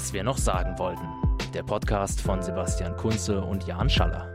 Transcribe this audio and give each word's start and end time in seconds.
Was 0.00 0.14
wir 0.14 0.24
noch 0.24 0.38
sagen 0.38 0.78
wollten. 0.78 1.06
Der 1.52 1.62
Podcast 1.62 2.22
von 2.22 2.40
Sebastian 2.42 2.96
Kunze 2.96 3.42
und 3.42 3.66
Jan 3.66 3.90
Schaller. 3.90 4.34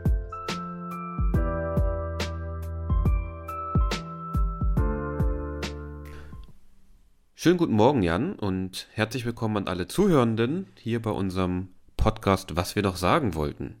Schönen 7.34 7.58
guten 7.58 7.74
Morgen, 7.74 8.04
Jan, 8.04 8.34
und 8.34 8.86
herzlich 8.92 9.26
willkommen 9.26 9.56
an 9.56 9.66
alle 9.66 9.88
Zuhörenden 9.88 10.68
hier 10.78 11.02
bei 11.02 11.10
unserem 11.10 11.70
Podcast 11.96 12.54
Was 12.54 12.76
wir 12.76 12.84
noch 12.84 12.96
sagen 12.96 13.34
wollten. 13.34 13.74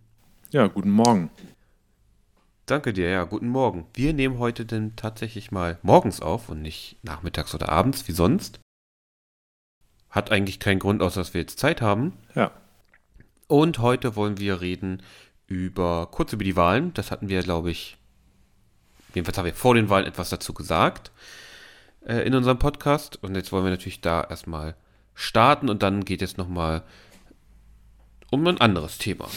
Ja, 0.50 0.66
guten 0.66 0.90
Morgen. 0.90 1.30
Danke 2.66 2.94
dir, 2.94 3.10
ja, 3.10 3.22
guten 3.22 3.48
Morgen. 3.48 3.86
Wir 3.94 4.12
nehmen 4.12 4.40
heute 4.40 4.66
denn 4.66 4.96
tatsächlich 4.96 5.52
mal 5.52 5.78
morgens 5.82 6.20
auf 6.20 6.48
und 6.48 6.62
nicht 6.62 6.98
nachmittags 7.04 7.54
oder 7.54 7.68
abends 7.68 8.08
wie 8.08 8.12
sonst. 8.12 8.58
Hat 10.16 10.32
eigentlich 10.32 10.60
keinen 10.60 10.78
Grund, 10.78 11.02
außer 11.02 11.20
dass 11.20 11.34
wir 11.34 11.42
jetzt 11.42 11.58
Zeit 11.58 11.82
haben. 11.82 12.14
Ja. 12.34 12.50
Und 13.48 13.80
heute 13.80 14.16
wollen 14.16 14.38
wir 14.38 14.62
reden 14.62 15.02
über, 15.46 16.08
kurz 16.10 16.32
über 16.32 16.42
die 16.42 16.56
Wahlen. 16.56 16.94
Das 16.94 17.10
hatten 17.10 17.28
wir, 17.28 17.42
glaube 17.42 17.70
ich, 17.70 17.98
jedenfalls 19.14 19.36
haben 19.36 19.44
wir 19.44 19.52
vor 19.52 19.74
den 19.74 19.90
Wahlen 19.90 20.06
etwas 20.06 20.30
dazu 20.30 20.54
gesagt 20.54 21.12
äh, 22.06 22.26
in 22.26 22.34
unserem 22.34 22.58
Podcast. 22.58 23.22
Und 23.22 23.34
jetzt 23.34 23.52
wollen 23.52 23.64
wir 23.64 23.70
natürlich 23.70 24.00
da 24.00 24.22
erstmal 24.22 24.74
starten 25.14 25.68
und 25.68 25.82
dann 25.82 26.02
geht 26.06 26.22
es 26.22 26.38
nochmal 26.38 26.82
um 28.30 28.46
ein 28.46 28.58
anderes 28.58 28.96
Thema. 28.96 29.28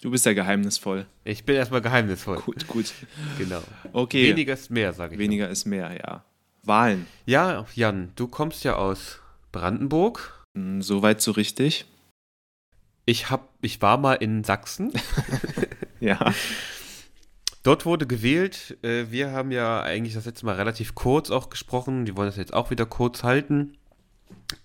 Du 0.00 0.10
bist 0.10 0.24
ja 0.24 0.32
geheimnisvoll. 0.32 1.04
Ich 1.24 1.44
bin 1.44 1.56
erstmal 1.56 1.82
geheimnisvoll. 1.82 2.38
Gut, 2.38 2.66
gut. 2.66 2.94
Genau. 3.36 3.62
Okay. 3.92 4.30
Weniger 4.30 4.54
ist 4.54 4.70
mehr, 4.70 4.94
sage 4.94 5.12
ich. 5.12 5.18
Weniger 5.18 5.50
ist 5.50 5.66
mehr, 5.66 5.92
ja. 5.92 6.24
Wahlen. 6.62 7.06
Ja, 7.26 7.66
Jan, 7.74 8.12
du 8.16 8.28
kommst 8.28 8.64
ja 8.64 8.76
aus 8.76 9.20
Brandenburg. 9.56 10.44
Hm, 10.56 10.82
Soweit 10.82 11.20
so 11.22 11.32
richtig. 11.32 11.86
Ich, 13.06 13.30
hab, 13.30 13.48
ich 13.62 13.80
war 13.82 13.96
mal 13.98 14.14
in 14.14 14.44
Sachsen. 14.44 14.92
Ja. 15.98 16.30
Dort 17.62 17.86
wurde 17.86 18.06
gewählt. 18.06 18.76
Äh, 18.82 19.06
Wir 19.10 19.32
haben 19.32 19.50
ja 19.50 19.80
eigentlich 19.82 20.12
das 20.12 20.26
letzte 20.26 20.44
Mal 20.44 20.56
relativ 20.56 20.94
kurz 20.94 21.30
auch 21.30 21.48
gesprochen. 21.48 22.04
Die 22.04 22.14
wollen 22.18 22.28
das 22.28 22.36
jetzt 22.36 22.52
auch 22.52 22.70
wieder 22.70 22.84
kurz 22.84 23.22
halten. 23.24 23.78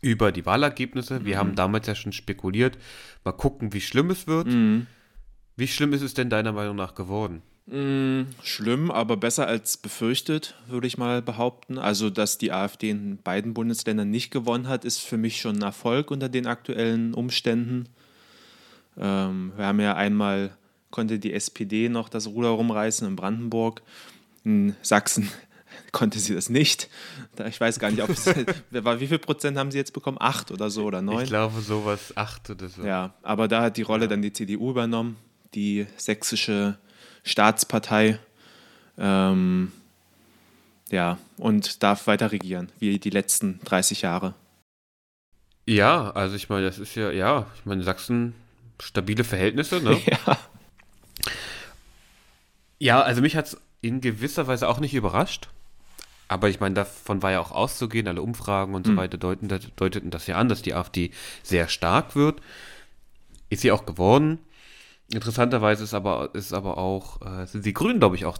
Über 0.02 0.34
die 0.34 0.46
Wahlergebnisse. 0.46 1.24
Wir 1.24 1.38
haben 1.38 1.56
damals 1.56 1.88
ja 1.88 1.96
schon 1.96 2.12
spekuliert. 2.12 2.78
Mal 3.24 3.32
gucken, 3.32 3.72
wie 3.72 3.80
schlimm 3.80 4.10
es 4.10 4.28
wird. 4.28 4.48
Mhm. 4.48 4.88
Wie 5.56 5.70
schlimm 5.70 5.94
ist 5.94 6.02
es 6.02 6.14
denn 6.14 6.30
deiner 6.30 6.52
Meinung 6.52 6.76
nach 6.76 6.96
geworden? 6.96 7.42
Mm, 7.72 8.24
Schlimm, 8.44 8.92
aber 8.92 9.16
besser 9.16 9.48
als 9.48 9.78
befürchtet, 9.78 10.56
würde 10.68 10.88
ich 10.88 10.98
mal 10.98 11.22
behaupten. 11.22 11.78
Also, 11.78 12.10
dass 12.10 12.38
die 12.38 12.52
AfD 12.52 12.90
in 12.90 13.18
beiden 13.18 13.54
Bundesländern 13.54 14.12
nicht 14.12 14.30
gewonnen 14.30 14.68
hat, 14.68 14.84
ist 14.84 15.00
für 15.00 15.18
mich 15.18 15.40
schon 15.40 15.56
ein 15.56 15.62
Erfolg 15.62 16.12
unter 16.12 16.28
den 16.28 16.48
aktuellen 16.48 17.14
Umständen. 17.14 17.88
Ähm, 18.98 19.54
wir 19.56 19.66
haben 19.66 19.80
ja 19.80 19.96
einmal, 19.96 20.52
konnte 20.90 21.18
die 21.18 21.32
SPD 21.32 21.88
noch 21.88 22.10
das 22.10 22.28
Ruder 22.28 22.50
rumreißen 22.50 23.08
in 23.08 23.16
Brandenburg. 23.16 23.82
In 24.44 24.76
Sachsen 24.82 25.30
konnte 25.94 26.20
sie 26.20 26.36
das 26.36 26.50
nicht. 26.50 26.90
Ich 27.48 27.62
weiß 27.62 27.80
gar 27.80 27.90
nicht, 27.90 28.04
ob 28.04 28.10
es, 28.10 28.26
wie 28.70 29.08
viel 29.08 29.20
Prozent 29.20 29.58
haben 29.58 29.72
sie 29.72 29.78
jetzt 29.78 29.94
bekommen? 29.94 30.18
Acht 30.20 30.52
oder 30.52 30.70
so 30.70 30.84
oder 30.84 31.02
neun? 31.02 31.24
Ich 31.24 31.30
glaube, 31.30 31.62
sowas 31.62 32.18
acht 32.18 32.50
oder 32.50 32.68
so. 32.68 32.84
Ja, 32.84 33.14
aber 33.24 33.48
da 33.48 33.62
hat 33.62 33.78
die 33.78 33.84
Rolle 33.84 34.10
dann 34.10 34.22
die 34.22 34.34
CDU 34.34 34.72
übernommen, 34.72 35.16
die 35.54 35.88
sächsische 35.96 36.78
Staatspartei. 37.24 38.20
Ähm, 38.98 39.72
ja, 40.90 41.18
und 41.38 41.82
darf 41.84 42.08
weiter 42.08 42.32
regieren, 42.32 42.70
wie 42.80 43.00
die 43.00 43.10
letzten 43.10 43.60
30 43.64 44.02
Jahre. 44.02 44.34
Ja, 45.68 46.12
also 46.12 46.36
ich 46.36 46.50
meine, 46.50 46.66
das 46.66 46.80
ist 46.80 46.96
ja, 46.96 47.12
ja, 47.12 47.46
ich 47.56 47.66
meine, 47.66 47.84
Sachsen, 47.84 48.34
stabile 48.82 49.24
Verhältnisse, 49.24 49.82
ne? 49.82 49.98
Ja. 50.06 50.38
Ja, 52.80 53.02
also 53.02 53.22
mich 53.22 53.36
hat 53.36 53.46
es 53.46 53.58
in 53.82 54.02
gewisser 54.02 54.48
Weise 54.48 54.68
auch 54.68 54.80
nicht 54.80 54.94
überrascht. 54.96 55.50
Aber 56.28 56.50
ich 56.50 56.60
meine, 56.60 56.76
davon 56.76 57.22
war 57.22 57.32
ja 57.32 57.40
auch 57.40 57.52
auszugehen, 57.52 58.08
alle 58.08 58.22
Umfragen 58.22 58.74
und 58.74 58.88
so 58.88 58.94
Mhm. 58.94 58.98
weiter 58.98 59.18
deuten, 59.18 59.50
deuteten 59.76 60.10
das 60.12 60.28
ja 60.28 60.38
an, 60.38 60.50
dass 60.50 60.62
die 60.62 60.74
AfD 60.74 61.12
sehr 61.44 61.68
stark 61.68 62.16
wird. 62.16 62.42
Ist 63.50 63.62
sie 63.62 63.72
auch 63.72 63.86
geworden. 63.86 64.40
Interessanterweise 65.14 65.84
ist 65.84 65.94
aber, 65.94 66.30
ist 66.34 66.54
aber 66.54 66.78
auch, 66.78 67.22
äh, 67.22 67.46
sind 67.46 67.66
die 67.66 67.74
Grünen, 67.74 68.00
glaube 68.00 68.16
ich, 68.16 68.26
auch 68.26 68.38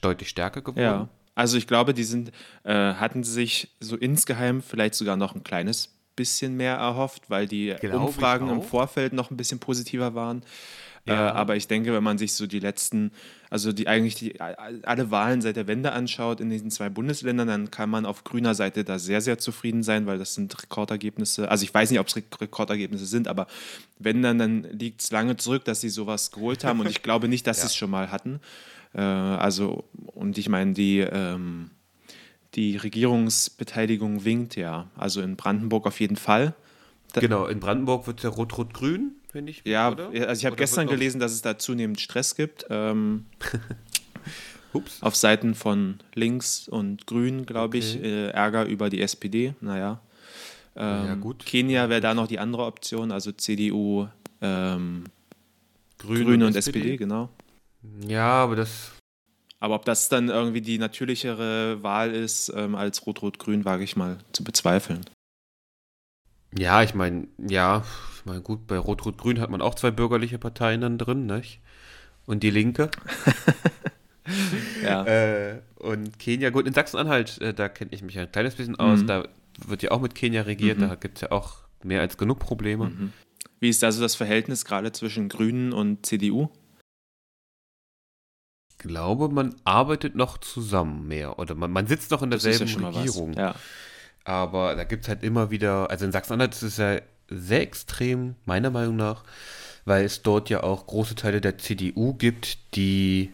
deutlich 0.00 0.28
stärker 0.28 0.62
geworden. 0.62 0.80
Ja. 0.80 1.08
Also 1.34 1.56
ich 1.56 1.66
glaube, 1.66 1.94
die 1.94 2.04
sind, 2.04 2.30
äh, 2.62 2.72
hatten 2.94 3.24
sich 3.24 3.76
so 3.80 3.96
insgeheim 3.96 4.62
vielleicht 4.62 4.94
sogar 4.94 5.16
noch 5.16 5.34
ein 5.34 5.42
kleines 5.42 5.94
bisschen 6.16 6.56
mehr 6.56 6.76
erhofft, 6.76 7.28
weil 7.28 7.46
die 7.46 7.74
Glaube 7.80 7.96
ich 7.96 8.02
Umfragen 8.02 8.48
im. 8.48 8.62
Vorfeld 8.62 9.12
noch 9.12 9.30
ein 9.30 9.36
bisschen 9.36 9.58
positiver 9.58 10.14
waren. 10.14 10.42
Ja. 11.06 11.28
Äh, 11.28 11.32
aber 11.32 11.56
ich 11.56 11.68
denke, 11.68 11.92
wenn 11.92 12.02
man 12.02 12.16
sich 12.16 12.32
so 12.32 12.46
die 12.46 12.60
letzten, 12.60 13.12
also 13.50 13.72
die 13.72 13.88
eigentlich 13.88 14.14
die 14.14 14.40
alle 14.40 15.10
Wahlen 15.10 15.42
seit 15.42 15.56
der 15.56 15.66
Wende 15.66 15.92
anschaut 15.92 16.40
in 16.40 16.48
diesen 16.48 16.70
zwei 16.70 16.88
Bundesländern, 16.88 17.46
dann 17.46 17.70
kann 17.70 17.90
man 17.90 18.06
auf 18.06 18.24
grüner 18.24 18.54
Seite 18.54 18.84
da 18.84 18.98
sehr, 18.98 19.20
sehr 19.20 19.38
zufrieden 19.38 19.82
sein, 19.82 20.06
weil 20.06 20.18
das 20.18 20.34
sind 20.34 20.60
Rekordergebnisse. 20.62 21.50
Also 21.50 21.64
ich 21.64 21.74
weiß 21.74 21.90
nicht, 21.90 22.00
ob 22.00 22.06
es 22.08 22.16
Re- 22.16 22.22
Rekordergebnisse 22.40 23.04
sind, 23.06 23.28
aber 23.28 23.46
wenn 23.98 24.22
dann, 24.22 24.38
dann 24.38 24.62
liegt 24.62 25.02
es 25.02 25.10
lange 25.10 25.36
zurück, 25.36 25.64
dass 25.66 25.82
sie 25.82 25.90
sowas 25.90 26.30
geholt 26.30 26.64
haben 26.64 26.80
und 26.80 26.88
ich 26.88 27.02
glaube 27.02 27.28
nicht, 27.28 27.46
dass 27.46 27.60
sie 27.60 27.66
es 27.66 27.76
schon 27.76 27.90
mal 27.90 28.10
hatten. 28.10 28.40
Äh, 28.94 29.00
also, 29.02 29.84
und 30.06 30.38
ich 30.38 30.48
meine, 30.48 30.72
die, 30.72 31.00
ähm, 31.00 31.70
die 32.54 32.76
Regierungsbeteiligung 32.78 34.24
winkt 34.24 34.56
ja. 34.56 34.86
Also 34.96 35.20
in 35.20 35.36
Brandenburg 35.36 35.86
auf 35.86 36.00
jeden 36.00 36.16
Fall. 36.16 36.54
Genau, 37.14 37.46
in 37.46 37.60
Brandenburg 37.60 38.06
wird 38.06 38.18
es 38.18 38.24
ja 38.24 38.30
rot-rot-grün, 38.30 39.12
finde 39.34 39.50
ich. 39.50 39.62
Ja, 39.64 39.90
oder? 39.90 40.10
also 40.28 40.40
ich 40.40 40.46
habe 40.46 40.54
gestern 40.54 40.86
gelesen, 40.86 41.18
dass 41.18 41.32
es 41.32 41.42
da 41.42 41.58
zunehmend 41.58 42.00
Stress 42.00 42.36
gibt. 42.36 42.66
Ähm, 42.70 43.26
auf 45.00 45.16
Seiten 45.16 45.56
von 45.56 45.98
links 46.14 46.68
und 46.68 47.08
grün, 47.08 47.44
glaube 47.44 47.78
ich, 47.78 48.00
äh, 48.00 48.28
Ärger 48.28 48.64
über 48.64 48.90
die 48.90 49.00
SPD. 49.00 49.54
Naja. 49.60 50.00
Ähm, 50.76 51.06
Ja, 51.06 51.14
gut. 51.16 51.44
Kenia 51.44 51.88
wäre 51.88 52.00
da 52.00 52.14
noch 52.14 52.28
die 52.28 52.38
andere 52.38 52.64
Option, 52.64 53.10
also 53.10 53.32
CDU, 53.32 54.06
ähm, 54.40 55.04
Grün 55.98 56.24
Grüne 56.24 56.46
und 56.46 56.54
SPD, 56.54 56.96
genau. 56.96 57.28
Ja, 58.06 58.44
aber 58.44 58.54
das 58.54 58.92
Aber 59.58 59.74
ob 59.74 59.84
das 59.84 60.08
dann 60.08 60.28
irgendwie 60.28 60.60
die 60.60 60.78
natürlichere 60.78 61.82
Wahl 61.82 62.14
ist 62.14 62.52
ähm, 62.54 62.76
als 62.76 63.04
Rot-Rot-Grün, 63.04 63.64
wage 63.64 63.82
ich 63.82 63.96
mal 63.96 64.18
zu 64.32 64.44
bezweifeln. 64.44 65.04
Ja, 66.56 66.84
ich 66.84 66.94
meine, 66.94 67.26
ja, 67.38 67.82
ich 68.24 68.26
meine, 68.26 68.40
gut, 68.40 68.66
bei 68.66 68.78
Rot-Rot-Grün 68.78 69.38
hat 69.38 69.50
man 69.50 69.60
auch 69.60 69.74
zwei 69.74 69.90
bürgerliche 69.90 70.38
Parteien 70.38 70.80
dann 70.80 70.96
drin, 70.96 71.26
nicht? 71.26 71.60
Und 72.24 72.42
die 72.42 72.50
Linke. 72.50 72.90
Ja. 74.82 75.04
Äh, 75.04 75.60
und 75.76 76.18
Kenia, 76.18 76.48
gut, 76.48 76.66
in 76.66 76.72
Sachsen-Anhalt, 76.72 77.42
äh, 77.42 77.52
da 77.52 77.68
kenne 77.68 77.90
ich 77.92 78.02
mich 78.02 78.18
ein 78.18 78.32
kleines 78.32 78.54
bisschen 78.54 78.76
aus. 78.76 79.00
Mhm. 79.00 79.06
Da 79.06 79.28
wird 79.66 79.82
ja 79.82 79.90
auch 79.90 80.00
mit 80.00 80.14
Kenia 80.14 80.42
regiert, 80.42 80.80
da 80.80 80.94
gibt 80.94 81.18
es 81.18 81.20
ja 81.20 81.30
auch 81.30 81.58
mehr 81.82 82.00
als 82.00 82.16
genug 82.16 82.38
Probleme. 82.38 82.86
Mhm. 82.86 83.12
Wie 83.60 83.68
ist 83.68 83.84
also 83.84 84.00
das 84.00 84.14
Verhältnis 84.14 84.64
gerade 84.64 84.92
zwischen 84.92 85.28
Grünen 85.28 85.74
und 85.74 86.06
CDU? 86.06 86.48
Ich 88.70 88.78
glaube, 88.78 89.28
man 89.28 89.54
arbeitet 89.64 90.14
noch 90.14 90.38
zusammen 90.38 91.06
mehr. 91.06 91.38
Oder 91.38 91.54
man, 91.54 91.70
man 91.70 91.86
sitzt 91.86 92.10
noch 92.10 92.22
in 92.22 92.30
derselben 92.30 92.66
ja 92.66 92.88
Regierung. 92.88 93.34
Ja. 93.34 93.54
Aber 94.24 94.74
da 94.74 94.84
gibt 94.84 95.02
es 95.02 95.08
halt 95.10 95.22
immer 95.22 95.50
wieder, 95.50 95.90
also 95.90 96.06
in 96.06 96.12
Sachsen-Anhalt 96.12 96.54
ist 96.54 96.62
es 96.62 96.76
ja 96.78 96.98
sehr 97.28 97.62
extrem, 97.62 98.34
meiner 98.44 98.70
Meinung 98.70 98.96
nach, 98.96 99.24
weil 99.84 100.04
es 100.04 100.22
dort 100.22 100.50
ja 100.50 100.62
auch 100.62 100.86
große 100.86 101.14
Teile 101.14 101.40
der 101.40 101.58
CDU 101.58 102.14
gibt, 102.14 102.58
die, 102.74 103.30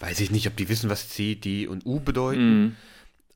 weiß 0.00 0.20
ich 0.20 0.30
nicht, 0.30 0.46
ob 0.46 0.56
die 0.56 0.68
wissen, 0.68 0.90
was 0.90 1.08
C, 1.08 1.34
D 1.34 1.66
und 1.66 1.84
U 1.86 2.00
bedeuten, 2.00 2.60
Mhm. 2.62 2.76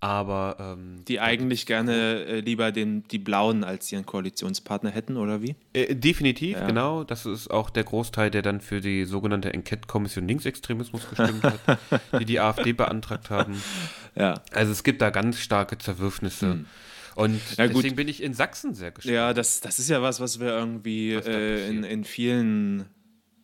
aber 0.00 0.56
ähm, 0.78 1.04
Die 1.08 1.20
eigentlich 1.20 1.66
gerne 1.66 2.24
äh, 2.26 2.40
lieber 2.40 2.70
den, 2.72 3.04
die 3.08 3.18
Blauen 3.18 3.64
als 3.64 3.90
ihren 3.92 4.06
Koalitionspartner 4.06 4.90
hätten, 4.90 5.16
oder 5.16 5.42
wie? 5.42 5.56
äh, 5.72 5.94
definitiv, 5.94 6.56
Ja. 6.58 6.66
genau, 6.66 7.04
das 7.04 7.26
ist 7.26 7.50
auch 7.50 7.70
der 7.70 7.84
Großteil, 7.84 8.30
der 8.30 8.42
dann 8.42 8.60
für 8.60 8.80
die 8.80 9.04
sogenannte 9.04 9.52
Enquete-Kommission 9.52 10.26
Linksextremismus 10.28 11.08
gestimmt 11.08 11.42
hat, 11.44 11.60
die 12.20 12.24
die 12.24 12.40
AfD 12.40 12.72
beantragt 12.72 13.30
haben. 13.30 13.62
Ja. 14.14 14.34
Also 14.52 14.72
es 14.72 14.84
gibt 14.84 15.02
da 15.02 15.10
ganz 15.10 15.38
starke 15.40 15.76
Zerwürfnisse. 15.78 16.64
Und 17.14 17.40
gut. 17.56 17.58
deswegen 17.58 17.96
bin 17.96 18.08
ich 18.08 18.22
in 18.22 18.34
Sachsen 18.34 18.74
sehr 18.74 18.90
gespannt. 18.90 19.14
Ja, 19.14 19.34
das, 19.34 19.60
das 19.60 19.78
ist 19.78 19.90
ja 19.90 20.02
was, 20.02 20.20
was 20.20 20.40
wir 20.40 20.48
irgendwie 20.48 21.16
Was 21.16 21.26
äh, 21.26 21.68
in, 21.68 21.84
in 21.84 22.04
vielen 22.04 22.86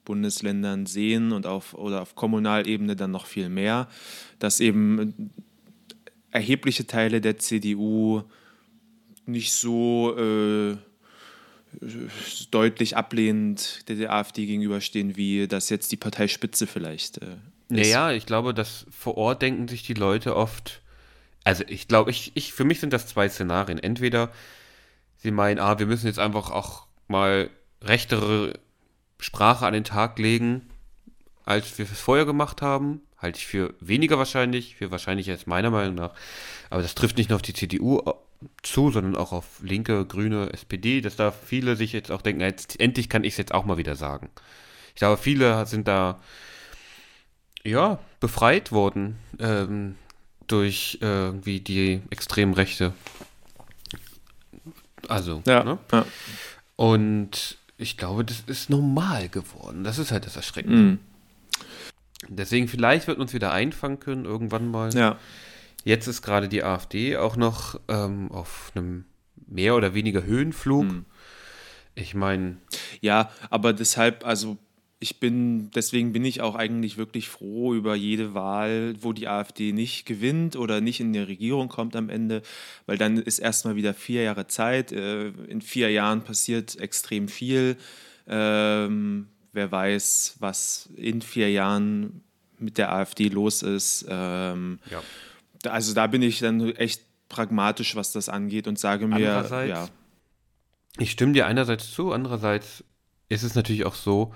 Bundesländern 0.05 0.87
sehen 0.87 1.33
und 1.33 1.47
auf 1.47 1.75
oder 1.75 2.03
auf 2.03 2.15
Kommunalebene 2.15 2.97
dann 2.97 3.11
noch 3.11 3.27
viel 3.27 3.49
mehr, 3.49 3.89
dass 4.39 4.61
eben 4.61 5.33
erhebliche 6.31 6.87
Teile 6.87 7.21
der 7.21 7.39
CDU 7.39 8.23
nicht 9.27 9.53
so 9.53 10.17
äh, 10.17 10.77
deutlich 12.51 12.97
ablehnend 12.97 13.89
der, 13.89 13.97
der 13.97 14.13
AfD 14.13 14.47
gegenüberstehen, 14.47 15.17
wie 15.17 15.47
das 15.49 15.69
jetzt 15.69 15.93
die 15.93 15.97
Parteispitze 15.97 16.67
vielleicht 16.67 17.19
äh, 17.19 17.33
ist. 17.69 17.93
Naja, 17.93 18.13
ich 18.13 18.27
glaube, 18.27 18.55
dass 18.55 18.87
vor 18.91 19.17
Ort 19.17 19.43
denken 19.43 19.69
sich 19.69 19.83
die 19.83 19.95
Leute 19.95 20.37
oft, 20.37 20.83
also 21.47 21.63
ich 21.69 21.87
glaube, 21.87 22.11
ich, 22.11 22.33
ich, 22.35 22.53
für 22.53 22.65
mich 22.65 22.81
sind 22.81 22.93
das 22.93 23.07
zwei 23.07 23.29
Szenarien. 23.29 23.79
Entweder 23.79 24.33
sie 25.17 25.31
meinen, 25.31 25.61
ah, 25.61 25.79
wir 25.79 25.87
müssen 25.87 26.09
jetzt 26.09 26.19
einfach 26.19 26.51
auch 26.51 26.89
mal 27.07 27.51
rechtere 27.81 28.59
Sprache 29.21 29.65
an 29.65 29.73
den 29.73 29.85
Tag 29.85 30.19
legen, 30.19 30.69
als 31.45 31.79
wir 31.79 31.85
es 31.85 32.01
vorher 32.01 32.27
gemacht 32.27 32.63
haben. 32.63 33.01
Halte 33.19 33.39
ich 33.39 33.47
für 33.47 33.75
weniger 33.79 34.19
wahrscheinlich, 34.19 34.75
für 34.75 34.91
wahrscheinlicher 34.91 35.33
als 35.33 35.47
meiner 35.47 35.71
Meinung 35.71 35.95
nach. 35.95 36.15
Aber 36.69 36.83
das 36.83 36.97
trifft 36.97 37.17
nicht 37.17 37.31
nur 37.31 37.37
auf 37.37 37.43
die 37.43 37.55
CDU 37.55 38.03
zu, 38.65 38.91
sondern 38.91 39.15
auch 39.15 39.31
auf 39.31 39.61
Linke, 39.63 40.05
Grüne, 40.05 40.53
SPD, 40.53 41.01
dass 41.01 41.15
da 41.15 41.31
viele 41.31 41.77
sich 41.77 41.93
jetzt 41.93 42.11
auch 42.11 42.23
denken, 42.23 42.41
jetzt, 42.41 42.81
endlich 42.81 43.09
kann 43.09 43.23
ich 43.23 43.35
es 43.35 43.39
jetzt 43.39 43.55
auch 43.55 43.65
mal 43.65 43.77
wieder 43.77 43.95
sagen. 43.95 44.31
Ich 44.89 44.97
glaube, 44.97 45.23
viele 45.23 45.65
sind 45.67 45.87
da 45.87 46.21
ja 47.63 48.01
befreit 48.19 48.73
worden 48.73 49.17
ähm, 49.39 49.95
durch 50.47 50.99
äh, 51.03 51.07
irgendwie 51.07 51.61
die 51.61 52.01
extremen 52.11 52.55
Rechte. 52.55 52.93
Also, 55.09 55.43
Ja, 55.47 55.63
ne? 55.65 55.79
ja. 55.93 56.05
Und 56.77 57.59
ich 57.79 57.97
glaube, 57.97 58.25
das 58.25 58.41
ist 58.47 58.71
normal 58.71 59.29
geworden. 59.29 59.85
Das 59.85 59.99
ist 59.99 60.11
halt 60.11 60.27
das 60.27 60.37
Erschreckende. 60.37 60.77
Mhm. 60.77 60.99
Deswegen, 62.29 62.67
vielleicht 62.69 63.07
wird 63.07 63.19
uns 63.19 63.33
wieder 63.33 63.53
einfangen 63.53 64.01
können, 64.01 64.25
irgendwann 64.25 64.71
mal. 64.71 64.95
ja. 64.95 65.19
Jetzt 65.85 66.09
ist 66.09 66.21
gerade 66.23 66.49
die 66.49 66.65
AfD 66.65 67.17
auch 67.17 67.37
noch 67.37 67.79
ähm, 67.87 68.33
auf 68.33 68.73
einem 68.75 69.05
mehr 69.47 69.77
oder 69.77 69.95
weniger 69.95 70.25
Höhenflug. 70.25 70.83
Mhm. 70.83 71.05
Ich 71.95 72.13
meine, 72.15 72.57
Ja, 73.01 73.31
aber 73.51 73.73
deshalb, 73.73 74.27
also 74.27 74.59
ich 74.99 75.21
bin, 75.21 75.71
deswegen 75.73 76.13
bin 76.13 76.25
ich 76.25 76.41
auch 76.41 76.55
eigentlich 76.55 76.97
wirklich 76.97 77.29
froh 77.29 77.75
über 77.75 77.95
jede 77.95 78.33
Wahl, 78.33 78.95
wo 79.01 79.13
die 79.13 79.29
AfD 79.29 79.73
nicht 79.73 80.07
gewinnt 80.07 80.57
oder 80.57 80.81
nicht 80.81 81.01
in 81.01 81.13
die 81.13 81.19
Regierung 81.19 81.69
kommt 81.69 81.95
am 81.97 82.09
Ende, 82.09 82.43
weil 82.87 82.97
dann 82.97 83.19
ist 83.19 83.39
erstmal 83.39 83.77
wieder 83.77 83.93
vier 83.93 84.23
Jahre 84.23 84.47
Zeit. 84.47 84.93
Äh, 84.93 85.29
In 85.49 85.61
vier 85.61 85.91
Jahren 85.91 86.23
passiert 86.23 86.79
extrem 86.81 87.29
viel. 87.29 87.77
Ähm, 88.27 89.29
wer 89.53 89.71
weiß, 89.71 90.37
was 90.39 90.89
in 90.97 91.21
vier 91.21 91.51
Jahren 91.51 92.23
mit 92.59 92.79
der 92.79 92.91
AfD 92.93 93.29
los 93.29 93.63
ist. 93.63 94.07
Ähm, 94.09 94.79
ja. 94.91 95.03
also 95.71 95.93
da 95.93 96.07
bin 96.07 96.23
ich 96.23 96.39
dann 96.39 96.75
echt 96.75 97.03
pragmatisch, 97.29 97.97
was 97.97 98.13
das 98.13 98.31
angeht 98.31 98.67
und 98.67 98.79
sage 98.79 99.07
mir, 99.07 99.21
ja, 99.21 99.43
Ich 100.99 101.11
stimme 101.11 101.33
dir 101.33 101.47
einerseits 101.47 101.91
zu, 101.91 102.13
andererseits 102.13 102.83
ist 103.29 103.43
es 103.43 103.55
natürlich 103.55 103.85
auch 103.85 103.95
so, 103.95 104.33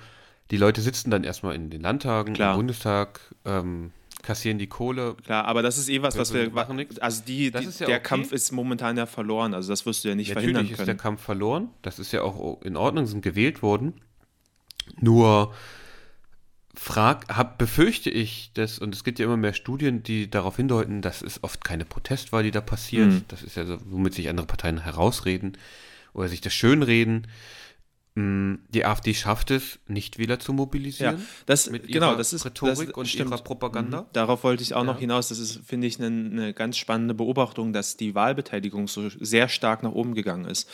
die 0.51 0.57
Leute 0.57 0.81
sitzen 0.81 1.11
dann 1.11 1.25
erstmal 1.25 1.55
in 1.55 1.71
den 1.71 1.81
Landtagen, 1.81 2.35
Klar. 2.35 2.53
im 2.53 2.59
Bundestag, 2.59 3.21
ähm, 3.45 3.93
kassieren 4.23 4.59
die 4.59 4.67
Kohle. 4.67 5.15
Klar, 5.25 5.47
aber 5.47 5.63
das 5.63 5.79
ist 5.79 5.89
eh 5.89 6.03
was, 6.03 6.17
was 6.19 6.33
Wir 6.35 6.51
machen 6.51 6.77
nix. 6.77 6.99
Also 6.99 7.23
die, 7.27 7.51
Das 7.51 7.63
die, 7.63 7.85
ja 7.85 7.87
der 7.87 7.97
okay. 7.97 8.03
Kampf 8.03 8.33
ist 8.33 8.53
momentan 8.53 8.97
ja 8.97 9.07
verloren. 9.07 9.55
Also 9.55 9.71
das 9.71 9.87
wirst 9.87 10.05
du 10.05 10.09
ja 10.09 10.15
nicht 10.15 10.33
verhindern 10.33 10.65
Natürlich 10.65 10.73
ist 10.73 10.79
der 10.79 10.87
können. 10.87 10.99
Kampf 10.99 11.23
verloren. 11.23 11.69
Das 11.83 11.99
ist 11.99 12.13
ja 12.13 12.23
auch 12.23 12.61
in 12.63 12.77
Ordnung, 12.77 13.07
sind 13.07 13.23
gewählt 13.23 13.63
worden. 13.63 13.95
Nur 15.01 15.55
frag, 16.75 17.29
hab, 17.35 17.59
befürchte 17.59 18.11
ich, 18.11 18.53
dass, 18.55 18.79
und 18.79 18.95
es 18.95 19.05
gibt 19.05 19.19
ja 19.19 19.27
immer 19.27 19.37
mehr 19.37 19.55
Studien, 19.55 20.03
die 20.03 20.31
darauf 20.31 20.57
hindeuten, 20.57 21.03
das 21.03 21.23
ist 21.23 21.43
oft 21.43 21.65
keine 21.65 21.85
Protestwahl, 21.85 22.43
die 22.43 22.51
da 22.51 22.61
passiert. 22.61 23.09
Mhm. 23.09 23.25
Das 23.29 23.43
ist 23.43 23.57
ja 23.57 23.65
so, 23.65 23.79
womit 23.87 24.15
sich 24.15 24.29
andere 24.29 24.47
Parteien 24.47 24.83
herausreden 24.83 25.57
oder 26.13 26.29
sich 26.29 26.41
das 26.41 26.53
schönreden. 26.53 27.27
Die 28.69 28.85
AfD 28.85 29.15
schafft 29.15 29.51
es, 29.51 29.79
Nichtwähler 29.89 30.39
zu 30.39 30.53
Ja, 30.53 30.57
mobilisieren. 30.57 31.27
das, 31.47 31.71
mit 31.71 31.87
genau, 31.89 32.09
ihrer 32.11 32.17
das 32.17 32.33
ist 32.33 32.45
Rhetorik 32.45 32.89
das 32.89 32.97
und 32.97 33.09
stimmt. 33.09 33.31
ihrer 33.31 33.39
Propaganda. 33.43 34.03
Mhm. 34.03 34.07
Darauf 34.13 34.45
wollte 34.45 34.63
ich 34.63 34.75
auch 34.75 34.85
noch 34.85 34.95
Ja. 34.95 35.01
hinaus. 35.01 35.29
Das 35.29 35.39
ist, 35.39 35.61
finde 35.67 35.87
ich, 35.87 35.99
eine, 35.99 36.07
eine 36.09 36.55
ganz 36.55 36.77
spannende 36.77 37.15
Beobachtung, 37.15 37.73
dass 37.73 37.97
die 37.97 38.15
Wahlbeteiligung 38.15 38.89
so 38.89 39.09
sehr 39.21 39.49
stark 39.49 39.83
nach 39.83 39.93
oben 39.93 40.15
gegangen 40.15 40.45
ist. 40.47 40.69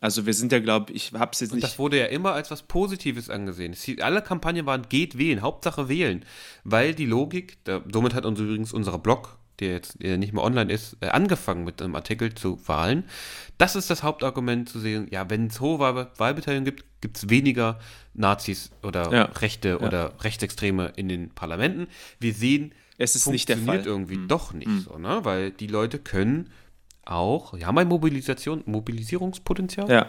Also 0.00 0.26
wir 0.26 0.34
sind 0.34 0.52
ja, 0.52 0.60
glaube 0.60 0.92
ich, 0.92 1.12
habe 1.14 1.32
es 1.32 1.40
jetzt 1.40 1.50
Und 1.50 1.56
nicht. 1.56 1.64
das 1.64 1.78
wurde 1.78 1.98
ja 1.98 2.06
immer 2.06 2.32
als 2.32 2.50
was 2.52 2.62
Positives 2.62 3.30
angesehen. 3.30 3.72
Hieß, 3.72 4.00
alle 4.00 4.22
Kampagnen 4.22 4.64
waren, 4.64 4.82
geht 4.88 5.18
wählen, 5.18 5.42
Hauptsache 5.42 5.88
wählen. 5.88 6.24
Weil 6.62 6.94
die 6.94 7.06
Logik, 7.06 7.58
da, 7.64 7.82
somit 7.92 8.14
hat 8.14 8.24
uns 8.24 8.38
übrigens 8.38 8.72
unser 8.72 8.96
Blog, 8.98 9.37
der 9.60 9.72
jetzt 9.72 10.02
der 10.02 10.18
nicht 10.18 10.32
mehr 10.32 10.42
online 10.44 10.72
ist, 10.72 10.96
äh, 11.00 11.08
angefangen 11.08 11.64
mit 11.64 11.80
einem 11.82 11.94
Artikel 11.94 12.34
zu 12.34 12.58
Wahlen. 12.68 13.04
Das 13.58 13.74
ist 13.76 13.90
das 13.90 14.02
Hauptargument 14.02 14.68
zu 14.68 14.78
sehen, 14.78 15.08
ja, 15.10 15.28
wenn 15.30 15.46
es 15.48 15.60
hohe 15.60 15.78
Wahl 15.78 16.08
Wahlbeteiligung 16.16 16.64
gibt, 16.64 16.84
gibt 17.00 17.16
es 17.16 17.28
weniger 17.28 17.78
Nazis 18.14 18.70
oder 18.82 19.12
Ja. 19.12 19.22
Rechte 19.24 19.78
oder 19.80 20.12
Rechtsextreme 20.22 20.92
in 20.96 21.08
den 21.08 21.30
Parlamenten. 21.30 21.86
Wir 22.20 22.34
sehen, 22.34 22.72
Es 22.98 23.14
ist 23.16 23.26
nicht 23.28 23.48
der 23.48 23.56
funktioniert 23.56 23.84
Fall. 23.84 23.92
irgendwie 23.92 24.16
Mhm. 24.16 24.28
doch 24.28 24.52
nicht 24.52 24.70
so, 24.84 24.98
ne? 24.98 25.20
Weil 25.22 25.50
die 25.52 25.66
Leute 25.68 25.98
können 25.98 26.50
auch, 27.04 27.56
ja, 27.56 27.70
mein 27.72 27.88
Mobilisation, 27.88 28.62
Mobilisierungspotenzial. 28.66 29.88
ja. 29.88 29.94
Ja. 29.96 30.06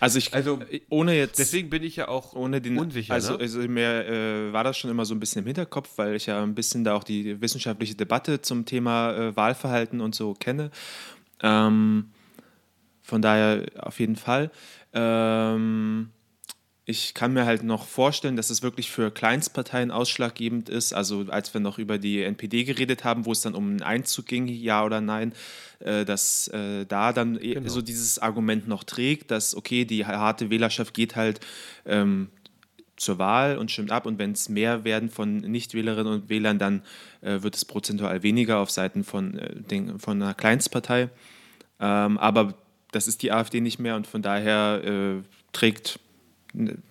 Also 0.00 0.18
ich, 0.18 0.34
Also, 0.34 0.60
ohne 0.88 1.16
jetzt. 1.16 1.38
Deswegen 1.38 1.70
bin 1.70 1.82
ich 1.82 1.96
ja 1.96 2.08
auch 2.08 2.34
ohne 2.34 2.60
den 2.60 2.78
unsicher. 2.78 3.14
Also, 3.14 3.34
ne? 3.34 3.40
also 3.40 3.60
mir 3.60 4.06
äh, 4.06 4.52
war 4.52 4.64
das 4.64 4.78
schon 4.78 4.90
immer 4.90 5.04
so 5.04 5.14
ein 5.14 5.20
bisschen 5.20 5.40
im 5.42 5.46
Hinterkopf, 5.46 5.90
weil 5.96 6.14
ich 6.14 6.26
ja 6.26 6.42
ein 6.42 6.54
bisschen 6.54 6.84
da 6.84 6.94
auch 6.94 7.04
die 7.04 7.40
wissenschaftliche 7.40 7.94
Debatte 7.94 8.40
zum 8.40 8.64
Thema 8.64 9.14
äh, 9.14 9.36
Wahlverhalten 9.36 10.00
und 10.00 10.14
so 10.14 10.34
kenne. 10.34 10.70
Ähm, 11.42 12.10
von 13.02 13.22
daher 13.22 13.64
auf 13.78 14.00
jeden 14.00 14.16
Fall. 14.16 14.50
Ähm, 14.92 16.10
ich 16.90 17.12
kann 17.12 17.34
mir 17.34 17.44
halt 17.44 17.64
noch 17.64 17.86
vorstellen, 17.86 18.34
dass 18.34 18.48
es 18.48 18.62
wirklich 18.62 18.90
für 18.90 19.10
Kleinstparteien 19.10 19.90
ausschlaggebend 19.90 20.70
ist. 20.70 20.94
Also 20.94 21.26
als 21.28 21.52
wir 21.52 21.60
noch 21.60 21.78
über 21.78 21.98
die 21.98 22.22
NPD 22.22 22.64
geredet 22.64 23.04
haben, 23.04 23.26
wo 23.26 23.32
es 23.32 23.42
dann 23.42 23.54
um 23.54 23.68
einen 23.68 23.82
Einzug 23.82 24.24
ging, 24.24 24.48
ja 24.48 24.82
oder 24.82 25.02
nein, 25.02 25.34
äh, 25.80 26.06
dass 26.06 26.48
äh, 26.48 26.86
da 26.86 27.12
dann 27.12 27.36
eh 27.36 27.54
Genau. 27.54 27.68
so 27.68 27.82
dieses 27.82 28.18
Argument 28.18 28.68
noch 28.68 28.84
trägt, 28.84 29.30
dass 29.30 29.54
okay, 29.54 29.84
die 29.84 30.06
harte 30.06 30.48
Wählerschaft 30.48 30.94
geht 30.94 31.14
halt 31.14 31.40
ähm, 31.84 32.28
zur 32.96 33.18
Wahl 33.18 33.58
und 33.58 33.70
stimmt 33.70 33.90
ab 33.90 34.06
und 34.06 34.18
wenn 34.18 34.32
es 34.32 34.48
mehr 34.48 34.84
werden 34.84 35.10
von 35.10 35.36
Nichtwählerinnen 35.36 36.10
und 36.14 36.28
Wählern, 36.30 36.58
dann 36.58 36.82
äh, 37.20 37.42
wird 37.42 37.54
es 37.54 37.66
prozentual 37.66 38.22
weniger 38.22 38.60
auf 38.60 38.70
Seiten 38.70 39.04
von, 39.04 39.38
äh, 39.38 39.56
den, 39.56 39.98
von 39.98 40.22
einer 40.22 40.32
Kleinstpartei. 40.32 41.10
Ähm, 41.80 42.16
aber 42.16 42.54
das 42.92 43.08
ist 43.08 43.20
die 43.20 43.30
AfD 43.30 43.60
nicht 43.60 43.78
mehr 43.78 43.94
und 43.94 44.06
von 44.06 44.22
daher 44.22 44.82
äh, 44.82 45.22
trägt, 45.52 46.00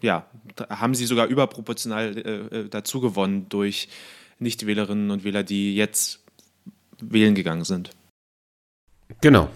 ja, 0.02 0.26
haben 0.70 0.96
sie 0.96 1.06
sogar 1.06 1.28
überproportional 1.28 2.18
äh, 2.18 2.60
äh, 2.60 2.70
dazu 2.70 3.02
gewonnen 3.02 3.48
durch 3.50 3.90
Nichtwählerinnen 4.40 5.12
und 5.12 5.24
Wähler, 5.24 5.44
die 5.44 5.76
jetzt 5.76 6.24
wählen 7.02 7.36
gegangen 7.36 7.64
sind. 7.64 7.92
Genau. 9.22 9.50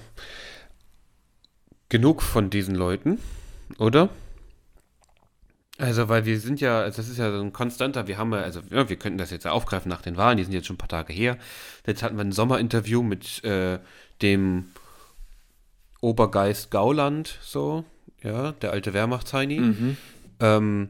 Genug 1.89 2.21
von 2.21 2.49
diesen 2.49 2.75
Leuten, 2.75 3.19
oder? 3.77 4.09
Also, 5.77 6.09
weil 6.09 6.25
wir 6.25 6.39
sind 6.39 6.61
ja, 6.61 6.81
also 6.81 6.97
das 6.97 7.09
ist 7.09 7.17
ja 7.17 7.31
so 7.31 7.41
ein 7.41 7.53
konstanter, 7.53 8.07
wir 8.07 8.17
haben 8.17 8.31
ja, 8.33 8.41
also 8.41 8.61
ja, 8.69 8.87
wir 8.87 8.95
könnten 8.97 9.17
das 9.17 9.31
jetzt 9.31 9.47
aufgreifen 9.47 9.89
nach 9.89 10.01
den 10.01 10.15
Wahlen, 10.15 10.37
die 10.37 10.43
sind 10.43 10.53
jetzt 10.53 10.67
schon 10.67 10.75
ein 10.75 10.77
paar 10.77 10.87
Tage 10.87 11.11
her. 11.11 11.37
Jetzt 11.87 12.03
hatten 12.03 12.17
wir 12.17 12.23
ein 12.23 12.31
Sommerinterview 12.31 13.01
mit 13.01 13.43
äh, 13.43 13.79
dem 14.21 14.69
Obergeist 15.99 16.71
Gauland, 16.71 17.39
so, 17.41 17.83
ja, 18.23 18.51
der 18.53 18.71
alte 18.71 18.93
Wehrmachtsheini, 18.93 19.95
ähm, 20.39 20.89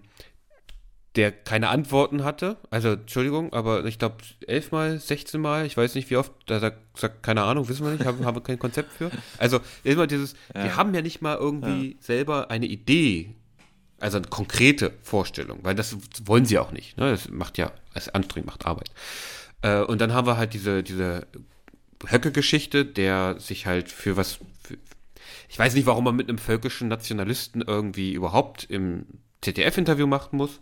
der 1.15 1.31
keine 1.31 1.69
Antworten 1.69 2.23
hatte. 2.23 2.57
Also, 2.69 2.89
Entschuldigung, 2.93 3.51
aber 3.53 3.85
ich 3.85 3.99
glaube 3.99 4.17
elfmal, 4.47 4.99
16 4.99 5.41
Mal, 5.41 5.65
ich 5.65 5.75
weiß 5.75 5.95
nicht 5.95 6.09
wie 6.09 6.17
oft, 6.17 6.31
da 6.47 6.59
sagt, 6.59 6.97
sagt 6.97 7.23
keine 7.23 7.43
Ahnung, 7.43 7.67
wissen 7.67 7.85
wir 7.85 7.91
nicht, 7.91 8.05
haben, 8.05 8.25
haben 8.25 8.35
wir 8.37 8.43
kein 8.43 8.59
Konzept 8.59 8.93
für. 8.93 9.11
Also, 9.37 9.59
immer 9.83 10.07
dieses, 10.07 10.35
wir 10.53 10.75
haben 10.77 10.93
ja 10.93 11.01
nicht 11.01 11.21
mal 11.21 11.35
irgendwie 11.37 11.97
selber 11.99 12.49
eine 12.49 12.65
Idee, 12.65 13.35
also 13.99 14.17
eine 14.17 14.27
konkrete 14.27 14.93
Vorstellung, 15.03 15.59
weil 15.63 15.75
das 15.75 15.95
wollen 16.25 16.45
sie 16.45 16.57
auch 16.59 16.71
nicht. 16.71 16.97
Ne? 16.97 17.11
Das 17.11 17.29
macht 17.29 17.57
ja, 17.57 17.71
es 17.93 18.07
ist 18.07 18.15
anstrengend, 18.15 18.47
macht 18.47 18.65
Arbeit. 18.65 18.89
Äh, 19.61 19.81
und 19.81 20.01
dann 20.01 20.13
haben 20.13 20.27
wir 20.27 20.37
halt 20.37 20.53
diese, 20.53 20.81
diese 20.81 21.27
Höcke-Geschichte, 22.07 22.85
der 22.85 23.39
sich 23.39 23.67
halt 23.67 23.89
für 23.89 24.17
was, 24.17 24.39
für, 24.63 24.77
ich 25.51 25.59
weiß 25.59 25.73
nicht, 25.73 25.85
warum 25.85 26.05
man 26.05 26.15
mit 26.15 26.29
einem 26.29 26.37
völkischen 26.37 26.87
Nationalisten 26.87 27.61
irgendwie 27.61 28.13
überhaupt 28.13 28.63
im 28.69 29.05
ZDF-Interview 29.41 30.07
machen 30.07 30.37
muss, 30.37 30.61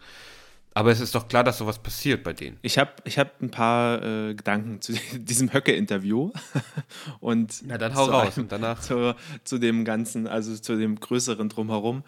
aber 0.74 0.90
es 0.90 1.00
ist 1.00 1.14
doch 1.14 1.28
klar, 1.28 1.44
dass 1.44 1.60
sowas 1.60 1.78
passiert 1.78 2.24
bei 2.24 2.34
denen. 2.34 2.58
Ich 2.64 2.80
habe 2.80 2.94
ich 3.04 3.20
hab 3.20 3.40
ein 3.40 3.52
paar 3.52 4.02
äh, 4.02 4.34
Gedanken 4.34 4.82
zu 4.82 4.94
diesem 5.14 5.54
Höcke-Interview. 5.54 6.32
und 7.20 7.62
Na, 7.68 7.78
dann 7.78 7.94
hau 7.94 8.06
raus 8.06 8.34
einem- 8.36 8.46
und 8.46 8.52
danach- 8.52 8.80
Zu, 8.82 9.16
zu 9.44 9.60
dem 9.60 9.86
Ganzen, 9.86 10.26
also 10.26 10.58
zu 10.58 10.76
dem 10.76 11.00
größeren 11.00 11.50
Drumherum. 11.50 12.04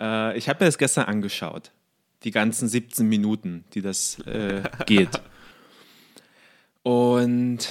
Äh, 0.00 0.38
ich 0.38 0.48
habe 0.48 0.64
mir 0.64 0.68
das 0.68 0.78
gestern 0.78 1.04
angeschaut. 1.04 1.72
Die 2.22 2.30
ganzen 2.30 2.68
17 2.68 3.06
Minuten, 3.06 3.64
die 3.74 3.82
das 3.82 4.18
äh, 4.20 4.62
geht. 4.86 5.20
Und 6.82 7.68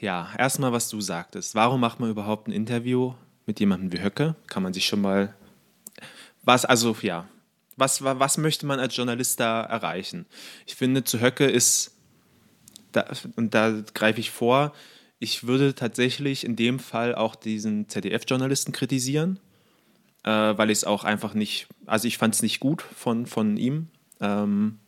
ja, 0.00 0.28
erstmal, 0.38 0.70
was 0.70 0.88
du 0.90 1.00
sagtest. 1.00 1.56
Warum 1.56 1.80
macht 1.80 1.98
man 1.98 2.08
überhaupt 2.08 2.46
ein 2.46 2.52
Interview 2.52 3.14
mit 3.46 3.60
jemandem 3.60 3.92
wie 3.92 4.02
Höcke? 4.02 4.34
Kann 4.48 4.62
man 4.62 4.72
sich 4.72 4.86
schon 4.86 5.00
mal. 5.00 5.34
Was, 6.42 6.64
also, 6.64 6.96
ja. 7.02 7.28
Was, 7.76 8.02
wa- 8.02 8.18
was 8.18 8.38
möchte 8.38 8.66
man 8.66 8.80
als 8.80 8.96
Journalist 8.96 9.38
da 9.40 9.62
erreichen? 9.62 10.26
Ich 10.66 10.74
finde, 10.76 11.04
zu 11.04 11.20
Höcke 11.20 11.44
ist, 11.46 11.92
da, 12.92 13.06
und 13.36 13.54
da 13.54 13.82
greife 13.94 14.20
ich 14.20 14.30
vor, 14.30 14.72
ich 15.18 15.46
würde 15.46 15.74
tatsächlich 15.74 16.44
in 16.44 16.56
dem 16.56 16.78
Fall 16.78 17.14
auch 17.14 17.34
diesen 17.34 17.88
ZDF-Journalisten 17.88 18.72
kritisieren, 18.72 19.38
äh, 20.24 20.30
weil 20.30 20.70
ich 20.70 20.78
es 20.78 20.84
auch 20.84 21.04
einfach 21.04 21.34
nicht, 21.34 21.66
also 21.86 22.08
ich 22.08 22.18
fand 22.18 22.34
es 22.34 22.42
nicht 22.42 22.60
gut 22.60 22.82
von, 22.82 23.26
von 23.26 23.56
ihm. 23.56 23.88
Ähm, 24.20 24.78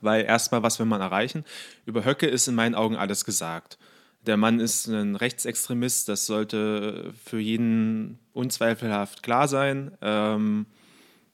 weil 0.00 0.24
erstmal, 0.24 0.62
was 0.62 0.78
will 0.78 0.86
man 0.86 1.00
erreichen? 1.00 1.44
Über 1.86 2.04
Höcke 2.04 2.26
ist 2.26 2.46
in 2.46 2.54
meinen 2.54 2.74
Augen 2.74 2.96
alles 2.96 3.24
gesagt. 3.24 3.78
Der 4.26 4.36
Mann 4.36 4.58
ist 4.58 4.86
ein 4.88 5.14
Rechtsextremist, 5.14 6.08
das 6.08 6.26
sollte 6.26 7.12
für 7.24 7.38
jeden 7.38 8.18
unzweifelhaft 8.32 9.22
klar 9.22 9.46
sein. 9.46 9.92
Ähm, 10.02 10.66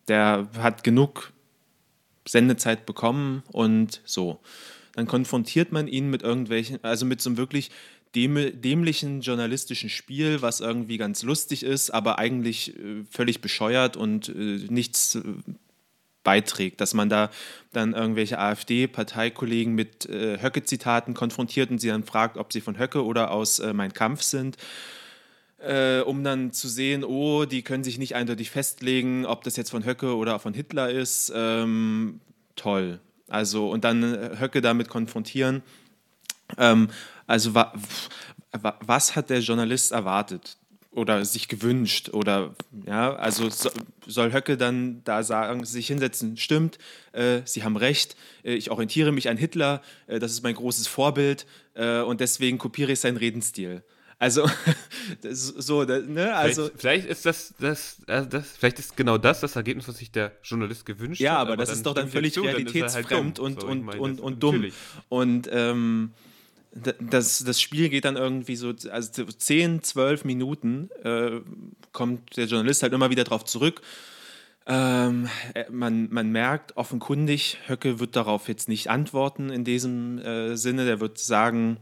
der 0.09 0.49
hat 0.59 0.85
genug 0.85 1.33
Sendezeit 2.29 2.87
bekommen 2.87 3.43
und 3.51 4.03
so. 4.05 4.41
Dann 4.95 5.07
konfrontiert 5.07 5.73
man 5.73 5.89
ihn 5.89 6.11
mit 6.11 6.23
irgendwelchen, 6.23 6.79
also 6.83 7.07
mit 7.07 7.23
so 7.23 7.31
einem 7.31 7.39
wirklich 7.39 7.71
dämlichen 8.15 9.23
journalistischen 9.23 9.89
Spiel, 9.89 10.43
was 10.43 10.61
irgendwie 10.61 10.99
ganz 10.99 11.23
lustig 11.23 11.63
ist, 11.63 11.91
aber 11.91 12.19
eigentlich 12.19 12.77
äh, 12.77 13.05
völlig 13.11 13.41
bescheuert 13.41 13.97
und 13.97 14.29
äh, 14.29 14.67
nichts 14.69 15.15
äh, 15.15 15.23
beiträgt, 16.25 16.81
dass 16.81 16.95
man 16.95 17.09
da 17.09 17.31
dann 17.73 17.95
irgendwelche 17.95 18.39
AfD-Parteikollegen 18.39 19.75
mit 19.75 20.07
äh, 20.09 20.39
Höcke-Zitaten 20.41 21.15
konfrontiert 21.15 21.71
und 21.71 21.79
sie 21.79 21.89
dann 21.89 22.05
fragt, 22.05 22.37
ob 22.37 22.53
sie 22.53 22.61
von 22.61 22.79
Höcke 22.79 23.05
oder 23.05 23.31
aus 23.31 23.59
äh, 23.59 23.73
Mein 23.73 23.93
Kampf 23.93 24.23
sind. 24.23 24.57
Äh, 25.59 26.01
um 26.01 26.25
dann 26.25 26.53
zu 26.53 26.69
sehen, 26.69 27.05
oh, 27.05 27.45
die 27.45 27.63
können 27.63 27.85
sich 27.85 27.97
nicht 27.97 28.17
eindeutig 28.17 28.51
festlegen, 28.51 29.25
ob 29.27 29.45
das 29.45 29.57
jetzt 29.57 29.71
von 29.71 29.85
Höcke 29.85 30.17
oder 30.17 30.39
von 30.41 30.55
Hitler 30.55 30.91
ist. 30.91 31.33
Ähm, 31.35 32.21
toll. 32.57 32.99
Also, 33.29 33.71
und 33.71 33.85
dann 33.85 34.03
äh, 34.03 34.37
Höcke 34.41 34.61
damit 34.61 34.89
konfrontieren. 34.89 35.63
Ähm, 36.59 36.89
also, 37.27 37.55
wa, 37.55 37.73
wa, 38.51 38.77
was 38.81 39.15
hat 39.15 39.31
der 39.31 39.39
Journalist 39.39 39.93
erwartet? 39.93 40.57
Oder 40.93 41.25
sich 41.25 41.49
gewünscht 41.49 42.11
oder 42.11 42.55
ja, 42.87 43.15
also 43.15 43.49
so, 43.49 43.71
soll 44.07 44.33
Höcke 44.33 44.57
dann 44.57 45.03
da 45.05 45.23
sagen, 45.23 45.65
sich 45.65 45.87
hinsetzen, 45.87 46.37
stimmt, 46.37 46.79
äh, 47.13 47.41
Sie 47.45 47.65
haben 47.65 47.77
recht, 47.77 48.17
äh, 48.45 48.55
ich 48.55 48.71
orientiere 48.71 49.11
mich 49.11 49.29
an 49.29 49.37
Hitler, 49.37 49.83
äh, 50.07 50.19
das 50.19 50.33
ist 50.33 50.43
mein 50.43 50.55
großes 50.55 50.87
Vorbild 50.87 51.47
äh, 51.75 52.01
und 52.01 52.21
deswegen 52.21 52.59
kopiere 52.59 52.93
ich 52.93 53.01
seinen 53.01 53.17
Redenstil. 53.17 53.83
Also 54.19 54.49
so, 55.33 55.83
ne? 55.83 56.33
Also 56.37 56.71
vielleicht, 56.77 56.81
vielleicht, 56.81 57.07
ist 57.07 57.27
das, 57.27 57.55
das, 57.59 57.97
also 58.07 58.29
das, 58.29 58.53
vielleicht 58.57 58.79
ist 58.79 58.97
genau 58.97 59.19
das 59.19 59.41
das 59.41 59.57
Ergebnis, 59.57 59.89
was 59.89 59.97
sich 59.99 60.13
der 60.13 60.31
Journalist 60.45 60.87
gewünscht 60.87 61.21
ja, 61.21 61.33
hat. 61.33 61.37
Ja, 61.39 61.43
aber, 61.43 61.57
das 61.57 61.73
ist 61.73 61.85
doch 61.85 61.95
dann 61.95 62.09
völlig 62.09 62.35
zu, 62.35 62.43
realitätsfremd 62.43 63.11
halt 63.11 63.39
und, 63.41 63.61
so, 63.61 63.67
und, 63.67 63.83
meine, 63.83 64.01
und, 64.01 64.21
und 64.21 64.41
dumm. 64.41 64.67
Und 65.09 65.49
ähm, 65.51 66.13
das, 66.73 67.45
das 67.45 67.61
Spiel 67.61 67.89
geht 67.89 68.05
dann 68.05 68.17
irgendwie 68.17 68.57
so, 68.57 68.73
also 68.91 69.25
10, 69.25 69.83
12 69.83 70.25
Minuten 70.25 70.91
äh, 71.05 71.41
kommt 71.93 72.37
der 72.37 72.47
Journalist 72.47 72.83
halt 72.83 72.93
immer 72.93 73.11
wieder 73.11 73.25
drauf 73.25 73.45
zurück. 73.45 73.83
Ähm, 74.67 75.29
äh, 75.55 75.65
man, 75.71 76.09
man 76.11 76.31
merkt 76.31 76.77
offenkundig, 76.77 77.59
Höcke 77.67 77.99
wird 78.01 78.17
darauf 78.17 78.49
jetzt 78.49 78.69
nicht 78.69 78.89
antworten 78.89 79.51
in 79.51 79.65
diesem 79.65 80.19
äh, 80.19 80.57
Sinne. 80.57 80.87
Der 80.87 81.01
wird 81.01 81.19
sagen, 81.19 81.77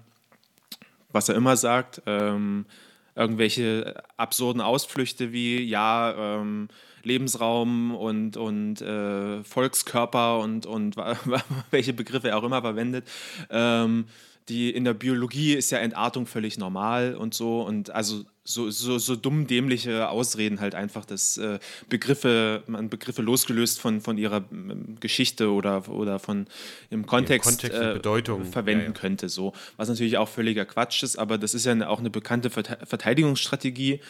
was 1.12 1.28
er 1.28 1.34
immer 1.36 1.56
sagt. 1.56 2.02
Ähm, 2.06 2.66
irgendwelche 3.14 4.02
absurden 4.16 4.62
Ausflüchte 4.62 5.32
wie, 5.32 5.62
ja, 5.62 6.40
ähm, 6.40 6.68
Lebensraum 7.02 7.94
und, 7.94 8.36
und 8.36 8.80
äh, 8.82 9.42
Volkskörper 9.44 10.38
und, 10.38 10.66
und 10.66 10.96
welche 11.70 11.92
Begriffe 11.92 12.28
er 12.28 12.38
auch 12.38 12.44
immer 12.44 12.60
verwendet. 12.60 13.06
Ähm, 13.50 14.06
die 14.50 14.70
in 14.70 14.84
der 14.84 14.94
Biologie 14.94 15.54
ist 15.54 15.70
ja 15.70 15.78
Entartung 15.78 16.26
völlig 16.26 16.58
normal 16.58 17.14
und 17.14 17.32
so 17.32 17.62
und 17.62 17.90
also 17.90 18.24
so, 18.42 18.68
so, 18.70 18.98
so 18.98 19.14
dumm 19.14 19.46
dämliche 19.46 20.08
Ausreden 20.08 20.60
halt 20.60 20.74
einfach, 20.74 21.04
dass 21.04 21.38
äh, 21.38 21.60
Begriffe, 21.88 22.64
man 22.66 22.90
Begriffe 22.90 23.22
losgelöst 23.22 23.80
von, 23.80 24.00
von 24.00 24.18
ihrer 24.18 24.44
ähm, 24.50 24.96
Geschichte 24.98 25.52
oder, 25.52 25.88
oder 25.88 26.18
von 26.18 26.46
im 26.90 27.06
Kontext, 27.06 27.48
Kontext 27.48 27.80
äh, 27.80 27.92
Bedeutung 27.94 28.44
verwenden 28.44 28.82
ja, 28.82 28.88
ja. 28.88 28.92
könnte, 28.92 29.28
so. 29.28 29.52
Was 29.76 29.88
natürlich 29.88 30.18
auch 30.18 30.28
völliger 30.28 30.64
Quatsch 30.64 31.04
ist, 31.04 31.16
aber 31.16 31.38
das 31.38 31.54
ist 31.54 31.64
ja 31.64 31.86
auch 31.86 32.00
eine 32.00 32.10
bekannte 32.10 32.50
Verteidigungsstrategie. 32.50 34.00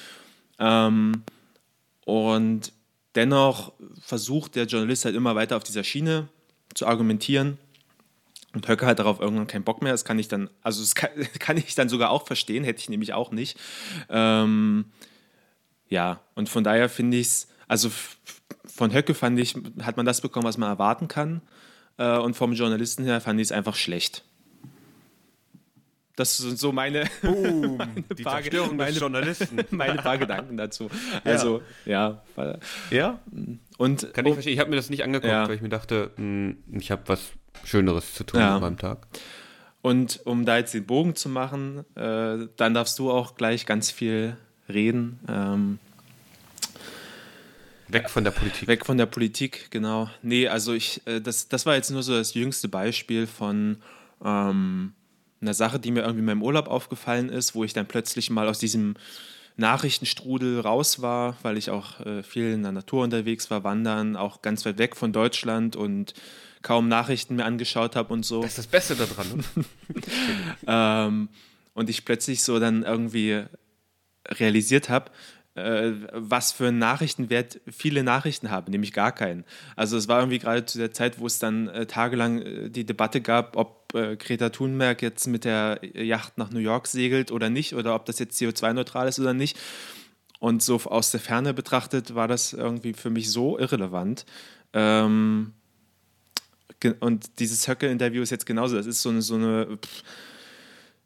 Ähm, 0.59 1.23
und 2.07 2.73
dennoch 3.15 3.75
versucht 4.01 4.57
der 4.57 4.65
Journalist 4.65 5.05
halt 5.05 5.15
immer 5.15 5.35
weiter 5.35 5.57
auf 5.57 5.65
dieser 5.65 5.85
Schiene 5.85 6.29
zu 6.75 6.87
argumentieren 6.87 7.59
und 8.53 8.69
Höcke 8.69 8.87
hat 8.87 8.99
darauf 8.99 9.21
irgendwann 9.21 9.47
keinen 9.47 9.65
Bock 9.65 9.83
mehr. 9.83 9.93
Das 9.93 10.05
kann 10.05 10.19
ich 10.19 10.29
dann, 10.29 10.51
also 10.63 10.81
das 10.81 10.95
kann, 10.95 11.11
kann 11.39 11.57
ich 11.57 11.75
dann 11.75 11.89
sogar 11.89 12.11
auch 12.11 12.27
verstehen, 12.27 12.65
hätte 12.65 12.81
ich 12.81 12.89
nämlich 12.89 13.13
auch 13.13 13.31
nicht. 13.31 13.59
Ähm, 14.09 14.87
ja, 15.89 16.21
und 16.35 16.49
von 16.49 16.65
daher 16.65 16.89
finde 16.89 17.17
ich 17.17 17.27
es, 17.27 17.49
also 17.69 17.91
von 18.65 18.93
Höcke 18.93 19.15
fand 19.15 19.39
ich, 19.39 19.55
hat 19.83 19.97
man 19.97 20.07
das 20.07 20.21
bekommen, 20.21 20.47
was 20.47 20.59
man 20.59 20.69
erwarten 20.69 21.09
kann. 21.09 21.43
Äh, 21.99 22.19
und 22.19 22.35
vom 22.35 22.53
Journalisten 22.53 23.05
her 23.05 23.21
fand 23.21 23.41
ich 23.41 23.49
es 23.49 23.53
einfach 23.53 23.77
schlecht. 23.77 24.25
Das 26.17 26.37
sind 26.37 26.59
so 26.59 26.71
meine, 26.73 27.05
Boom, 27.23 27.77
meine 27.79 28.03
die 28.17 28.23
paar, 28.23 28.43
Zerstörung 28.43 28.77
meine, 28.77 28.91
des 28.91 29.01
Journalisten. 29.01 29.59
meine 29.71 30.03
paar 30.03 30.19
Gedanken 30.19 30.57
dazu. 30.57 30.91
Also, 31.25 31.63
ja. 31.87 32.23
Ja. 32.37 32.59
ja? 32.91 33.21
Und, 33.79 34.13
Kann 34.13 34.27
ich 34.27 34.35
verstehen. 34.35 34.53
Ich 34.53 34.59
habe 34.59 34.71
mir 34.71 34.77
das 34.77 34.91
nicht 34.91 35.03
angeguckt, 35.03 35.31
ja. 35.31 35.49
weil 35.49 35.55
ich 35.55 35.63
mir 35.63 35.69
dachte, 35.69 36.11
mh, 36.17 36.23
hm, 36.23 36.57
ich 36.79 36.91
habe 36.91 37.03
was 37.07 37.33
Schöneres 37.65 38.15
zu 38.15 38.25
tun 38.25 38.41
ja. 38.41 38.57
an 38.57 38.61
meinem 38.61 38.79
Tag. 38.79 39.07
Und 39.83 40.21
um 40.25 40.45
da 40.45 40.59
jetzt 40.59 40.75
den 40.75 40.85
Bogen 40.85 41.17
zu 41.17 41.29
machen, 41.29 41.85
äh, 41.97 42.49
dann 42.57 42.75
darfst 42.75 42.99
du 42.99 43.11
auch 43.11 43.35
gleich 43.37 43.65
ganz 43.65 43.91
viel 43.91 44.37
reden. 44.69 45.21
Ähm, 45.29 45.79
weg 47.89 48.11
von 48.11 48.25
der 48.25 48.31
Politik. 48.31 48.69
Weg 48.69 48.85
von 48.85 48.99
der 48.99 49.07
Politik, 49.07 49.71
genau. 49.71 50.11
Nee, 50.23 50.49
also 50.49 50.75
ich, 50.75 51.07
äh, 51.07 51.21
das, 51.21 51.49
das 51.49 51.65
war 51.65 51.75
jetzt 51.75 51.91
nur 51.91 52.03
so 52.03 52.13
das 52.13 52.35
jüngste 52.35 52.69
Beispiel 52.69 53.27
von 53.27 53.79
ähm, 54.23 54.93
einer 55.41 55.55
Sache, 55.55 55.79
die 55.79 55.91
mir 55.91 56.01
irgendwie 56.01 56.21
in 56.21 56.27
meinem 56.27 56.43
Urlaub 56.43 56.69
aufgefallen 56.69 57.31
ist, 57.31 57.55
wo 57.55 57.65
ich 57.65 57.73
dann 57.73 57.87
plötzlich 57.87 58.31
mal 58.31 58.49
aus 58.49 58.59
diesem 58.59 58.97
Nachrichtenstrudel 59.57 60.61
raus 60.61 61.03
war, 61.03 61.37
weil 61.43 61.57
ich 61.57 61.71
auch 61.71 62.01
äh, 62.01 62.23
viel 62.23 62.53
in 62.53 62.63
der 62.63 62.73
Natur 62.73 63.05
unterwegs 63.05 63.51
war, 63.51 63.65
wandern, 63.65 64.17
auch 64.17 64.43
ganz 64.43 64.65
weit 64.65 64.79
weg 64.79 64.97
von 64.97 65.13
Deutschland 65.13 65.77
und 65.77 66.15
kaum 66.63 66.89
Nachrichten 66.89 67.37
mehr 67.37 67.47
angeschaut 67.47 67.97
habe 67.97 68.13
und 68.13 68.25
so. 68.25 68.43
Das 68.43 68.51
ist 68.51 68.59
das 68.59 68.67
Beste 68.67 68.97
daran. 68.97 69.45
Ähm, 70.67 71.29
und 71.75 71.91
ich 71.91 72.05
plötzlich 72.05 72.43
so 72.43 72.59
dann 72.59 72.83
irgendwie 72.83 73.45
realisiert 74.29 74.89
habe, 74.89 75.11
äh, 75.55 75.93
was 76.13 76.53
für 76.53 76.69
einen 76.69 76.79
Nachrichtenwert 76.79 77.61
viele 77.69 78.05
Nachrichten 78.05 78.51
haben, 78.51 78.71
nämlich 78.71 78.93
gar 78.93 79.13
keinen. 79.13 79.45
Also 79.77 79.97
es 79.97 80.07
war 80.07 80.21
irgendwie 80.21 80.39
gerade 80.39 80.65
zu 80.65 80.79
der 80.79 80.93
Zeit, 80.93 81.19
wo 81.19 81.27
es 81.27 81.39
dann 81.39 81.69
äh, 81.69 81.87
tagelang 81.87 82.43
äh, 82.43 82.71
die 82.71 82.87
Debatte 82.87 83.21
gab, 83.21 83.57
ob 83.57 83.93
äh, 83.95 84.17
Greta 84.17 84.51
Thunberg 84.51 85.03
jetzt 85.03 85.27
mit 85.27 85.45
der 85.45 85.81
Yacht 85.83 86.39
nach 86.39 86.51
New 86.51 86.61
York 86.61 86.87
segelt 86.87 87.33
oder 87.33 87.51
nicht, 87.51 87.75
oder 87.75 87.95
ob 87.95 88.07
das 88.07 88.19
jetzt 88.19 88.41
CO2-neutral 88.41 89.09
ist 89.09 89.19
oder 89.19 89.35
nicht. 89.35 89.59
Und 90.39 90.63
so 90.63 90.77
aus 90.85 91.11
der 91.11 91.21
Ferne 91.21 91.53
betrachtet 91.53 92.15
war 92.15 92.29
das 92.29 92.53
irgendwie 92.53 92.95
für 92.95 93.11
mich 93.11 93.31
so 93.31 93.59
irrelevant. 93.59 94.25
Ähm, 94.73 95.55
und 97.01 97.39
dieses 97.39 97.69
Höcke-Interview 97.69 98.23
ist 98.23 98.31
jetzt 98.31 98.47
genauso. 98.47 98.77
Das 98.77 98.87
ist 98.87 99.03
so 99.03 99.11
eine, 99.11 99.23
so 99.23 99.35
eine 99.35 99.79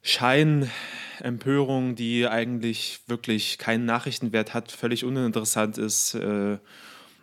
Scheinempörung, 0.02 1.95
die 1.95 2.28
eigentlich 2.28 3.00
wirklich 3.07 3.59
keinen 3.59 3.85
Nachrichtenwert 3.87 4.54
hat, 4.54 4.71
völlig 4.71 5.04
uninteressant 5.04 5.78
ist. 5.78 6.14
Äh, 6.14 6.59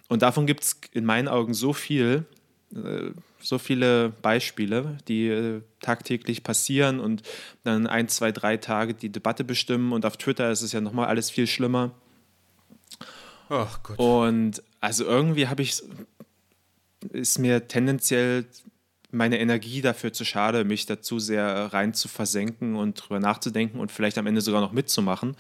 und 0.10 0.22
davon 0.22 0.48
gibt 0.48 0.63
es 0.63 0.81
in 0.91 1.05
meinen 1.05 1.27
Augen 1.27 1.53
so 1.53 1.74
viel, 1.74 2.25
äh, 2.75 3.12
so 3.39 3.58
viele 3.60 4.10
Beispiele, 4.10 4.98
die 5.08 5.27
äh, 5.27 5.62
tagtäglich 5.79 6.43
passieren 6.43 7.00
und 7.00 7.22
dann 7.63 7.88
ein, 7.88 8.08
zwei, 8.08 8.31
drei 8.31 8.58
Tage 8.58 8.93
die 8.93 9.12
Debatte 9.12 9.43
bestimmen. 9.43 9.93
Und 9.93 10.05
auf 10.05 10.17
Twitter 10.17 10.51
ist 10.51 10.62
es 10.63 10.72
ja 10.72 10.81
nochmal 10.81 11.08
alles 11.08 11.29
viel 11.29 11.48
schlimmer. 11.48 11.91
Ach 13.50 13.84
Gott. 13.84 14.00
Und 14.00 14.63
also 14.79 15.05
irgendwie 15.05 15.48
habe 15.48 15.62
ich 15.62 15.84
ist 17.10 17.39
mir 17.39 17.67
tendenziell 17.67 18.46
meine 19.12 19.39
Energie 19.39 19.81
dafür 19.81 20.13
zu 20.13 20.24
schade, 20.24 20.63
mich 20.63 20.86
dazu 20.86 21.20
sehr 21.20 21.74
rein 21.74 21.93
zu 21.93 22.08
versenken 22.08 22.75
und 22.75 22.96
drüber 22.96 23.20
nachzudenken 23.20 23.79
und 23.79 23.91
vielleicht 23.91 24.17
am 24.17 24.27
Ende 24.27 24.41
sogar 24.41 24.62
noch 24.62 24.72
mitzumachen. 24.72 25.36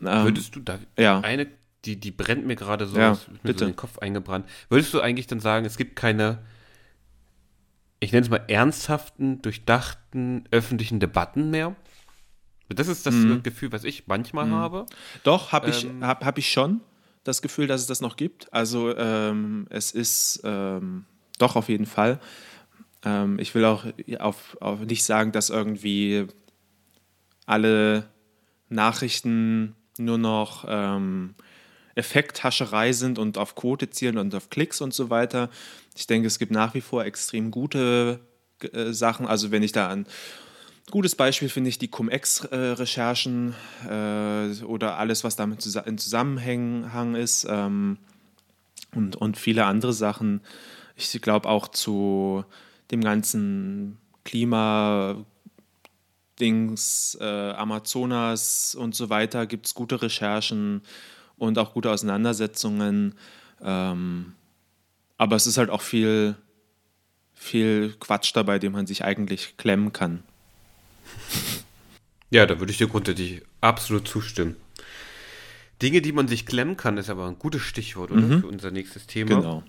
Ähm, 0.00 0.24
Würdest 0.24 0.54
du 0.54 0.60
da 0.60 0.78
ja. 0.98 1.20
eine, 1.20 1.48
die, 1.84 1.98
die 1.98 2.10
brennt 2.10 2.46
mir 2.46 2.56
gerade 2.56 2.86
so, 2.86 2.96
ja, 2.96 3.12
ist 3.12 3.28
mir 3.42 3.52
so 3.52 3.64
in 3.64 3.72
den 3.72 3.76
Kopf 3.76 3.98
eingebrannt. 3.98 4.48
Würdest 4.68 4.94
du 4.94 5.00
eigentlich 5.00 5.26
dann 5.26 5.40
sagen, 5.40 5.66
es 5.66 5.76
gibt 5.76 5.96
keine, 5.96 6.38
ich 8.00 8.12
nenne 8.12 8.24
es 8.24 8.30
mal 8.30 8.44
ernsthaften, 8.48 9.42
durchdachten 9.42 10.44
öffentlichen 10.50 11.00
Debatten 11.00 11.50
mehr? 11.50 11.74
Das 12.68 12.88
ist 12.88 13.06
das 13.06 13.14
mhm. 13.14 13.42
Gefühl, 13.42 13.72
was 13.72 13.84
ich 13.84 14.06
manchmal 14.06 14.46
mhm. 14.46 14.54
habe. 14.54 14.86
Doch, 15.22 15.52
habe 15.52 15.68
ich, 15.68 15.84
ähm, 15.84 16.04
hab, 16.04 16.24
hab 16.24 16.38
ich 16.38 16.50
schon 16.50 16.80
das 17.24 17.42
Gefühl, 17.42 17.66
dass 17.66 17.80
es 17.80 17.86
das 17.86 18.00
noch 18.00 18.16
gibt. 18.16 18.52
Also 18.52 18.96
ähm, 18.96 19.66
es 19.70 19.90
ist 19.90 20.42
ähm, 20.44 21.06
doch 21.38 21.56
auf 21.56 21.68
jeden 21.68 21.86
Fall. 21.86 22.20
Ähm, 23.04 23.38
ich 23.38 23.54
will 23.54 23.64
auch 23.64 23.86
auf, 24.18 24.56
auf 24.60 24.80
nicht 24.80 25.04
sagen, 25.04 25.32
dass 25.32 25.50
irgendwie 25.50 26.26
alle 27.46 28.08
Nachrichten 28.68 29.74
nur 29.98 30.18
noch 30.18 30.64
ähm, 30.68 31.34
Effekthascherei 31.94 32.92
sind 32.92 33.18
und 33.18 33.38
auf 33.38 33.54
Quote 33.54 33.90
zielen 33.90 34.18
und 34.18 34.34
auf 34.34 34.50
Klicks 34.50 34.80
und 34.80 34.92
so 34.92 35.10
weiter. 35.10 35.48
Ich 35.96 36.06
denke, 36.06 36.26
es 36.26 36.38
gibt 36.38 36.52
nach 36.52 36.74
wie 36.74 36.80
vor 36.80 37.04
extrem 37.04 37.50
gute 37.50 38.20
äh, 38.72 38.92
Sachen. 38.92 39.26
Also 39.26 39.50
wenn 39.50 39.62
ich 39.62 39.72
da 39.72 39.88
an 39.88 40.06
gutes 40.90 41.14
Beispiel 41.16 41.48
finde 41.48 41.70
ich 41.70 41.78
die 41.78 41.88
Cum-Ex-Recherchen 41.88 43.54
äh, 43.88 44.62
oder 44.64 44.98
alles, 44.98 45.24
was 45.24 45.36
damit 45.36 45.64
in 45.64 45.98
Zusammenhang 45.98 47.14
ist 47.14 47.46
ähm, 47.48 47.98
und, 48.94 49.16
und 49.16 49.36
viele 49.36 49.64
andere 49.64 49.92
Sachen. 49.92 50.40
Ich 50.96 51.20
glaube 51.20 51.48
auch 51.48 51.68
zu 51.68 52.44
dem 52.90 53.00
ganzen 53.00 53.98
Klima, 54.24 55.24
Dings, 56.40 57.16
äh, 57.20 57.50
Amazonas 57.52 58.74
und 58.74 58.94
so 58.94 59.08
weiter 59.08 59.46
gibt 59.46 59.66
es 59.66 59.74
gute 59.74 60.02
Recherchen 60.02 60.82
und 61.36 61.58
auch 61.58 61.74
gute 61.74 61.90
Auseinandersetzungen. 61.90 63.14
Ähm, 63.62 64.34
aber 65.16 65.36
es 65.36 65.46
ist 65.46 65.58
halt 65.58 65.70
auch 65.70 65.82
viel, 65.82 66.36
viel 67.34 67.94
Quatsch 68.00 68.32
dabei, 68.34 68.58
dem 68.58 68.72
man 68.72 68.86
sich 68.86 69.04
eigentlich 69.04 69.56
klemmen 69.56 69.92
kann. 69.92 70.22
Ja, 72.30 72.46
da 72.46 72.58
würde 72.58 72.72
ich 72.72 72.78
dir 72.78 72.88
grundsätzlich 72.88 73.42
absolut 73.60 74.08
zustimmen. 74.08 74.56
Dinge, 75.82 76.00
die 76.02 76.12
man 76.12 76.28
sich 76.28 76.46
klemmen 76.46 76.76
kann, 76.76 76.98
ist 76.98 77.10
aber 77.10 77.26
ein 77.26 77.38
gutes 77.38 77.62
Stichwort, 77.62 78.10
oder? 78.10 78.22
Mhm. 78.22 78.40
Für 78.40 78.46
unser 78.46 78.70
nächstes 78.70 79.06
Thema. 79.06 79.36
Genau. 79.36 79.62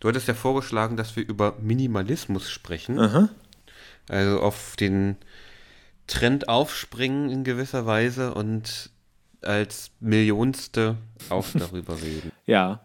Du 0.00 0.08
hattest 0.08 0.28
ja 0.28 0.34
vorgeschlagen, 0.34 0.96
dass 0.96 1.16
wir 1.16 1.26
über 1.26 1.56
Minimalismus 1.60 2.50
sprechen. 2.50 2.98
Aha. 2.98 3.28
Also 4.08 4.40
auf 4.40 4.76
den 4.76 5.16
Trend 6.06 6.48
aufspringen 6.48 7.30
in 7.30 7.44
gewisser 7.44 7.86
Weise 7.86 8.34
und 8.34 8.90
als 9.42 9.90
Millionste 10.00 10.96
auch 11.28 11.46
darüber 11.54 12.00
reden. 12.00 12.32
Ja, 12.46 12.80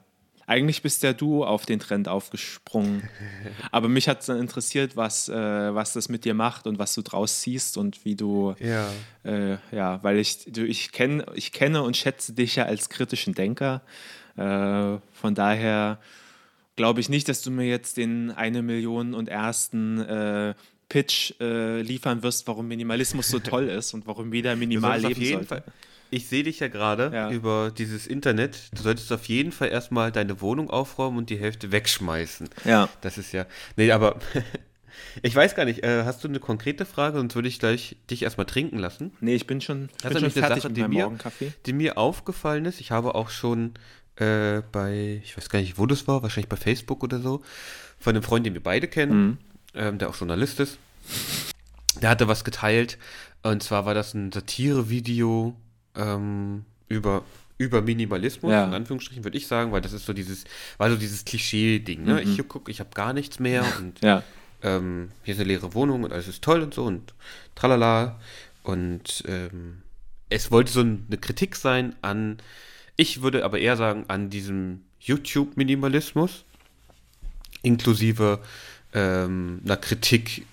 eigentlich 0.48 0.82
bist 0.82 1.04
ja 1.04 1.12
du 1.12 1.44
auf 1.44 1.66
den 1.66 1.80
Trend 1.80 2.08
aufgesprungen. 2.08 3.08
Aber 3.72 3.90
mich 3.90 4.08
hat 4.08 4.22
es 4.22 4.28
dann 4.28 4.40
interessiert, 4.40 4.96
was, 4.96 5.28
äh, 5.28 5.36
was 5.36 5.94
das 5.94 6.08
mit 6.08 6.24
dir 6.24 6.34
macht 6.34 6.66
und 6.66 6.80
was 6.80 6.96
du 6.96 7.02
draus 7.02 7.42
ziehst 7.42 7.78
und 7.78 8.06
wie 8.06 8.16
du. 8.16 8.56
Ja. 8.60 8.90
Äh, 9.24 9.58
ja, 9.72 10.02
weil 10.04 10.18
ich, 10.18 10.46
du, 10.48 10.66
ich, 10.66 10.94
kenn, 10.94 11.22
ich 11.36 11.52
kenne 11.52 11.84
und 11.84 11.98
schätze 11.98 12.34
dich 12.34 12.56
ja 12.56 12.64
als 12.64 12.88
kritischen 12.88 13.34
Denker. 13.34 13.82
Äh, 14.38 14.98
von 15.12 15.36
daher 15.36 16.00
glaube 16.78 17.02
ich 17.02 17.10
nicht, 17.10 17.28
dass 17.28 17.42
du 17.42 17.52
mir 17.52 17.68
jetzt 17.68 17.98
den 17.98 18.32
eine 18.32 18.62
Million 18.62 19.14
und 19.14 19.28
ersten 19.28 20.00
äh, 20.00 20.54
Pitch 20.88 21.34
äh, 21.42 21.82
liefern 21.82 22.24
wirst, 22.24 22.48
warum 22.48 22.70
Minimalismus 22.70 23.28
so 23.28 23.40
toll 23.40 23.68
ist 23.68 23.94
und 23.94 24.08
warum 24.08 24.34
jeder 24.34 24.56
minimal 24.56 25.02
leben 25.02 25.26
sollte. 25.26 25.46
Fall, 25.46 25.64
ich 26.10 26.28
sehe 26.28 26.44
dich 26.44 26.60
ja 26.60 26.68
gerade 26.68 27.12
ja. 27.14 27.32
über 27.32 27.72
dieses 27.76 28.08
Internet. 28.08 28.70
Du 28.74 28.82
solltest 28.82 29.12
auf 29.12 29.26
jeden 29.26 29.52
Fall 29.52 29.70
erstmal 29.70 30.12
deine 30.12 30.42
Wohnung 30.42 30.70
aufräumen 30.70 31.18
und 31.18 31.30
die 31.30 31.38
Hälfte 31.38 31.72
wegschmeißen. 31.72 32.50
Ja. 32.66 32.90
Das 33.02 33.18
ist 33.18 33.32
ja. 33.34 33.46
Nee, 33.76 33.92
aber 33.92 34.20
ich 35.22 35.36
weiß 35.36 35.56
gar 35.56 35.66
nicht. 35.66 35.84
Äh, 35.84 36.04
hast 36.06 36.24
du 36.24 36.28
eine 36.28 36.40
konkrete 36.40 36.86
Frage? 36.86 37.18
Sonst 37.18 37.36
würde 37.36 37.48
ich 37.48 37.60
gleich 37.60 37.98
dich 38.10 38.24
erstmal 38.24 38.46
trinken 38.46 38.78
lassen. 38.78 39.12
Nee, 39.20 39.36
ich 39.36 39.48
bin 39.48 39.62
schon, 39.62 39.90
ich 39.98 40.10
bin 40.10 40.20
schon 40.20 40.32
fertig 40.32 40.64
Sache, 40.64 40.70
mit 40.70 40.78
die 40.78 40.88
mir, 40.88 41.04
Morgenkaffee. 41.04 41.54
Die 41.66 41.74
mir 41.74 41.98
aufgefallen 41.98 42.66
ist, 42.66 42.80
ich 42.80 42.92
habe 42.92 43.16
auch 43.16 43.30
schon 43.30 43.74
äh, 44.16 44.62
bei, 44.72 45.22
ich 45.24 45.38
weiß 45.38 45.50
gar 45.50 45.60
nicht, 45.60 45.78
wo 45.78 45.86
das 45.86 46.08
war, 46.08 46.24
wahrscheinlich 46.24 46.50
bei 46.50 46.58
Facebook 46.58 47.04
oder 47.04 47.20
so, 47.20 47.42
von 48.00 48.16
einem 48.16 48.24
Freund, 48.24 48.46
den 48.46 48.54
wir 48.54 48.64
beide 48.64 48.88
kennen, 48.88 49.26
mhm. 49.26 49.38
ähm, 49.76 49.98
der 49.98 50.10
auch 50.10 50.16
Journalist 50.16 50.60
ist. 50.60 50.78
Der 52.02 52.10
hatte 52.10 52.28
was 52.28 52.44
geteilt. 52.44 52.98
Und 53.44 53.64
zwar 53.64 53.86
war 53.86 53.94
das 53.94 54.14
ein 54.14 54.32
Satirevideo 54.32 55.56
ähm, 55.98 56.66
über 56.88 57.24
über 57.58 57.82
Minimalismus, 57.82 58.52
ja. 58.52 58.66
in 58.66 58.74
Anführungsstrichen, 58.74 59.24
würde 59.24 59.38
ich 59.38 59.48
sagen, 59.48 59.72
weil 59.72 59.82
das 59.82 59.94
ist 59.94 60.06
so 60.06 60.14
dieses, 60.14 60.44
war 60.78 60.90
so 60.90 60.96
dieses 60.96 61.26
Klischee-Ding, 61.26 62.04
ne? 62.04 62.14
Mhm. 62.14 62.32
Ich 62.32 62.48
gucke, 62.48 62.70
ich 62.70 62.80
habe 62.80 62.92
gar 62.94 63.14
nichts 63.14 63.40
mehr 63.40 63.66
und 63.80 64.00
ja. 64.02 64.24
ähm, 64.62 65.10
hier 65.24 65.34
ist 65.34 65.40
eine 65.40 65.48
leere 65.48 65.74
Wohnung 65.74 66.04
und 66.04 66.14
alles 66.14 66.28
ist 66.28 66.44
toll 66.44 66.62
und 66.62 66.74
so 66.74 66.84
und 66.84 67.14
tralala. 67.56 68.20
Und 68.64 69.24
ähm, 69.28 69.82
es 70.30 70.52
wollte 70.52 70.72
so 70.72 70.82
eine 70.82 71.18
Kritik 71.20 71.56
sein 71.56 71.96
an, 72.02 72.38
ich 72.96 73.22
würde 73.22 73.44
aber 73.46 73.60
eher 73.60 73.78
sagen, 73.78 74.06
an 74.08 74.30
diesem 74.30 74.84
YouTube-Minimalismus, 75.00 76.44
inklusive 77.64 78.40
ähm, 78.94 79.62
einer 79.64 79.78
Kritik 79.78 80.46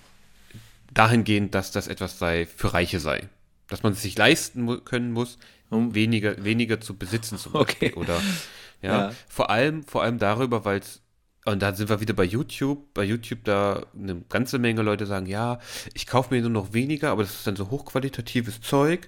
dahingehend, 0.93 1.53
dass 1.53 1.71
das 1.71 1.87
etwas 1.87 2.17
sei, 2.17 2.47
für 2.47 2.73
Reiche 2.73 2.99
sei 2.99 3.29
dass 3.67 3.83
man 3.83 3.93
es 3.93 4.01
sich 4.01 4.17
leisten 4.17 4.83
können 4.85 5.11
muss, 5.11 5.37
um 5.69 5.95
weniger, 5.95 6.43
weniger 6.43 6.79
zu 6.79 6.95
besitzen 6.95 7.37
zum 7.37 7.53
Beispiel. 7.53 7.89
Okay. 7.89 7.99
Oder 7.99 8.21
ja, 8.81 9.09
ja, 9.09 9.15
vor 9.27 9.49
allem, 9.49 9.83
vor 9.83 10.03
allem 10.03 10.19
darüber, 10.19 10.65
weil 10.65 10.79
es 10.79 11.01
und 11.47 11.61
da 11.61 11.73
sind 11.75 11.89
wir 11.89 12.01
wieder 12.01 12.15
bei 12.15 12.23
YouTube. 12.23 12.91
Bei 12.95 13.03
YouTube, 13.03 13.43
da 13.43 13.85
eine 13.95 14.21
ganze 14.29 14.57
Menge 14.57 14.81
Leute 14.81 15.05
sagen, 15.05 15.27
ja, 15.27 15.59
ich 15.93 16.07
kaufe 16.07 16.33
mir 16.33 16.41
nur 16.41 16.49
noch 16.49 16.73
weniger, 16.73 17.11
aber 17.11 17.21
das 17.21 17.35
ist 17.35 17.47
dann 17.47 17.55
so 17.55 17.69
hochqualitatives 17.69 18.61
Zeug 18.61 19.07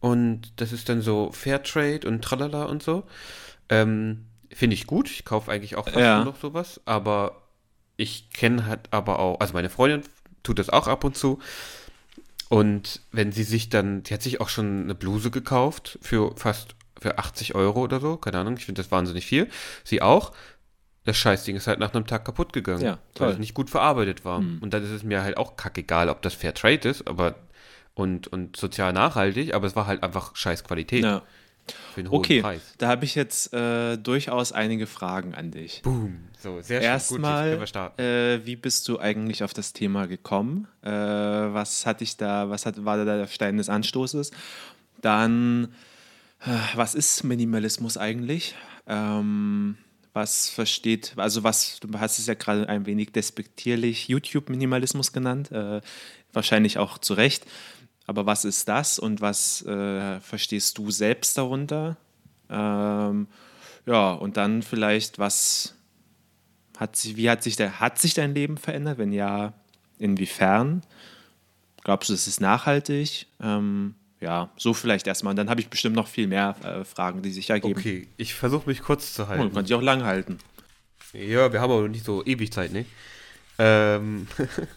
und 0.00 0.52
das 0.56 0.72
ist 0.72 0.88
dann 0.88 1.02
so 1.02 1.30
Fairtrade 1.32 2.08
und 2.08 2.22
tralala 2.22 2.64
und 2.64 2.82
so. 2.82 3.04
Ähm, 3.68 4.24
Finde 4.50 4.74
ich 4.74 4.86
gut. 4.86 5.10
Ich 5.10 5.24
kaufe 5.24 5.50
eigentlich 5.50 5.76
auch 5.76 5.84
fast 5.84 5.98
ja. 5.98 6.16
nur 6.16 6.32
noch 6.32 6.40
sowas, 6.40 6.80
aber 6.86 7.42
ich 7.96 8.30
kenne 8.30 8.66
halt 8.66 8.88
aber 8.90 9.18
auch, 9.18 9.40
also 9.40 9.52
meine 9.52 9.68
Freundin 9.68 10.02
tut 10.42 10.58
das 10.58 10.70
auch 10.70 10.86
ab 10.86 11.04
und 11.04 11.16
zu. 11.16 11.40
Und 12.48 13.00
wenn 13.12 13.32
sie 13.32 13.42
sich 13.42 13.68
dann, 13.68 14.02
die 14.02 14.14
hat 14.14 14.22
sich 14.22 14.40
auch 14.40 14.48
schon 14.48 14.84
eine 14.84 14.94
Bluse 14.94 15.30
gekauft 15.30 15.98
für 16.00 16.36
fast 16.36 16.76
für 16.98 17.18
80 17.18 17.54
Euro 17.54 17.82
oder 17.82 18.00
so, 18.00 18.16
keine 18.16 18.38
Ahnung, 18.38 18.56
ich 18.56 18.64
finde 18.64 18.82
das 18.82 18.90
wahnsinnig 18.90 19.26
viel. 19.26 19.48
Sie 19.84 20.00
auch. 20.00 20.32
Das 21.04 21.16
Scheißding 21.16 21.54
ist 21.54 21.68
halt 21.68 21.78
nach 21.78 21.94
einem 21.94 22.06
Tag 22.06 22.24
kaputt 22.24 22.52
gegangen, 22.52 22.82
ja, 22.82 22.98
weil 23.18 23.30
es 23.30 23.38
nicht 23.38 23.54
gut 23.54 23.70
verarbeitet 23.70 24.24
war. 24.24 24.40
Mhm. 24.40 24.58
Und 24.60 24.74
dann 24.74 24.82
ist 24.82 24.90
es 24.90 25.04
mir 25.04 25.22
halt 25.22 25.36
auch 25.36 25.56
kackegal, 25.56 26.08
ob 26.08 26.20
das 26.22 26.34
Fair 26.34 26.52
Trade 26.52 26.88
ist, 26.88 27.06
aber 27.06 27.36
und, 27.94 28.26
und 28.26 28.56
sozial 28.56 28.92
nachhaltig, 28.92 29.54
aber 29.54 29.66
es 29.66 29.76
war 29.76 29.86
halt 29.86 30.02
einfach 30.02 30.34
scheiß 30.34 30.64
Qualität. 30.64 31.04
Ja. 31.04 31.22
Für 31.94 32.00
einen 32.00 32.10
hohen 32.10 32.18
okay, 32.18 32.40
Preis. 32.40 32.60
da 32.78 32.88
habe 32.88 33.04
ich 33.04 33.14
jetzt 33.14 33.52
äh, 33.52 33.96
durchaus 33.96 34.52
einige 34.52 34.86
Fragen 34.86 35.34
an 35.34 35.50
dich. 35.50 35.82
Boom. 35.82 36.18
So, 36.38 36.60
sehr 36.60 36.80
schön. 36.80 36.90
Erstmal, 36.90 37.64
äh, 37.98 38.44
wie 38.44 38.56
bist 38.56 38.86
du 38.88 38.98
eigentlich 39.00 39.42
auf 39.42 39.52
das 39.52 39.72
Thema 39.72 40.06
gekommen? 40.06 40.68
Äh, 40.82 40.90
was 40.90 41.86
hat 41.86 42.00
dich 42.00 42.16
da, 42.16 42.50
was 42.50 42.66
hat, 42.66 42.84
war 42.84 42.96
da 42.98 43.04
der 43.04 43.26
Stein 43.26 43.56
des 43.56 43.68
Anstoßes? 43.68 44.30
Dann, 45.00 45.74
äh, 46.44 46.50
was 46.74 46.94
ist 46.94 47.24
Minimalismus 47.24 47.96
eigentlich? 47.96 48.54
Ähm, 48.86 49.76
was 50.16 50.48
versteht, 50.48 51.12
also 51.16 51.44
was, 51.44 51.78
du 51.80 51.88
hast 52.00 52.18
es 52.18 52.26
ja 52.26 52.34
gerade 52.34 52.68
ein 52.68 52.86
wenig 52.86 53.12
despektierlich 53.12 54.08
YouTube-Minimalismus 54.08 55.12
genannt, 55.12 55.52
äh, 55.52 55.82
wahrscheinlich 56.32 56.78
auch 56.78 56.96
zu 56.98 57.12
Recht. 57.12 57.44
Aber 58.06 58.26
was 58.26 58.44
ist 58.44 58.68
das 58.68 58.98
und 58.98 59.20
was 59.20 59.64
äh, 59.66 60.20
verstehst 60.20 60.78
du 60.78 60.90
selbst 60.90 61.36
darunter? 61.36 61.96
Ähm, 62.48 63.26
ja, 63.84 64.12
und 64.12 64.36
dann 64.36 64.62
vielleicht, 64.62 65.18
was 65.18 65.74
hat 66.76 66.96
sich, 66.96 67.16
wie 67.16 67.28
hat 67.28 67.42
sich, 67.42 67.56
der, 67.56 67.80
hat 67.80 67.98
sich 67.98 68.14
dein 68.14 68.34
Leben 68.34 68.58
verändert? 68.58 68.98
Wenn 68.98 69.12
ja, 69.12 69.54
inwiefern? 69.98 70.82
Glaubst 71.82 72.10
du, 72.10 72.14
es 72.14 72.26
ist 72.26 72.40
nachhaltig? 72.40 73.26
Ähm, 73.40 73.94
ja, 74.20 74.50
so 74.56 74.74
vielleicht 74.74 75.06
erstmal. 75.06 75.32
Und 75.32 75.36
dann 75.36 75.50
habe 75.50 75.60
ich 75.60 75.68
bestimmt 75.68 75.96
noch 75.96 76.08
viel 76.08 76.26
mehr 76.26 76.56
äh, 76.62 76.84
Fragen, 76.84 77.22
die 77.22 77.30
sich 77.30 77.50
ergeben. 77.50 77.78
Okay, 77.78 78.08
ich 78.16 78.34
versuche 78.34 78.68
mich 78.68 78.82
kurz 78.82 79.14
zu 79.14 79.28
halten. 79.28 79.48
Oh, 79.50 79.54
kann 79.54 79.66
sich 79.66 79.74
auch 79.74 79.82
lang 79.82 80.04
halten. 80.04 80.38
Ja, 81.12 81.52
wir 81.52 81.60
haben 81.60 81.72
aber 81.72 81.88
nicht 81.88 82.04
so 82.04 82.24
ewig 82.24 82.52
Zeit, 82.52 82.72
ne? 82.72 82.86
Ähm, 83.58 84.26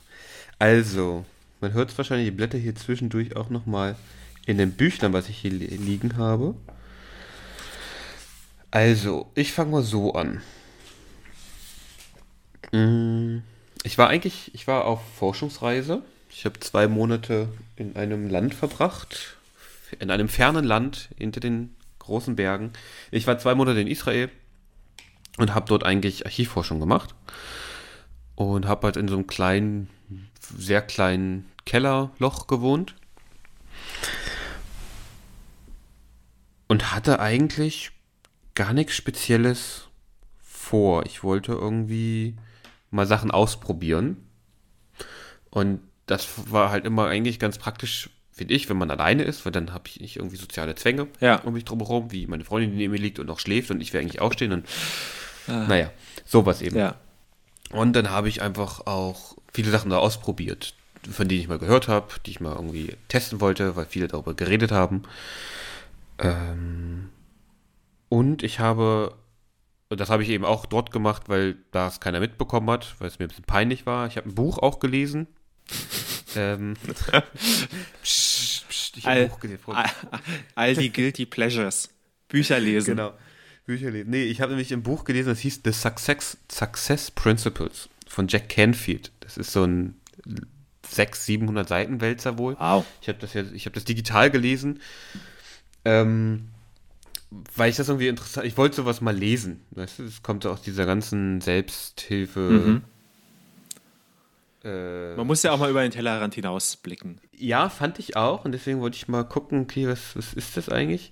also, 0.59 1.25
man 1.61 1.73
hört 1.73 1.91
es 1.91 1.97
wahrscheinlich, 1.97 2.27
die 2.27 2.35
Blätter 2.35 2.57
hier 2.57 2.75
zwischendurch 2.75 3.35
auch 3.35 3.49
nochmal 3.49 3.95
in 4.45 4.57
den 4.57 4.71
Büchern, 4.71 5.13
was 5.13 5.29
ich 5.29 5.37
hier 5.37 5.51
liegen 5.51 6.17
habe. 6.17 6.55
Also, 8.71 9.31
ich 9.35 9.51
fange 9.51 9.71
mal 9.71 9.83
so 9.83 10.13
an. 10.13 10.41
Mm, 12.71 13.39
ich 13.83 13.97
war 13.97 14.09
eigentlich, 14.09 14.53
ich 14.53 14.67
war 14.67 14.85
auf 14.85 15.01
Forschungsreise. 15.17 16.01
Ich 16.29 16.45
habe 16.45 16.59
zwei 16.59 16.87
Monate 16.87 17.49
in 17.75 17.95
einem 17.95 18.29
Land 18.29 18.53
verbracht, 18.53 19.37
in 19.99 20.11
einem 20.11 20.29
fernen 20.29 20.63
Land 20.63 21.09
hinter 21.17 21.39
den 21.39 21.75
großen 21.97 22.35
Bergen. 22.35 22.71
Ich 23.11 23.27
war 23.27 23.39
zwei 23.39 23.55
Monate 23.55 23.81
in 23.81 23.87
Israel 23.87 24.29
und 25.37 25.55
habe 25.55 25.67
dort 25.67 25.83
eigentlich 25.83 26.25
Archivforschung 26.25 26.79
gemacht 26.79 27.15
und 28.39 28.67
habe 28.67 28.87
halt 28.87 28.95
in 28.95 29.09
so 29.09 29.15
einem 29.15 29.27
kleinen 29.27 29.89
sehr 30.39 30.81
kleinen 30.81 31.45
Kellerloch 31.65 32.47
gewohnt. 32.47 32.95
Und 36.69 36.93
hatte 36.93 37.19
eigentlich 37.19 37.91
gar 38.55 38.71
nichts 38.71 38.95
Spezielles 38.95 39.89
vor. 40.41 41.05
Ich 41.05 41.21
wollte 41.21 41.51
irgendwie 41.51 42.37
mal 42.91 43.05
Sachen 43.05 43.29
ausprobieren. 43.29 44.15
Und 45.49 45.81
das 46.05 46.49
war 46.49 46.71
halt 46.71 46.85
immer 46.85 47.07
eigentlich 47.07 47.39
ganz 47.39 47.57
praktisch 47.57 48.09
finde 48.31 48.53
ich, 48.53 48.69
wenn 48.69 48.77
man 48.77 48.89
alleine 48.89 49.23
ist, 49.23 49.43
weil 49.43 49.51
dann 49.51 49.73
habe 49.73 49.89
ich 49.89 49.99
nicht 49.99 50.15
irgendwie 50.15 50.37
soziale 50.37 50.75
Zwänge 50.75 51.07
Ja. 51.19 51.41
um 51.41 51.55
mich 51.55 51.65
drumherum, 51.65 52.13
wie 52.13 52.25
meine 52.25 52.45
Freundin, 52.45 52.71
die 52.71 52.77
neben 52.77 52.93
mir 52.93 52.99
liegt 52.99 53.19
und 53.19 53.27
noch 53.27 53.39
schläft 53.39 53.69
und 53.69 53.81
ich 53.81 53.91
will 53.91 53.99
eigentlich 53.99 54.21
aufstehen 54.21 54.53
und 54.53 54.65
naja, 55.45 55.91
sowas 56.25 56.61
eben. 56.61 56.77
Ja. 56.77 56.95
Und 57.71 57.93
dann 57.93 58.09
habe 58.09 58.29
ich 58.29 58.41
einfach 58.41 58.85
auch 58.87 59.35
viele 59.53 59.71
Sachen 59.71 59.91
da 59.91 59.97
ausprobiert, 59.97 60.73
von 61.09 61.27
denen 61.27 61.41
ich 61.41 61.47
mal 61.47 61.59
gehört 61.59 61.87
habe, 61.87 62.07
die 62.25 62.31
ich 62.31 62.39
mal 62.39 62.55
irgendwie 62.55 62.95
testen 63.07 63.41
wollte, 63.41 63.75
weil 63.75 63.85
viele 63.85 64.07
darüber 64.07 64.33
geredet 64.33 64.71
haben. 64.71 65.03
Ähm, 66.17 67.09
und 68.09 68.43
ich 68.43 68.59
habe, 68.59 69.15
und 69.89 69.99
das 69.99 70.09
habe 70.09 70.23
ich 70.23 70.29
eben 70.29 70.45
auch 70.45 70.65
dort 70.65 70.91
gemacht, 70.91 71.23
weil 71.29 71.57
da 71.71 71.87
es 71.87 71.99
keiner 71.99 72.19
mitbekommen 72.19 72.69
hat, 72.71 72.95
weil 72.99 73.07
es 73.07 73.19
mir 73.19 73.25
ein 73.25 73.29
bisschen 73.29 73.45
peinlich 73.45 73.85
war. 73.85 74.07
Ich 74.07 74.17
habe 74.17 74.27
ein 74.27 74.35
Buch 74.35 74.57
auch 74.57 74.79
gelesen. 74.79 75.27
ähm, 76.35 76.73
psst, 78.03 78.67
psst, 78.67 78.97
ich 78.97 79.05
habe 79.05 79.21
ein 79.21 79.29
Buch 79.29 79.39
gelesen. 79.39 79.61
all, 79.67 79.89
all 80.55 80.75
die 80.75 80.91
Guilty 80.91 81.25
Pleasures. 81.25 81.89
Bücher 82.27 82.59
lesen. 82.59 82.95
Genau. 82.95 83.13
Bücher 83.69 83.91
lesen. 83.91 84.09
Nee, 84.09 84.23
ich 84.23 84.41
habe 84.41 84.51
nämlich 84.51 84.73
ein 84.73 84.81
Buch 84.83 85.03
gelesen, 85.03 85.29
das 85.29 85.39
hieß 85.39 85.61
The 85.63 85.71
Success, 85.71 86.37
Success 86.51 87.11
Principles 87.11 87.87
von 88.07 88.27
Jack 88.27 88.49
Canfield. 88.49 89.11
Das 89.19 89.37
ist 89.37 89.51
so 89.51 89.63
ein 89.63 89.93
600, 90.87 91.15
700 91.15 91.67
Seiten 91.69 92.01
Wälzer 92.01 92.37
wohl. 92.39 92.55
Wow. 92.59 92.83
Ich 93.01 93.07
habe 93.09 93.19
das, 93.19 93.35
ich 93.35 93.65
hab 93.67 93.73
das 93.73 93.83
digital 93.83 94.31
gelesen, 94.31 94.79
ähm, 95.85 96.49
weil 97.55 97.69
ich 97.69 97.75
das 97.77 97.89
irgendwie 97.89 98.07
interessant, 98.07 98.47
ich 98.47 98.57
wollte 98.57 98.77
sowas 98.77 99.01
mal 99.01 99.15
lesen. 99.15 99.61
Weißt 99.71 99.99
du, 99.99 100.03
es 100.03 100.23
kommt 100.23 100.43
so 100.43 100.49
aus 100.51 100.63
dieser 100.63 100.87
ganzen 100.87 101.41
Selbsthilfe. 101.41 102.39
Mhm. 102.39 102.81
Äh, 104.63 105.15
Man 105.15 105.27
muss 105.27 105.43
ja 105.43 105.51
auch 105.51 105.59
mal 105.59 105.69
über 105.69 105.83
den 105.83 105.91
Tellerrand 105.91 106.33
hinausblicken. 106.35 107.21
ja, 107.37 107.69
fand 107.69 107.99
ich 107.99 108.15
auch 108.17 108.45
und 108.45 108.51
deswegen 108.51 108.81
wollte 108.81 108.97
ich 108.97 109.07
mal 109.07 109.23
gucken, 109.23 109.61
okay, 109.61 109.87
was, 109.87 110.15
was 110.15 110.33
ist 110.33 110.57
das 110.57 110.69
eigentlich? 110.69 111.11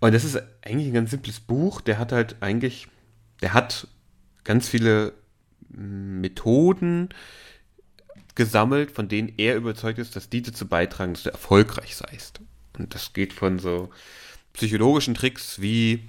Und 0.00 0.12
das 0.12 0.24
ist 0.24 0.40
eigentlich 0.62 0.88
ein 0.88 0.94
ganz 0.94 1.10
simples 1.10 1.40
Buch. 1.40 1.80
Der 1.80 1.98
hat 1.98 2.12
halt 2.12 2.36
eigentlich, 2.40 2.88
der 3.40 3.54
hat 3.54 3.88
ganz 4.44 4.68
viele 4.68 5.14
mm, 5.70 6.20
Methoden 6.20 7.08
gesammelt, 8.34 8.90
von 8.90 9.08
denen 9.08 9.32
er 9.38 9.56
überzeugt 9.56 9.98
ist, 9.98 10.14
dass 10.14 10.28
die 10.28 10.42
dazu 10.42 10.66
beitragen, 10.66 11.14
dass 11.14 11.22
du 11.22 11.30
erfolgreich 11.30 11.96
seist. 11.96 12.40
Und 12.78 12.94
das 12.94 13.12
geht 13.14 13.32
von 13.32 13.58
so 13.58 13.90
psychologischen 14.52 15.14
Tricks 15.14 15.60
wie 15.60 16.08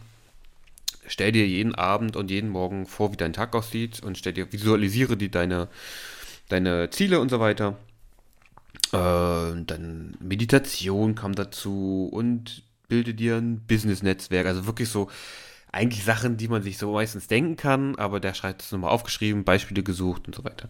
stell 1.08 1.32
dir 1.32 1.47
jeden 1.47 1.73
Abend 1.73 2.15
und 2.15 2.30
jeden 2.30 2.50
Morgen 2.50 2.86
vor, 2.86 3.12
wie 3.12 3.17
dein 3.17 3.34
Tag 3.34 3.56
aussieht 3.56 4.02
und 4.04 4.17
stell 4.17 4.34
dir, 4.34 4.52
visualisiere 4.52 5.17
dir 5.17 5.32
deine, 5.32 5.69
deine 6.50 6.89
Ziele 6.89 7.19
und 7.19 7.30
so 7.30 7.39
weiter. 7.39 7.78
Äh, 8.91 9.63
dann 9.65 10.17
Meditation 10.19 11.15
kam 11.15 11.34
dazu 11.34 12.10
und 12.12 12.63
bilde 12.88 13.13
dir 13.13 13.38
ein 13.38 13.65
Business-Netzwerk. 13.65 14.47
Also 14.47 14.65
wirklich 14.65 14.89
so 14.89 15.10
eigentlich 15.71 16.04
Sachen, 16.04 16.38
die 16.38 16.47
man 16.47 16.63
sich 16.63 16.78
so 16.78 16.93
meistens 16.93 17.28
denken 17.28 17.56
kann, 17.56 17.95
aber 17.95 18.19
der 18.19 18.34
schreibt 18.34 18.62
es 18.62 18.71
nochmal 18.71 18.91
aufgeschrieben, 18.91 19.43
Beispiele 19.43 19.84
gesucht 19.84 20.28
und 20.28 20.36
so 20.36 20.43
weiter. 20.43 20.69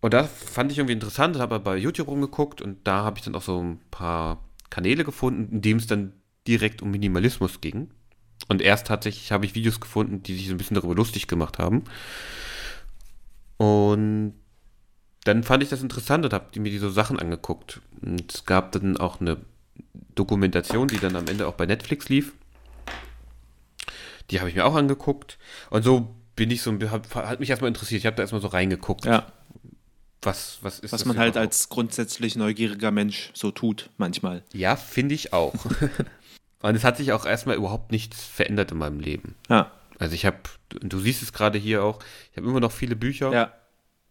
Und 0.00 0.14
das 0.14 0.30
fand 0.30 0.70
ich 0.70 0.78
irgendwie 0.78 0.92
interessant, 0.92 1.38
habe 1.38 1.58
bei 1.60 1.76
YouTube 1.76 2.08
rumgeguckt 2.08 2.60
und 2.60 2.86
da 2.86 3.04
habe 3.04 3.18
ich 3.18 3.24
dann 3.24 3.34
auch 3.34 3.42
so 3.42 3.60
ein 3.60 3.80
paar 3.90 4.44
Kanäle 4.70 5.04
gefunden, 5.04 5.52
in 5.52 5.62
dem 5.62 5.78
es 5.78 5.86
dann 5.86 6.12
direkt 6.46 6.82
um 6.82 6.90
Minimalismus 6.90 7.60
ging. 7.60 7.90
Und 8.48 8.62
erst 8.62 8.86
tatsächlich 8.86 9.32
habe 9.32 9.44
ich 9.44 9.54
Videos 9.54 9.80
gefunden, 9.80 10.22
die 10.22 10.36
sich 10.36 10.46
so 10.46 10.54
ein 10.54 10.56
bisschen 10.56 10.76
darüber 10.76 10.94
lustig 10.94 11.26
gemacht 11.26 11.58
haben. 11.58 11.84
Und 13.56 14.34
dann 15.24 15.42
fand 15.42 15.62
ich 15.62 15.68
das 15.68 15.82
interessant 15.82 16.24
und 16.24 16.32
habe 16.32 16.60
mir 16.60 16.70
die 16.70 16.78
so 16.78 16.90
Sachen 16.90 17.18
angeguckt. 17.18 17.80
Und 18.00 18.32
es 18.32 18.44
gab 18.44 18.72
dann 18.72 18.96
auch 18.96 19.20
eine 19.20 19.38
Dokumentation, 20.14 20.88
die 20.88 20.98
dann 20.98 21.16
am 21.16 21.26
Ende 21.26 21.46
auch 21.46 21.54
bei 21.54 21.66
Netflix 21.66 22.08
lief. 22.08 22.32
Die 24.30 24.40
habe 24.40 24.50
ich 24.50 24.56
mir 24.56 24.66
auch 24.66 24.74
angeguckt. 24.74 25.38
Und 25.70 25.82
so 25.82 26.14
bin 26.36 26.50
ich 26.50 26.62
so, 26.62 26.72
hab, 26.90 27.14
hat 27.14 27.40
mich 27.40 27.50
erstmal 27.50 27.68
interessiert. 27.68 28.00
Ich 28.00 28.06
habe 28.06 28.16
da 28.16 28.22
erstmal 28.22 28.42
so 28.42 28.48
reingeguckt. 28.48 29.04
Ja. 29.04 29.26
Was, 30.22 30.58
was 30.62 30.80
ist 30.80 30.92
Was 30.92 31.00
das 31.02 31.06
man 31.06 31.16
halt 31.16 31.36
als 31.36 31.68
grundsätzlich 31.68 32.34
neugieriger 32.34 32.90
Mensch 32.90 33.30
so 33.34 33.50
tut, 33.50 33.90
manchmal. 33.98 34.42
Ja, 34.52 34.76
finde 34.76 35.14
ich 35.14 35.32
auch. 35.32 35.54
Und 36.60 36.74
es 36.74 36.82
hat 36.82 36.96
sich 36.96 37.12
auch 37.12 37.24
erstmal 37.24 37.56
überhaupt 37.56 37.92
nichts 37.92 38.24
verändert 38.24 38.72
in 38.72 38.78
meinem 38.78 38.98
Leben. 38.98 39.36
Ja. 39.48 39.70
Also 39.98 40.14
ich 40.14 40.26
habe, 40.26 40.38
du 40.70 40.98
siehst 40.98 41.22
es 41.22 41.32
gerade 41.32 41.58
hier 41.58 41.84
auch, 41.84 42.00
ich 42.32 42.36
habe 42.36 42.48
immer 42.48 42.60
noch 42.60 42.72
viele 42.72 42.96
Bücher. 42.96 43.32
Ja. 43.32 43.52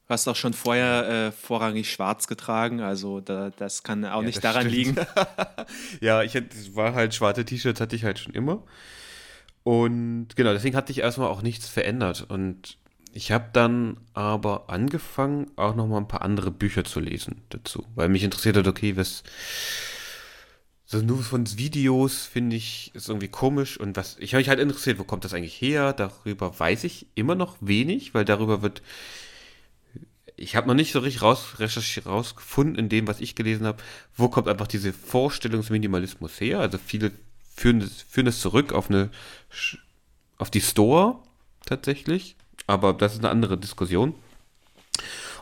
Du 0.08 0.14
hast 0.14 0.28
auch 0.30 0.36
schon 0.38 0.54
vorher 0.54 1.28
äh, 1.28 1.32
vorrangig 1.34 1.92
schwarz 1.92 2.28
getragen, 2.28 2.80
also 2.80 3.20
da, 3.20 3.50
das 3.58 3.84
kann 3.84 4.06
auch 4.06 4.22
Ja, 4.22 4.24
nicht 4.24 4.42
daran 4.44 4.68
stimmt. 4.68 4.70
liegen. 4.70 4.96
Ja, 6.02 6.24
ich 6.24 6.36
hatte, 6.36 6.50
es 6.58 6.76
war 6.76 6.94
halt 6.94 7.14
schwarze 7.14 7.46
T-Shirts 7.46 7.82
hatte 7.82 7.96
ich 7.96 8.04
halt 8.04 8.20
schon 8.20 8.34
immer. 8.34 8.64
Und 9.64 10.30
genau, 10.36 10.54
deswegen 10.54 10.76
hat 10.76 10.88
sich 10.88 11.00
erstmal 11.00 11.28
auch 11.30 11.42
nichts 11.42 11.68
verändert. 11.68 12.26
Und 12.30 12.78
ich 13.14 13.32
habe 13.32 13.50
dann 13.54 13.98
aber 14.14 14.70
angefangen, 14.70 15.52
auch 15.56 15.76
noch 15.76 15.88
mal 15.88 15.98
ein 15.98 16.08
paar 16.08 16.22
andere 16.22 16.52
Bücher 16.52 16.84
zu 16.84 17.00
lesen 17.00 17.42
dazu, 17.50 17.86
weil 17.96 18.10
mich 18.10 18.24
interessiert 18.24 18.58
hat, 18.58 18.68
okay, 18.68 18.96
was 18.96 19.24
so 20.86 21.00
nur 21.02 21.22
von 21.22 21.46
Videos 21.58 22.26
finde 22.26 22.56
ich 22.56 22.92
ist 22.96 23.10
irgendwie 23.10 23.28
komisch 23.28 23.78
und 23.78 23.98
was 23.98 24.16
ich 24.20 24.34
habe 24.34 24.40
mich 24.40 24.50
halt 24.50 24.60
interessiert, 24.60 25.00
wo 25.00 25.04
kommt 25.04 25.26
das 25.26 25.34
eigentlich 25.34 25.60
her? 25.60 25.92
Darüber 25.94 26.58
weiß 26.58 26.86
ich 26.86 27.08
immer 27.16 27.36
noch 27.36 27.58
wenig, 27.60 28.14
weil 28.14 28.24
darüber 28.26 28.62
wird 28.62 28.82
ich 30.38 30.56
habe 30.56 30.68
noch 30.68 30.76
nicht 30.76 30.92
so 30.92 31.00
richtig 31.00 31.24
raus, 31.24 31.56
rausgefunden 32.06 32.78
in 32.78 32.90
dem, 32.90 33.08
was 33.08 33.20
ich 33.20 33.36
gelesen 33.36 33.66
habe, 33.66 33.82
wo 34.16 34.30
kommt 34.30 34.48
einfach 34.48 34.68
diese 34.68 34.94
Vorstellungsminimalismus 34.94 36.40
her. 36.40 36.60
Also 36.60 36.78
viele 36.78 37.12
führen 37.56 37.80
das, 37.80 38.04
führen 38.08 38.28
das 38.28 38.40
zurück 38.40 38.72
auf 38.72 38.90
eine 38.90 39.10
auf 40.38 40.52
die 40.52 40.62
Store 40.62 41.18
tatsächlich, 41.66 42.36
aber 42.68 42.94
das 42.94 43.14
ist 43.14 43.20
eine 43.20 43.30
andere 43.30 43.58
Diskussion. 43.58 44.14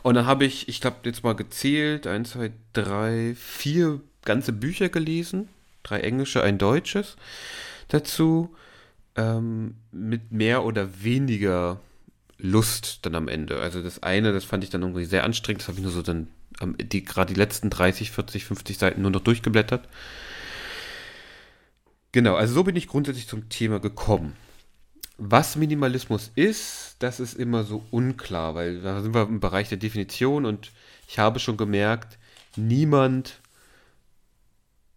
Und 0.02 0.14
dann 0.14 0.26
habe 0.26 0.46
ich, 0.46 0.68
ich 0.68 0.80
glaube, 0.80 0.96
jetzt 1.04 1.22
mal 1.22 1.34
gezählt, 1.34 2.06
eins, 2.06 2.30
zwei, 2.30 2.52
drei, 2.72 3.34
vier 3.38 4.00
ganze 4.24 4.52
Bücher 4.52 4.88
gelesen, 4.88 5.48
drei 5.82 6.00
englische, 6.00 6.42
ein 6.42 6.56
deutsches 6.56 7.16
dazu, 7.88 8.54
ähm, 9.16 9.74
mit 9.92 10.32
mehr 10.32 10.64
oder 10.64 11.02
weniger 11.02 11.80
Lust 12.38 13.00
dann 13.02 13.14
am 13.14 13.28
Ende. 13.28 13.60
Also 13.60 13.82
das 13.82 14.02
eine, 14.02 14.32
das 14.32 14.44
fand 14.44 14.64
ich 14.64 14.70
dann 14.70 14.82
irgendwie 14.82 15.04
sehr 15.04 15.24
anstrengend, 15.24 15.62
das 15.62 15.68
habe 15.68 15.78
ich 15.78 15.84
nur 15.84 15.92
so 15.92 16.02
dann 16.02 16.28
die, 16.78 17.04
gerade 17.04 17.32
die 17.32 17.38
letzten 17.38 17.70
30, 17.70 18.10
40, 18.10 18.44
50 18.44 18.78
Seiten 18.78 19.02
nur 19.02 19.10
noch 19.10 19.20
durchgeblättert. 19.20 19.88
Genau, 22.12 22.34
also 22.34 22.54
so 22.54 22.64
bin 22.64 22.76
ich 22.76 22.88
grundsätzlich 22.88 23.28
zum 23.28 23.48
Thema 23.48 23.78
gekommen. 23.78 24.34
Was 25.18 25.56
Minimalismus 25.56 26.30
ist, 26.34 26.96
das 26.98 27.20
ist 27.20 27.34
immer 27.34 27.64
so 27.64 27.84
unklar, 27.90 28.54
weil 28.54 28.80
da 28.80 29.02
sind 29.02 29.14
wir 29.14 29.22
im 29.22 29.40
Bereich 29.40 29.68
der 29.68 29.78
Definition 29.78 30.44
und 30.44 30.72
ich 31.08 31.18
habe 31.18 31.40
schon 31.40 31.56
gemerkt, 31.56 32.18
niemand, 32.56 33.40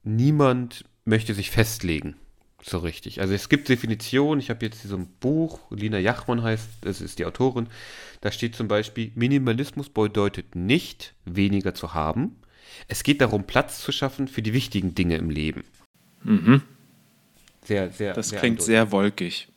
niemand 0.04 0.86
möchte 1.06 1.34
sich 1.34 1.52
festlegen. 1.52 2.15
So 2.62 2.80
richtig. 2.80 3.22
Also 3.22 3.34
es 3.34 3.50
gibt 3.50 3.69
Definitionen, 3.69 4.39
ich 4.39 4.50
habe 4.50 4.65
jetzt 4.65 4.82
hier 4.82 4.89
so 4.89 4.98
ein 4.98 5.08
Buch, 5.19 5.60
Lina 5.72 5.98
Jachmann 5.98 6.43
heißt, 6.43 6.67
das 6.82 7.02
ist 7.02 7.19
die 7.19 7.26
Autorin, 7.26 7.67
da 8.22 8.32
steht 8.32 8.56
zum 8.56 8.67
Beispiel, 8.67 9.12
Minimalismus 9.15 9.89
bedeutet 9.89 10.56
nicht, 10.56 11.13
weniger 11.26 11.74
zu 11.74 11.93
haben. 11.93 12.36
Es 12.88 13.04
geht 13.04 13.22
darum, 13.22 13.45
Platz 13.45 13.82
zu 13.82 13.91
schaffen 13.91 14.28
für 14.28 14.41
die 14.41 14.54
wichtigen 14.54 14.93
Dinge 14.93 15.15
im 15.15 15.30
Leben. 15.30 15.63
Sehr, 17.63 17.91
sehr. 17.91 18.13
Das 18.13 18.30
sehr 18.30 18.39
klingt 18.39 18.56
eindeutig. 18.56 18.65
sehr 18.65 18.91
wolkig. 18.91 19.48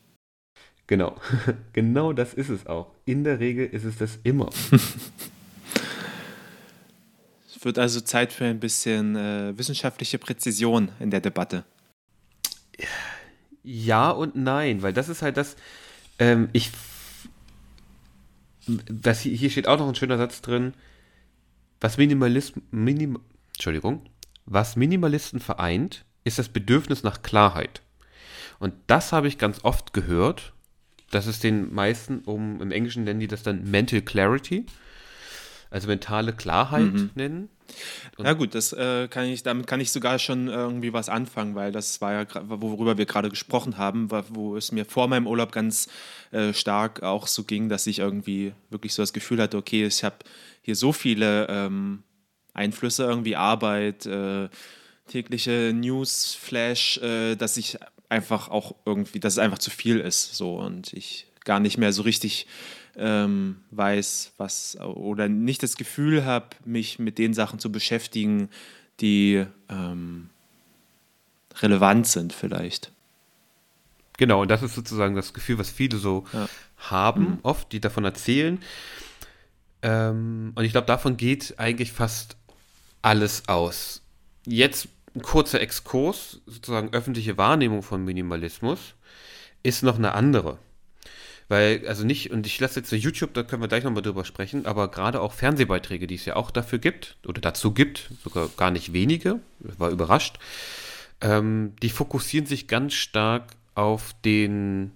Genau. 0.87 1.21
genau 1.73 2.13
das 2.13 2.35
ist 2.35 2.51
es 2.51 2.67
auch. 2.67 2.91
In 3.05 3.25
der 3.25 3.41
Regel 3.41 3.67
ist 3.67 3.85
es 3.85 3.99
das 3.99 4.19
immer. 4.23 4.51
Es 7.55 7.65
wird 7.65 7.79
also 7.79 8.01
Zeit 8.01 8.33
für 8.33 8.45
ein 8.45 8.59
bisschen 8.59 9.15
äh, 9.15 9.57
wissenschaftliche 9.57 10.19
Präzision 10.19 10.89
in 10.99 11.13
der 11.13 11.21
Debatte. 11.21 11.65
Ja 13.63 14.11
und 14.11 14.35
nein, 14.37 14.83
weil 14.83 14.93
das 14.93 15.09
ist 15.09 15.23
halt 15.23 15.37
das, 15.37 15.57
ähm, 16.19 16.49
ich, 16.53 16.71
das 18.67 19.21
hier, 19.21 19.37
hier 19.37 19.51
steht 19.51 19.69
auch 19.69 19.79
noch 19.79 19.89
ein 19.89 19.95
schöner 19.95 20.19
Satz 20.19 20.43
drin, 20.43 20.75
was 21.81 21.99
Minimalism, 21.99 22.61
Minim, 22.71 23.19
Entschuldigung, 23.55 24.03
was 24.47 24.77
Minimalisten 24.77 25.41
vereint, 25.41 26.05
ist 26.25 26.39
das 26.39 26.49
Bedürfnis 26.49 27.03
nach 27.03 27.23
Klarheit. 27.23 27.83
Und 28.59 28.75
das 28.87 29.13
habe 29.13 29.29
ich 29.29 29.39
ganz 29.39 29.65
oft 29.65 29.93
gehört, 29.93 30.53
dass 31.11 31.27
es 31.27 31.41
den 31.41 31.73
meisten 31.75 32.21
um, 32.21 32.61
im 32.61 32.71
Englischen 32.71 33.05
nennen 33.05 33.21
die 33.21 33.29
das 33.29 33.43
dann 33.43 33.71
Mental 33.71 34.01
Clarity, 34.01 34.67
also 35.73 35.89
mentale 35.89 36.33
Klarheit 36.33 36.93
nennen. 37.15 37.49
Und- 38.19 38.27
Ja 38.27 38.35
gut, 38.35 38.55
das 38.55 38.73
äh, 38.75 39.09
kann 39.09 39.25
ich, 39.27 39.43
damit 39.43 39.67
kann 39.67 39.81
ich 39.81 39.91
sogar 39.91 40.19
schon 40.19 40.49
irgendwie 40.49 40.93
was 40.93 41.09
anfangen, 41.09 41.55
weil 41.55 41.73
das 41.73 42.01
war 42.01 42.13
ja, 42.13 42.27
worüber 42.45 42.99
wir 42.99 43.07
gerade 43.07 43.31
gesprochen 43.31 43.79
haben, 43.79 44.11
wo 44.29 44.57
es 44.57 44.73
mir 44.73 44.85
vor 44.85 45.09
meinem 45.09 45.27
Urlaub 45.27 45.53
ganz 45.53 45.89
äh, 46.31 46.53
stark 46.53 47.03
auch 47.03 47.27
so 47.27 47.45
ging, 47.45 47.69
dass 47.71 47.87
ich 47.87 48.01
irgendwie 48.01 48.53
wirklich 48.71 48.93
so 48.93 49.03
das 49.03 49.13
Gefühl 49.15 49.41
hatte, 49.41 49.57
okay, 49.57 49.87
ich 49.87 50.05
habe 50.05 50.17
hier 50.61 50.77
so 50.77 50.93
viele 50.93 51.47
ähm, 51.49 52.03
Einflüsse 52.53 53.05
irgendwie 53.05 53.37
Arbeit, 53.37 54.05
äh, 54.05 54.49
tägliche 55.09 55.73
News, 55.75 56.35
Flash, 56.35 56.99
äh, 56.99 57.35
dass 57.37 57.57
ich 57.57 57.79
einfach 58.09 58.49
auch 58.51 58.75
irgendwie, 58.85 59.21
dass 59.21 59.35
es 59.35 59.39
einfach 59.39 59.59
zu 59.59 59.71
viel 59.71 59.99
ist 59.99 60.35
so 60.35 60.57
und 60.59 60.93
ich 60.93 61.27
gar 61.45 61.59
nicht 61.61 61.79
mehr 61.79 61.93
so 61.93 62.03
richtig 62.03 62.47
ähm, 62.97 63.57
weiß, 63.71 64.33
was 64.37 64.79
oder 64.81 65.29
nicht 65.29 65.63
das 65.63 65.77
Gefühl 65.77 66.25
habe, 66.25 66.49
mich 66.65 66.99
mit 66.99 67.19
den 67.19 67.35
Sachen 67.35 67.59
zu 67.59 67.73
beschäftigen, 67.73 68.49
die 69.01 69.45
ähm, 69.69 70.31
relevant 71.61 72.07
sind 72.07 72.33
vielleicht. 72.33 72.93
Genau, 74.19 74.43
und 74.43 74.51
das 74.51 74.63
ist 74.63 74.75
sozusagen 74.75 75.17
das 75.17 75.33
Gefühl, 75.33 75.59
was 75.59 75.71
viele 75.71 75.97
so 75.97 76.25
ja. 76.33 76.49
haben, 76.77 77.23
mhm. 77.23 77.39
oft, 77.43 77.73
die 77.73 77.81
davon 77.81 78.05
erzählen. 78.05 78.61
Ähm, 79.83 80.53
und 80.55 80.65
ich 80.65 80.73
glaube, 80.73 80.87
davon 80.87 81.17
geht 81.17 81.59
eigentlich 81.59 81.93
fast 81.93 82.37
alles 83.01 83.49
aus. 83.49 84.03
Jetzt 84.47 84.89
ein 85.15 85.23
kurzer 85.23 85.61
Exkurs, 85.61 86.41
sozusagen 86.47 86.93
öffentliche 86.93 87.37
Wahrnehmung 87.37 87.83
von 87.83 88.05
Minimalismus, 88.05 88.95
ist 89.63 89.83
noch 89.83 89.99
eine 89.99 90.13
andere. 90.13 90.59
Weil, 91.53 91.87
also 91.87 92.07
nicht, 92.07 92.31
und 92.31 92.47
ich 92.47 92.59
lasse 92.61 92.81
jetzt 92.81 92.91
YouTube, 92.93 93.35
da 93.35 93.43
können 93.43 93.61
wir 93.61 93.69
gleich 93.69 93.85
nochmal 93.85 94.03
drüber 94.03 94.25
sprechen, 94.25 94.65
aber 94.65 94.91
gerade 94.91 95.21
auch 95.21 95.35
Fernsehbeiträge, 95.35 96.07
die 96.07 96.15
es 96.15 96.25
ja 96.25 96.35
auch 96.35 96.51
dafür 96.51 96.79
gibt, 96.79 97.19
oder 97.27 97.43
dazu 97.43 97.73
gibt, 97.75 98.09
sogar 98.25 98.49
gar 98.57 98.71
nicht 98.71 98.95
wenige, 98.95 99.39
war 99.59 99.91
überrascht, 99.91 100.39
ähm, 101.21 101.75
die 101.83 101.91
fokussieren 101.91 102.47
sich 102.47 102.69
ganz 102.69 102.95
stark 102.95 103.51
auf 103.75 104.15
den 104.25 104.93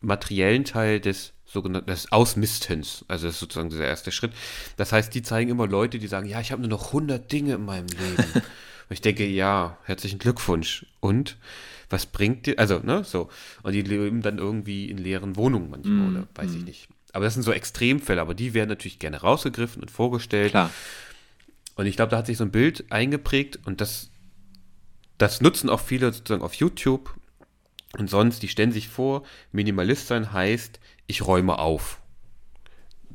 materiellen 0.00 0.64
Teil 0.64 1.00
des 1.00 1.32
sogenannten 1.44 1.90
des 1.90 2.12
Ausmistens. 2.12 3.04
Also 3.08 3.26
das 3.26 3.34
ist 3.34 3.40
sozusagen 3.40 3.70
dieser 3.70 3.86
erste 3.86 4.12
Schritt. 4.12 4.34
Das 4.76 4.92
heißt, 4.92 5.12
die 5.12 5.22
zeigen 5.22 5.50
immer 5.50 5.66
Leute, 5.66 5.98
die 5.98 6.06
sagen, 6.06 6.28
ja, 6.28 6.40
ich 6.40 6.52
habe 6.52 6.62
nur 6.62 6.70
noch 6.70 6.86
100 6.86 7.32
Dinge 7.32 7.54
in 7.54 7.64
meinem 7.64 7.88
Leben. 7.88 8.30
Und 8.32 8.94
ich 8.94 9.00
denke, 9.00 9.26
ja, 9.26 9.76
herzlichen 9.86 10.20
Glückwunsch. 10.20 10.86
Und 11.00 11.36
was 11.90 12.06
bringt 12.06 12.46
dir, 12.46 12.58
also, 12.58 12.80
ne, 12.80 13.04
so. 13.04 13.28
Und 13.62 13.72
die 13.72 13.82
leben 13.82 14.22
dann 14.22 14.38
irgendwie 14.38 14.90
in 14.90 14.98
leeren 14.98 15.36
Wohnungen 15.36 15.70
manchmal, 15.70 15.94
mm, 15.94 16.16
oder 16.16 16.28
weiß 16.34 16.50
mm. 16.50 16.56
ich 16.56 16.64
nicht. 16.64 16.88
Aber 17.12 17.24
das 17.24 17.34
sind 17.34 17.42
so 17.42 17.52
Extremfälle, 17.52 18.20
aber 18.20 18.34
die 18.34 18.54
werden 18.54 18.68
natürlich 18.68 18.98
gerne 18.98 19.20
rausgegriffen 19.20 19.82
und 19.82 19.90
vorgestellt. 19.90 20.50
Klar. 20.50 20.70
Und 21.76 21.86
ich 21.86 21.96
glaube, 21.96 22.10
da 22.10 22.18
hat 22.18 22.26
sich 22.26 22.36
so 22.36 22.44
ein 22.44 22.50
Bild 22.50 22.90
eingeprägt 22.90 23.60
und 23.64 23.80
das, 23.80 24.10
das 25.16 25.40
nutzen 25.40 25.70
auch 25.70 25.80
viele 25.80 26.12
sozusagen 26.12 26.42
auf 26.42 26.54
YouTube 26.54 27.14
und 27.96 28.10
sonst, 28.10 28.42
die 28.42 28.48
stellen 28.48 28.72
sich 28.72 28.88
vor, 28.88 29.22
Minimalist 29.52 30.08
sein 30.08 30.32
heißt, 30.32 30.80
ich 31.06 31.26
räume 31.26 31.58
auf. 31.58 32.00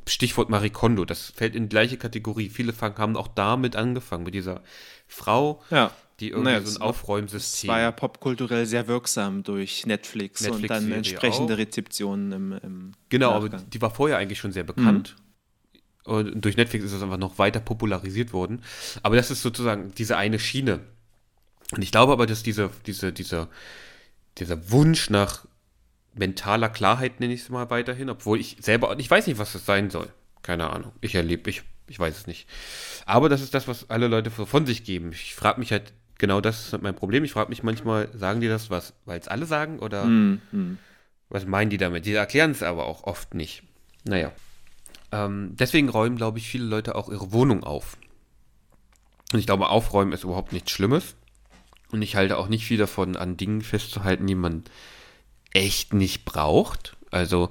Stichwort 0.06 0.50
Marikondo, 0.50 1.04
das 1.04 1.30
fällt 1.30 1.54
in 1.54 1.64
die 1.64 1.68
gleiche 1.68 1.96
Kategorie. 1.96 2.48
Viele 2.48 2.74
haben 2.80 3.16
auch 3.16 3.28
damit 3.28 3.76
angefangen, 3.76 4.24
mit 4.24 4.34
dieser 4.34 4.62
Frau, 5.06 5.62
ja. 5.70 5.92
Die 6.24 6.30
irgendwie 6.30 6.52
naja, 6.52 6.64
so 6.64 6.78
ein 6.78 6.82
Aufräumsystem. 6.82 7.68
Das 7.68 7.74
war 7.74 7.80
ja 7.80 7.92
popkulturell 7.92 8.66
sehr 8.66 8.88
wirksam 8.88 9.42
durch 9.42 9.86
Netflix, 9.86 10.40
Netflix 10.40 10.62
und 10.62 10.70
dann 10.70 10.92
entsprechende 10.92 11.54
auch. 11.54 11.58
Rezeptionen 11.58 12.32
im, 12.32 12.52
im 12.62 12.92
Genau, 13.10 13.38
Nachgang. 13.38 13.60
aber 13.60 13.70
die 13.70 13.82
war 13.82 13.90
vorher 13.90 14.16
eigentlich 14.18 14.38
schon 14.38 14.52
sehr 14.52 14.64
bekannt. 14.64 15.16
Mhm. 15.18 15.24
Und 16.04 16.44
durch 16.44 16.56
Netflix 16.56 16.84
ist 16.84 16.94
das 16.94 17.02
einfach 17.02 17.16
noch 17.18 17.38
weiter 17.38 17.60
popularisiert 17.60 18.32
worden. 18.32 18.62
Aber 19.02 19.16
das 19.16 19.30
ist 19.30 19.42
sozusagen 19.42 19.92
diese 19.96 20.16
eine 20.16 20.38
Schiene. 20.38 20.80
Und 21.72 21.82
ich 21.82 21.92
glaube 21.92 22.12
aber, 22.12 22.26
dass 22.26 22.42
diese, 22.42 22.70
diese, 22.86 23.12
dieser, 23.12 23.48
dieser 24.38 24.70
Wunsch 24.70 25.08
nach 25.08 25.46
mentaler 26.14 26.68
Klarheit, 26.68 27.20
nenne 27.20 27.34
ich 27.34 27.42
es 27.42 27.48
mal 27.48 27.70
weiterhin, 27.70 28.10
obwohl 28.10 28.38
ich 28.38 28.56
selber, 28.60 28.98
ich 28.98 29.10
weiß 29.10 29.26
nicht, 29.26 29.38
was 29.38 29.52
das 29.52 29.64
sein 29.66 29.90
soll. 29.90 30.08
Keine 30.42 30.70
Ahnung. 30.70 30.92
Ich 31.00 31.14
erlebe, 31.14 31.48
ich, 31.48 31.62
ich 31.86 31.98
weiß 31.98 32.16
es 32.16 32.26
nicht. 32.26 32.46
Aber 33.06 33.28
das 33.28 33.40
ist 33.40 33.54
das, 33.54 33.66
was 33.66 33.88
alle 33.90 34.08
Leute 34.08 34.30
von 34.30 34.66
sich 34.66 34.84
geben. 34.84 35.12
Ich 35.12 35.34
frage 35.34 35.58
mich 35.58 35.72
halt, 35.72 35.92
genau 36.18 36.40
das 36.40 36.72
ist 36.72 36.82
mein 36.82 36.94
Problem. 36.94 37.24
Ich 37.24 37.32
frage 37.32 37.50
mich 37.50 37.62
manchmal, 37.62 38.08
sagen 38.14 38.40
die 38.40 38.48
das 38.48 38.70
was, 38.70 38.94
weil 39.04 39.18
es 39.18 39.28
alle 39.28 39.46
sagen 39.46 39.78
oder 39.78 40.04
mm, 40.04 40.40
mm. 40.52 40.78
was 41.28 41.46
meinen 41.46 41.70
die 41.70 41.78
damit? 41.78 42.06
Die 42.06 42.12
erklären 42.12 42.52
es 42.52 42.62
aber 42.62 42.86
auch 42.86 43.04
oft 43.04 43.34
nicht. 43.34 43.62
Naja. 44.04 44.32
Ähm, 45.12 45.50
deswegen 45.52 45.88
räumen, 45.88 46.16
glaube 46.16 46.38
ich, 46.38 46.48
viele 46.48 46.64
Leute 46.64 46.94
auch 46.94 47.08
ihre 47.08 47.32
Wohnung 47.32 47.64
auf. 47.64 47.96
Und 49.32 49.38
ich 49.38 49.46
glaube, 49.46 49.68
aufräumen 49.68 50.12
ist 50.12 50.24
überhaupt 50.24 50.52
nichts 50.52 50.70
Schlimmes. 50.70 51.16
Und 51.90 52.02
ich 52.02 52.16
halte 52.16 52.38
auch 52.38 52.48
nicht 52.48 52.66
viel 52.66 52.78
davon, 52.78 53.16
an 53.16 53.36
Dingen 53.36 53.62
festzuhalten, 53.62 54.26
die 54.26 54.34
man 54.34 54.64
echt 55.52 55.94
nicht 55.94 56.24
braucht. 56.24 56.96
Also, 57.10 57.50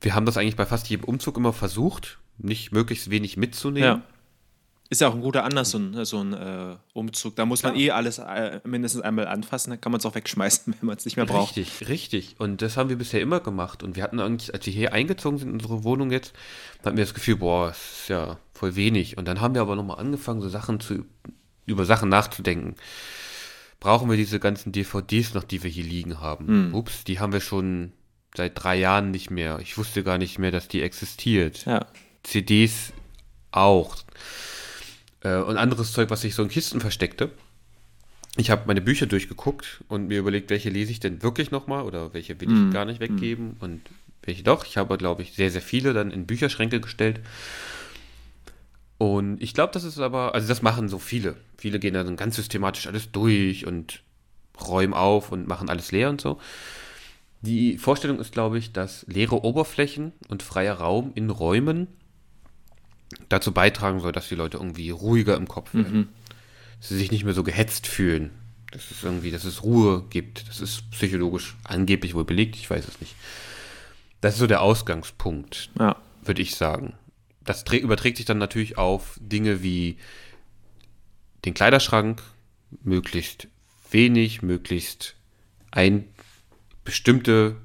wir 0.00 0.14
haben 0.14 0.26
das 0.26 0.36
eigentlich 0.36 0.56
bei 0.56 0.66
fast 0.66 0.88
jedem 0.88 1.04
Umzug 1.04 1.36
immer 1.36 1.52
versucht, 1.52 2.18
nicht 2.38 2.72
möglichst 2.72 3.10
wenig 3.10 3.36
mitzunehmen. 3.36 4.00
Ja. 4.00 4.15
Ist 4.88 5.00
ja 5.00 5.08
auch 5.08 5.14
ein 5.14 5.20
guter 5.20 5.44
Anlass, 5.44 5.70
so 5.70 5.78
ein, 5.78 6.04
so 6.04 6.20
ein 6.20 6.32
äh, 6.32 6.76
Umzug. 6.92 7.34
Da 7.34 7.44
muss 7.44 7.62
man 7.62 7.74
ja. 7.74 7.80
eh 7.80 7.90
alles 7.90 8.18
äh, 8.18 8.60
mindestens 8.64 9.02
einmal 9.02 9.26
anfassen, 9.26 9.70
dann 9.70 9.80
kann 9.80 9.90
man 9.90 9.98
es 9.98 10.06
auch 10.06 10.14
wegschmeißen, 10.14 10.74
wenn 10.80 10.86
man 10.86 10.96
es 10.96 11.04
nicht 11.04 11.16
mehr 11.16 11.26
braucht. 11.26 11.56
Richtig, 11.56 11.88
richtig. 11.88 12.36
Und 12.38 12.62
das 12.62 12.76
haben 12.76 12.88
wir 12.88 12.96
bisher 12.96 13.20
immer 13.20 13.40
gemacht. 13.40 13.82
Und 13.82 13.96
wir 13.96 14.02
hatten 14.02 14.20
eigentlich, 14.20 14.54
als 14.54 14.64
wir 14.66 14.72
hier 14.72 14.92
eingezogen 14.92 15.38
sind 15.38 15.48
in 15.48 15.54
unsere 15.54 15.82
Wohnung 15.82 16.10
jetzt, 16.10 16.34
hatten 16.84 16.96
wir 16.96 17.04
das 17.04 17.14
Gefühl, 17.14 17.36
boah, 17.36 17.68
das 17.68 18.00
ist 18.00 18.08
ja 18.08 18.38
voll 18.54 18.76
wenig. 18.76 19.18
Und 19.18 19.26
dann 19.26 19.40
haben 19.40 19.54
wir 19.54 19.62
aber 19.62 19.74
nochmal 19.74 19.98
angefangen, 19.98 20.40
so 20.40 20.48
Sachen 20.48 20.78
zu, 20.78 21.04
über 21.66 21.84
Sachen 21.84 22.08
nachzudenken 22.08 22.76
brauchen 23.80 24.08
wir 24.10 24.16
diese 24.16 24.40
ganzen 24.40 24.72
DVDs 24.72 25.34
noch, 25.34 25.44
die 25.44 25.62
wir 25.62 25.70
hier 25.70 25.84
liegen 25.84 26.20
haben. 26.20 26.68
Mhm. 26.68 26.74
Ups, 26.74 27.04
die 27.04 27.20
haben 27.20 27.32
wir 27.32 27.40
schon 27.40 27.92
seit 28.36 28.52
drei 28.62 28.76
Jahren 28.76 29.10
nicht 29.10 29.30
mehr. 29.30 29.58
Ich 29.60 29.78
wusste 29.78 30.02
gar 30.02 30.18
nicht 30.18 30.38
mehr, 30.38 30.50
dass 30.50 30.68
die 30.68 30.82
existiert. 30.82 31.64
Ja. 31.66 31.86
CDs 32.22 32.92
auch. 33.52 33.96
Äh, 35.26 35.42
und 35.42 35.56
anderes 35.56 35.92
Zeug, 35.92 36.10
was 36.10 36.20
sich 36.20 36.34
so 36.34 36.42
in 36.42 36.48
Kisten 36.48 36.80
versteckte. 36.80 37.30
Ich 38.36 38.50
habe 38.50 38.62
meine 38.66 38.82
Bücher 38.82 39.06
durchgeguckt 39.06 39.82
und 39.88 40.08
mir 40.08 40.18
überlegt, 40.18 40.50
welche 40.50 40.70
lese 40.70 40.92
ich 40.92 41.00
denn 41.00 41.22
wirklich 41.22 41.50
nochmal 41.50 41.84
oder 41.84 42.12
welche 42.12 42.38
will 42.40 42.52
ich 42.52 42.58
mm. 42.58 42.70
gar 42.70 42.84
nicht 42.84 43.00
weggeben 43.00 43.56
mm. 43.58 43.64
und 43.64 43.80
welche 44.22 44.42
doch. 44.42 44.66
Ich 44.66 44.76
habe, 44.76 44.98
glaube 44.98 45.22
ich, 45.22 45.32
sehr, 45.32 45.50
sehr 45.50 45.62
viele 45.62 45.94
dann 45.94 46.10
in 46.10 46.26
Bücherschränke 46.26 46.80
gestellt. 46.80 47.20
Und 48.98 49.42
ich 49.42 49.54
glaube, 49.54 49.72
das 49.72 49.84
ist 49.84 49.98
aber, 49.98 50.34
also 50.34 50.48
das 50.48 50.62
machen 50.62 50.88
so 50.88 50.98
viele. 50.98 51.36
Viele 51.56 51.78
gehen 51.78 51.94
dann 51.94 52.16
ganz 52.16 52.36
systematisch 52.36 52.86
alles 52.86 53.10
durch 53.10 53.66
und 53.66 54.02
räumen 54.60 54.94
auf 54.94 55.32
und 55.32 55.48
machen 55.48 55.70
alles 55.70 55.90
leer 55.90 56.10
und 56.10 56.20
so. 56.20 56.38
Die 57.40 57.78
Vorstellung 57.78 58.18
ist, 58.18 58.32
glaube 58.32 58.58
ich, 58.58 58.72
dass 58.72 59.06
leere 59.08 59.44
Oberflächen 59.44 60.12
und 60.28 60.42
freier 60.42 60.74
Raum 60.74 61.12
in 61.14 61.30
Räumen 61.30 61.88
dazu 63.28 63.52
beitragen 63.52 64.00
soll, 64.00 64.12
dass 64.12 64.28
die 64.28 64.34
Leute 64.34 64.56
irgendwie 64.56 64.90
ruhiger 64.90 65.36
im 65.36 65.48
Kopf 65.48 65.74
werden. 65.74 65.96
Mhm. 65.96 66.08
Dass 66.78 66.88
sie 66.88 66.96
sich 66.96 67.10
nicht 67.10 67.24
mehr 67.24 67.34
so 67.34 67.42
gehetzt 67.42 67.86
fühlen. 67.86 68.30
Dass 68.72 68.90
es 68.90 69.02
irgendwie, 69.02 69.30
dass 69.30 69.44
es 69.44 69.62
Ruhe 69.62 70.04
gibt. 70.10 70.48
Das 70.48 70.60
ist 70.60 70.90
psychologisch 70.90 71.56
angeblich 71.64 72.14
wohl 72.14 72.24
belegt, 72.24 72.56
ich 72.56 72.68
weiß 72.68 72.86
es 72.86 73.00
nicht. 73.00 73.14
Das 74.20 74.34
ist 74.34 74.40
so 74.40 74.46
der 74.46 74.62
Ausgangspunkt, 74.62 75.70
ja. 75.78 75.96
würde 76.24 76.42
ich 76.42 76.56
sagen 76.56 76.94
das 77.46 77.64
überträgt 77.72 78.18
sich 78.18 78.26
dann 78.26 78.38
natürlich 78.38 78.76
auf 78.76 79.18
Dinge 79.20 79.62
wie 79.62 79.96
den 81.44 81.54
Kleiderschrank, 81.54 82.22
möglichst 82.82 83.48
wenig, 83.90 84.42
möglichst 84.42 85.14
ein 85.70 86.08
bestimmte 86.84 87.56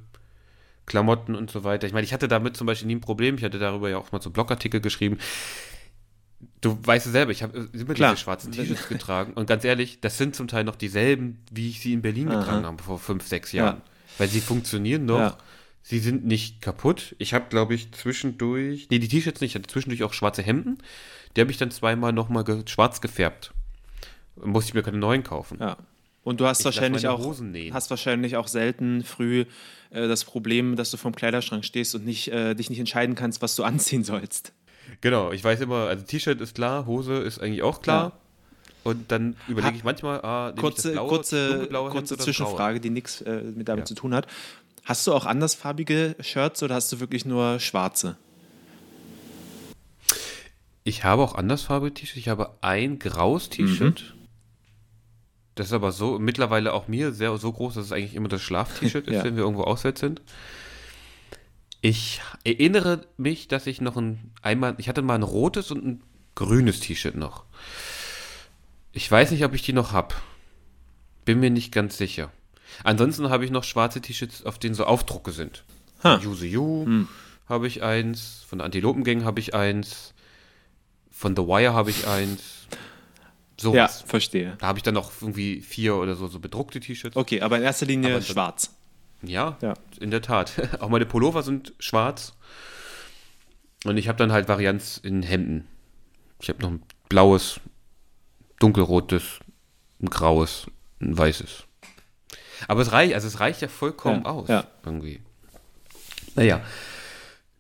Klamotten 0.92 1.36
und 1.36 1.50
so 1.50 1.64
weiter. 1.64 1.88
Ich 1.88 1.94
meine, 1.94 2.04
ich 2.04 2.12
hatte 2.12 2.28
damit 2.28 2.58
zum 2.58 2.68
Beispiel 2.68 2.88
nie 2.88 2.96
ein 2.96 3.02
Problem. 3.02 3.36
Ich 3.36 3.44
hatte 3.46 3.60
darüber 3.60 3.90
ja 3.90 3.98
auch 3.98 4.12
mal 4.12 4.22
so 4.22 4.30
Blogartikel 4.30 4.82
geschrieben. 4.82 5.20
Du 6.60 6.78
weißt 6.84 7.06
es 7.06 7.14
selber, 7.14 7.32
ich 7.32 7.44
habe 7.44 7.70
immer 7.72 7.94
Klar. 7.94 8.12
diese 8.12 8.24
schwarzen 8.24 8.52
T-Shirts 8.52 8.90
getragen. 8.90 9.34
Und 9.34 9.48
ganz 9.48 9.64
ehrlich, 9.64 10.02
das 10.02 10.18
sind 10.18 10.36
zum 10.36 10.50
Teil 10.50 10.66
noch 10.66 10.76
dieselben, 10.76 11.44
wie 11.50 11.70
ich 11.70 11.80
sie 11.80 11.94
in 11.94 12.02
Berlin 12.02 12.28
Aha. 12.28 12.40
getragen 12.40 12.66
habe 12.66 12.84
vor 12.84 13.00
fünf, 13.00 13.26
sechs 13.26 13.54
Jahren. 13.54 13.78
Ja. 13.78 13.84
Weil 14.18 14.28
sie 14.28 14.42
funktionieren 14.42 15.06
noch. 15.06 15.20
Ja. 15.20 15.38
Sie 15.82 16.00
sind 16.00 16.26
nicht 16.26 16.62
kaputt. 16.62 17.16
Ich 17.20 17.34
habe, 17.34 17.46
glaube 17.50 17.74
ich, 17.74 17.94
zwischendurch, 17.94 18.88
nee, 18.92 19.00
die 19.00 19.08
T-Shirts 19.08 19.40
nicht, 19.40 19.52
ich 19.52 19.56
hatte 19.56 19.72
zwischendurch 19.72 20.04
auch 20.04 20.14
schwarze 20.14 20.44
Hemden. 20.44 20.78
Die 21.36 21.42
habe 21.42 21.52
ich 21.52 21.58
dann 21.58 21.72
zweimal 21.72 22.12
nochmal 22.12 22.44
ge 22.44 22.64
schwarz 22.68 23.00
gefärbt. 23.00 23.54
Musste 24.36 24.70
ich 24.70 24.74
mir 24.74 24.84
keine 24.84 24.98
neuen 24.98 25.24
kaufen. 25.24 25.58
Ja. 25.62 25.78
Und 26.24 26.40
du 26.40 26.46
hast 26.46 26.60
ich 26.60 26.66
wahrscheinlich 26.66 27.08
auch 27.08 27.20
hast 27.72 27.90
wahrscheinlich 27.90 28.36
auch 28.38 28.48
selten 28.48 29.04
früh 29.04 29.46
äh, 29.90 30.08
das 30.08 30.24
Problem, 30.24 30.76
dass 30.76 30.92
du 30.92 30.98
vom 30.98 31.16
Kleiderschrank 31.16 31.66
stehst 31.66 31.96
und 31.96 32.06
nicht, 32.06 32.28
äh, 32.28 32.54
dich 32.54 32.70
nicht 32.70 32.80
entscheiden 32.80 33.16
kannst, 33.16 33.42
was 33.42 33.56
du 33.56 33.64
anziehen 33.66 34.04
sollst. 34.04 34.54
Genau, 35.02 35.32
ich 35.32 35.44
weiß 35.44 35.62
immer, 35.62 35.88
also 35.88 36.06
T-Shirt 36.06 36.42
ist 36.42 36.56
klar, 36.56 36.86
Hose 36.86 37.16
ist 37.16 37.40
eigentlich 37.40 37.64
auch 37.64 37.82
klar. 37.82 38.04
Ja. 38.04 38.12
Und 38.84 39.12
dann 39.12 39.36
überlege 39.48 39.76
ich 39.76 39.84
manchmal, 39.84 40.22
ah, 40.22 40.54
kurze, 40.58 40.92
blaue, 40.92 41.08
kurze, 41.08 41.70
kurze 41.70 42.18
Zwischenfrage, 42.18 42.80
die 42.80 42.90
nichts 42.90 43.22
äh, 43.22 43.44
mit 43.44 43.68
damit 43.68 43.84
ja. 43.84 43.86
zu 43.86 43.96
tun 43.96 44.14
hat. 44.14 44.28
Hast 44.84 45.06
du 45.06 45.14
auch 45.14 45.26
andersfarbige 45.26 46.16
Shirts 46.20 46.64
oder 46.64 46.76
hast 46.76 46.92
du 46.92 47.00
wirklich 47.00 47.26
nur 47.26 47.60
schwarze? 47.60 48.18
Ich 50.84 51.04
habe 51.04 51.22
auch 51.22 51.36
andersfarbige 51.36 51.94
T-Shirts. 51.94 52.18
Ich 52.18 52.28
habe 52.28 52.56
ein 52.62 52.98
graues 52.98 53.50
T-Shirt. 53.50 54.04
Mhm. 54.16 54.21
Das 55.56 55.68
ist 55.68 55.74
aber 55.74 55.92
so 55.92 56.18
mittlerweile 56.18 56.74
auch 56.74 56.88
mir 56.88 57.12
sehr 57.12 57.36
so 57.38 57.52
groß, 57.52 57.74
dass 57.76 57.86
es 57.86 57.92
eigentlich 57.92 58.16
immer 58.16 58.30
das 58.30 58.42
Schlaf-T-Shirt 58.42 59.08
ist, 59.08 59.14
ja. 59.14 59.24
wenn 59.24 59.36
wir 59.36 59.44
irgendwo 59.44 59.64
auswärts 59.64 60.00
sind. 60.00 60.22
Ich 61.82 62.22
erinnere 62.44 63.06
mich, 63.18 63.48
dass 63.48 63.68
ich 63.68 63.82
noch 63.82 63.98
ein 63.98 64.32
einmal, 64.42 64.76
ich 64.78 64.88
hatte 64.88 65.02
mal 65.02 65.16
ein 65.16 65.24
rotes 65.24 65.72
und 65.72 65.86
ein 65.86 66.02
grünes 66.36 66.80
T-Shirt 66.80 67.16
noch. 67.16 67.44
Ich 68.94 69.10
weiß 69.10 69.32
nicht, 69.32 69.44
ob 69.44 69.54
ich 69.54 69.62
die 69.64 69.74
noch 69.74 69.92
habe. 69.92 70.16
Bin 71.26 71.40
mir 71.40 71.50
nicht 71.50 71.72
ganz 71.72 71.98
sicher. 71.98 72.32
Ansonsten 72.84 73.30
habe 73.30 73.46
ich 73.46 73.52
noch 73.52 73.64
schwarze 73.64 74.00
T-Shirts, 74.02 74.46
auf 74.46 74.60
denen 74.60 74.76
so 74.76 74.86
Aufdrucke 74.86 75.32
sind. 75.32 75.64
Ha. 76.04 76.20
Use 76.26 76.46
You 76.46 76.86
Hm. 76.86 77.08
habe 77.50 77.68
ich 77.68 77.84
eins, 77.84 78.46
von 78.48 78.60
der 78.60 78.66
Antilopengang 78.66 79.24
habe 79.26 79.40
ich 79.40 79.54
eins, 79.54 80.14
von 81.12 81.36
The 81.36 81.44
Wire 81.44 81.74
habe 81.74 81.90
ich 81.90 82.08
eins. 82.08 82.68
So 83.62 83.76
Ja, 83.76 83.88
verstehe. 83.88 84.56
Da 84.60 84.68
habe 84.68 84.80
ich 84.80 84.84
dann 84.84 84.94
noch 84.96 85.12
irgendwie 85.22 85.62
vier 85.62 85.96
oder 85.96 86.16
so, 86.16 86.28
so 86.28 86.40
bedruckte 86.40 86.80
T-Shirts. 86.80 87.16
Okay, 87.16 87.42
aber 87.42 87.58
in 87.58 87.64
erster 87.64 87.86
Linie 87.86 88.16
Aber 88.16 88.22
schwarz. 88.24 88.74
Ja, 89.22 89.58
Ja. 89.62 89.76
in 90.00 90.10
der 90.12 90.22
Tat. 90.22 90.54
Auch 90.80 90.90
meine 90.90 91.06
Pullover 91.06 91.44
sind 91.44 91.74
schwarz. 91.80 92.34
Und 93.86 93.98
ich 93.98 94.08
habe 94.08 94.18
dann 94.18 94.32
halt 94.32 94.48
Varianz 94.48 94.98
in 94.98 95.22
Hemden. 95.24 95.68
Ich 96.42 96.50
habe 96.50 96.62
noch 96.62 96.70
ein 96.72 96.82
blaues, 97.10 97.60
dunkelrotes, 98.60 99.40
ein 100.02 100.10
graues, 100.10 100.68
ein 101.00 101.18
weißes. 101.18 101.64
Aber 102.68 102.82
es 102.82 102.92
reicht, 102.92 103.14
also 103.14 103.28
es 103.28 103.40
reicht 103.40 103.62
ja 103.62 103.68
vollkommen 103.68 104.24
Ja, 104.24 104.30
aus. 104.32 104.48
ja. 104.50 104.66
Irgendwie. 104.86 105.22
Naja. 106.36 106.62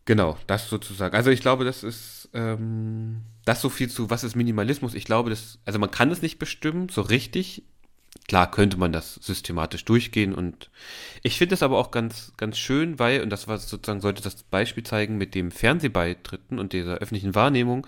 Genau, 0.05 0.37
das 0.47 0.67
sozusagen. 0.69 1.15
Also 1.15 1.29
ich 1.29 1.41
glaube, 1.41 1.63
das 1.65 1.83
ist 1.83 2.20
ähm, 2.33 3.21
das 3.45 3.61
so 3.61 3.69
viel 3.69 3.89
zu, 3.89 4.09
was 4.09 4.23
ist 4.23 4.35
Minimalismus? 4.35 4.93
Ich 4.93 5.05
glaube, 5.05 5.29
das, 5.29 5.59
also 5.65 5.79
man 5.79 5.91
kann 5.91 6.11
es 6.11 6.21
nicht 6.21 6.39
bestimmen, 6.39 6.89
so 6.89 7.01
richtig. 7.01 7.63
Klar 8.27 8.51
könnte 8.51 8.77
man 8.77 8.91
das 8.91 9.15
systematisch 9.15 9.85
durchgehen 9.85 10.35
und 10.35 10.69
ich 11.23 11.37
finde 11.37 11.55
es 11.55 11.63
aber 11.63 11.77
auch 11.77 11.91
ganz, 11.91 12.33
ganz 12.35 12.57
schön, 12.57 12.99
weil, 12.99 13.21
und 13.21 13.29
das 13.29 13.47
war 13.47 13.57
sozusagen, 13.57 14.01
sollte 14.01 14.21
das 14.21 14.43
Beispiel 14.43 14.83
zeigen 14.83 15.17
mit 15.17 15.33
dem 15.33 15.49
Fernsehbeitritten 15.49 16.59
und 16.59 16.73
dieser 16.73 16.95
öffentlichen 16.95 17.35
Wahrnehmung, 17.35 17.87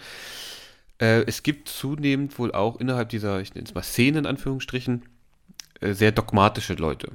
äh, 0.99 1.23
es 1.27 1.43
gibt 1.43 1.67
zunehmend 1.67 2.39
wohl 2.39 2.53
auch 2.53 2.79
innerhalb 2.79 3.09
dieser, 3.09 3.41
ich 3.41 3.53
nenne 3.53 3.67
es 3.67 3.73
mal 3.73 3.83
Szenen 3.83 4.19
in 4.19 4.25
Anführungsstrichen, 4.25 5.03
äh, 5.81 5.93
sehr 5.93 6.13
dogmatische 6.13 6.75
Leute, 6.75 7.11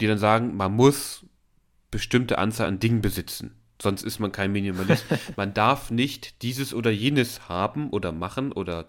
die 0.00 0.06
dann 0.06 0.18
sagen, 0.18 0.56
man 0.56 0.74
muss 0.74 1.24
bestimmte 1.90 2.38
Anzahl 2.38 2.68
an 2.68 2.78
Dingen 2.78 3.02
besitzen. 3.02 3.56
Sonst 3.82 4.04
ist 4.04 4.20
man 4.20 4.30
kein 4.30 4.52
Minimalist. 4.52 5.04
man 5.36 5.52
darf 5.54 5.90
nicht 5.90 6.40
dieses 6.42 6.72
oder 6.72 6.92
jenes 6.92 7.48
haben 7.48 7.90
oder 7.90 8.12
machen 8.12 8.52
oder 8.52 8.88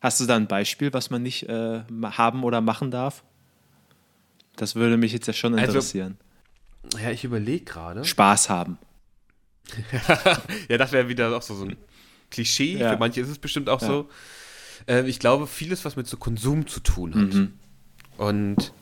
Hast 0.00 0.18
du 0.20 0.26
da 0.26 0.34
ein 0.36 0.48
Beispiel, 0.48 0.92
was 0.94 1.10
man 1.10 1.22
nicht 1.22 1.48
äh, 1.48 1.82
haben 2.02 2.42
oder 2.42 2.60
machen 2.62 2.90
darf? 2.90 3.22
Das 4.56 4.74
würde 4.74 4.96
mich 4.96 5.12
jetzt 5.12 5.26
ja 5.26 5.32
schon 5.34 5.52
Also- 5.54 5.66
interessieren. 5.66 6.16
ja, 7.00 7.10
ich 7.10 7.24
überlege 7.24 7.64
gerade. 7.66 8.04
Spaß 8.04 8.48
haben. 8.48 8.78
ja, 10.68 10.78
das 10.78 10.92
wäre 10.92 11.08
wieder 11.08 11.36
auch 11.36 11.42
so, 11.42 11.54
so 11.54 11.66
ein 11.66 11.76
Klischee. 12.30 12.78
Ja. 12.78 12.92
Für 12.92 12.96
manche 12.98 13.20
ist 13.20 13.28
es 13.28 13.38
bestimmt 13.38 13.68
auch 13.68 13.80
Ja. 13.82 13.86
so. 13.86 14.08
Äh, 14.88 15.02
ich 15.06 15.18
glaube, 15.20 15.46
vieles, 15.46 15.84
was 15.84 15.94
mit 15.94 16.06
so 16.08 16.16
Konsum 16.16 16.66
zu 16.66 16.80
tun 16.80 17.14
hat. 17.14 17.34
Mhm. 17.34 17.52
Und 18.16 18.72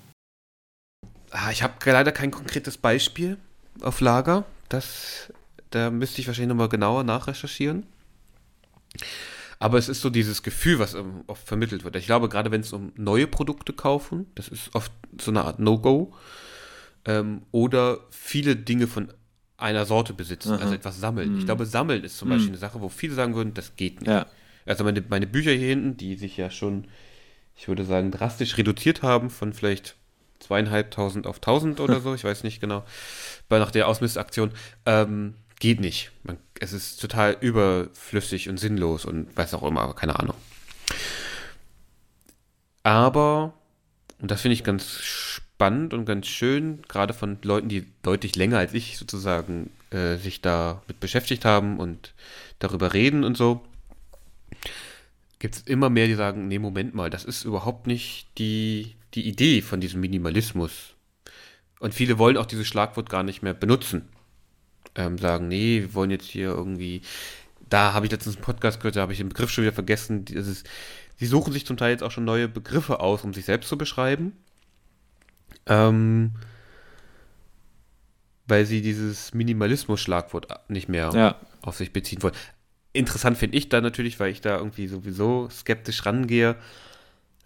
ah, 1.32 1.50
ich 1.50 1.62
habe 1.64 1.74
leider 1.90 2.12
kein 2.12 2.30
konkretes 2.30 2.78
Beispiel 2.78 3.36
auf 3.82 4.00
Lager. 4.00 4.44
Das, 4.70 5.32
da 5.70 5.90
müsste 5.90 6.20
ich 6.20 6.26
wahrscheinlich 6.26 6.48
nochmal 6.50 6.68
genauer 6.68 7.04
nachrecherchieren. 7.04 7.86
Aber 9.58 9.76
es 9.78 9.88
ist 9.88 10.00
so 10.00 10.08
dieses 10.10 10.42
Gefühl, 10.42 10.78
was 10.78 10.94
ähm, 10.94 11.22
oft 11.26 11.46
vermittelt 11.46 11.84
wird. 11.84 11.94
Ich 11.96 12.06
glaube, 12.06 12.28
gerade 12.28 12.50
wenn 12.50 12.62
es 12.62 12.72
um 12.72 12.92
neue 12.96 13.26
Produkte 13.26 13.72
kaufen, 13.72 14.26
das 14.34 14.48
ist 14.48 14.74
oft 14.74 14.90
so 15.20 15.30
eine 15.30 15.44
Art 15.44 15.58
No-Go. 15.58 16.14
Ähm, 17.04 17.42
oder 17.50 17.98
viele 18.10 18.56
Dinge 18.56 18.86
von 18.86 19.12
einer 19.58 19.84
Sorte 19.84 20.14
besitzen, 20.14 20.52
Aha. 20.54 20.62
also 20.62 20.74
etwas 20.74 20.98
sammeln. 20.98 21.32
Mhm. 21.32 21.38
Ich 21.38 21.44
glaube, 21.44 21.66
sammeln 21.66 22.04
ist 22.04 22.16
zum 22.16 22.28
Mhm. 22.28 22.32
Beispiel 22.32 22.48
eine 22.50 22.58
Sache, 22.58 22.80
wo 22.80 22.88
viele 22.88 23.14
sagen 23.14 23.34
würden, 23.34 23.52
das 23.52 23.76
geht 23.76 24.00
nicht. 24.00 24.08
Ja. 24.10 24.26
Also 24.66 24.84
meine, 24.84 25.02
meine 25.08 25.26
Bücher 25.26 25.52
hier 25.52 25.68
hinten, 25.68 25.96
die 25.98 26.16
sich 26.16 26.36
ja 26.38 26.50
schon, 26.50 26.86
ich 27.56 27.68
würde 27.68 27.84
sagen, 27.84 28.10
drastisch 28.10 28.56
reduziert 28.56 29.02
haben 29.02 29.28
von 29.28 29.52
vielleicht 29.52 29.96
zweieinhalbtausend 30.38 31.26
auf 31.26 31.38
tausend 31.38 31.80
oder 31.80 32.00
so, 32.02 32.14
ich 32.14 32.24
weiß 32.24 32.44
nicht 32.44 32.60
genau, 32.60 32.84
bei 33.50 33.58
nach 33.58 33.70
der 33.70 33.88
Ausmistaktion, 33.88 34.52
ähm, 34.86 35.34
geht 35.60 35.80
nicht. 35.80 36.10
Man, 36.24 36.38
es 36.58 36.72
ist 36.72 37.00
total 37.00 37.36
überflüssig 37.40 38.48
und 38.48 38.58
sinnlos 38.58 39.04
und 39.04 39.34
weiß 39.36 39.54
auch 39.54 39.62
immer, 39.62 39.94
keine 39.94 40.18
Ahnung. 40.18 40.36
Aber, 42.82 43.54
und 44.20 44.30
das 44.30 44.40
finde 44.40 44.54
ich 44.54 44.64
ganz 44.64 44.98
spannend 45.00 45.94
und 45.94 46.06
ganz 46.06 46.26
schön, 46.26 46.82
gerade 46.88 47.14
von 47.14 47.38
Leuten, 47.42 47.68
die 47.68 47.86
deutlich 48.02 48.34
länger 48.34 48.58
als 48.58 48.74
ich 48.74 48.96
sozusagen 48.96 49.70
äh, 49.90 50.16
sich 50.16 50.40
damit 50.40 50.98
beschäftigt 50.98 51.44
haben 51.44 51.78
und 51.78 52.14
darüber 52.58 52.94
reden 52.94 53.22
und 53.22 53.36
so, 53.36 53.60
gibt 55.38 55.56
es 55.56 55.62
immer 55.62 55.90
mehr, 55.90 56.06
die 56.06 56.14
sagen, 56.14 56.48
nee, 56.48 56.58
Moment 56.58 56.94
mal, 56.94 57.10
das 57.10 57.24
ist 57.24 57.44
überhaupt 57.44 57.86
nicht 57.86 58.28
die, 58.38 58.96
die 59.14 59.28
Idee 59.28 59.62
von 59.62 59.80
diesem 59.80 60.00
Minimalismus. 60.00 60.94
Und 61.78 61.94
viele 61.94 62.18
wollen 62.18 62.36
auch 62.36 62.46
dieses 62.46 62.66
Schlagwort 62.66 63.08
gar 63.08 63.22
nicht 63.22 63.42
mehr 63.42 63.54
benutzen. 63.54 64.08
Ähm, 64.96 65.18
sagen, 65.18 65.48
nee, 65.48 65.80
wir 65.82 65.94
wollen 65.94 66.10
jetzt 66.10 66.26
hier 66.26 66.48
irgendwie, 66.48 67.02
da 67.68 67.92
habe 67.92 68.06
ich 68.06 68.12
letztens 68.12 68.36
einen 68.36 68.44
Podcast 68.44 68.80
gehört, 68.80 68.96
da 68.96 69.02
habe 69.02 69.12
ich 69.12 69.18
den 69.18 69.28
Begriff 69.28 69.50
schon 69.50 69.62
wieder 69.62 69.72
vergessen. 69.72 70.24
Das 70.24 70.46
ist, 70.46 70.68
sie 71.16 71.26
suchen 71.26 71.52
sich 71.52 71.64
zum 71.66 71.76
Teil 71.76 71.92
jetzt 71.92 72.02
auch 72.02 72.10
schon 72.10 72.24
neue 72.24 72.48
Begriffe 72.48 73.00
aus, 73.00 73.22
um 73.24 73.32
sich 73.32 73.44
selbst 73.44 73.68
zu 73.68 73.78
beschreiben. 73.78 74.32
Ähm, 75.66 76.32
weil 78.46 78.66
sie 78.66 78.82
dieses 78.82 79.32
Minimalismus-Schlagwort 79.32 80.48
nicht 80.68 80.88
mehr 80.88 81.10
Ja. 81.14 81.36
auf 81.62 81.76
sich 81.76 81.92
beziehen 81.92 82.22
wollen. 82.22 82.34
Interessant 82.92 83.38
finde 83.38 83.56
ich 83.56 83.68
da 83.68 83.80
natürlich, 83.80 84.18
weil 84.18 84.32
ich 84.32 84.40
da 84.40 84.56
irgendwie 84.56 84.88
sowieso 84.88 85.48
skeptisch 85.50 86.04
rangehe. 86.04 86.56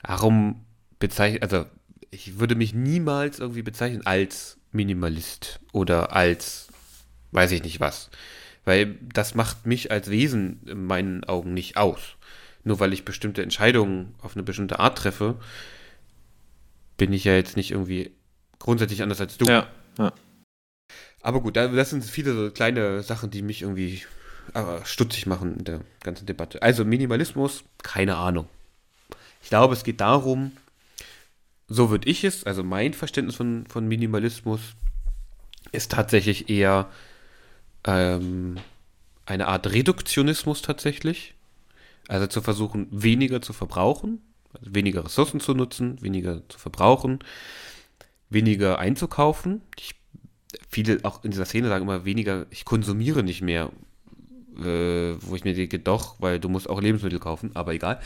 Warum 0.03 0.65
bezeichnen, 0.99 1.43
also 1.43 1.67
ich 2.11 2.39
würde 2.39 2.55
mich 2.55 2.73
niemals 2.73 3.39
irgendwie 3.41 3.63
bezeichnen 3.63 4.07
als 4.07 4.57
Minimalist 4.73 5.61
oder 5.73 6.15
als 6.17 6.69
weiß 7.35 7.53
ich 7.53 7.63
nicht 7.63 7.81
was. 7.81 8.11
Weil 8.65 8.97
das 9.13 9.35
macht 9.35 9.67
mich 9.67 9.91
als 9.91 10.09
Wesen 10.11 10.61
in 10.67 10.85
meinen 10.87 11.25
Augen 11.25 11.53
nicht 11.53 11.77
aus. 11.77 12.01
Nur 12.63 12.81
weil 12.81 12.95
ich 12.95 13.05
bestimmte 13.05 13.43
Entscheidungen 13.43 14.15
auf 14.23 14.35
eine 14.35 14.43
bestimmte 14.43 14.79
Art 14.79 14.97
treffe, 14.97 15.37
bin 16.97 17.13
ich 17.13 17.25
ja 17.25 17.35
jetzt 17.35 17.57
nicht 17.57 17.73
irgendwie 17.73 18.13
grundsätzlich 18.59 19.03
anders 19.03 19.21
als 19.21 19.37
du. 19.37 19.45
Ja. 19.45 19.67
ja. 19.99 20.13
Aber 21.21 21.41
gut, 21.41 21.57
da- 21.57 21.69
das 21.69 21.91
sind 21.91 22.05
viele 22.05 22.35
so 22.35 22.51
kleine 22.51 23.03
Sachen, 23.03 23.31
die 23.31 23.43
mich 23.43 23.63
irgendwie 23.63 24.03
äh, 24.55 24.85
stutzig 24.85 25.27
machen 25.27 25.59
in 25.59 25.65
der 25.65 25.81
ganzen 26.03 26.27
Debatte. 26.27 26.63
Also 26.63 26.85
Minimalismus, 26.85 27.65
keine 27.83 28.17
Ahnung. 28.17 28.49
Ich 29.43 29.51
glaube, 29.51 29.75
es 29.75 29.85
geht 29.85 30.01
darum, 30.01 30.53
so 31.69 31.91
würde 31.91 32.09
ich 32.09 32.25
es, 32.25 32.45
also 32.45 32.63
mein 32.63 32.95
Verständnis 32.95 33.37
von, 33.37 33.67
von 33.67 33.87
Minimalismus 33.87 34.61
ist 35.73 35.91
tatsächlich 35.93 36.49
eher 36.49 36.89
ähm, 37.87 38.57
eine 39.27 39.49
Art 39.49 39.73
Reduktionismus 39.73 40.63
tatsächlich. 40.63 41.35
Also 42.09 42.27
zu 42.27 42.43
versuchen, 42.43 42.87
weniger 42.91 43.41
zu 43.41 43.55
verbrauchen, 43.55 44.21
also 44.53 44.75
weniger 44.75 45.05
Ressourcen 45.05 45.41
zu 45.41 45.55
nutzen, 45.55 46.03
weniger 46.03 46.43
zu 46.49 46.59
verbrauchen, 46.59 47.21
weniger 48.29 48.79
einzukaufen. 48.79 49.63
Ich, 49.79 49.95
viele 50.69 50.99
auch 51.03 51.25
in 51.25 51.31
dieser 51.31 51.47
Szene 51.47 51.69
sagen 51.69 51.85
immer 51.85 52.05
weniger, 52.05 52.47
ich 52.51 52.67
konsumiere 52.67 53.23
nicht 53.23 53.41
mehr, 53.41 53.71
äh, 54.59 55.15
wo 55.21 55.35
ich 55.35 55.45
mir 55.45 55.55
denke, 55.55 55.79
doch, 55.79 56.17
weil 56.21 56.39
du 56.39 56.51
musst 56.51 56.69
auch 56.69 56.83
Lebensmittel 56.83 57.21
kaufen, 57.21 57.53
aber 57.55 57.73
egal. 57.73 58.01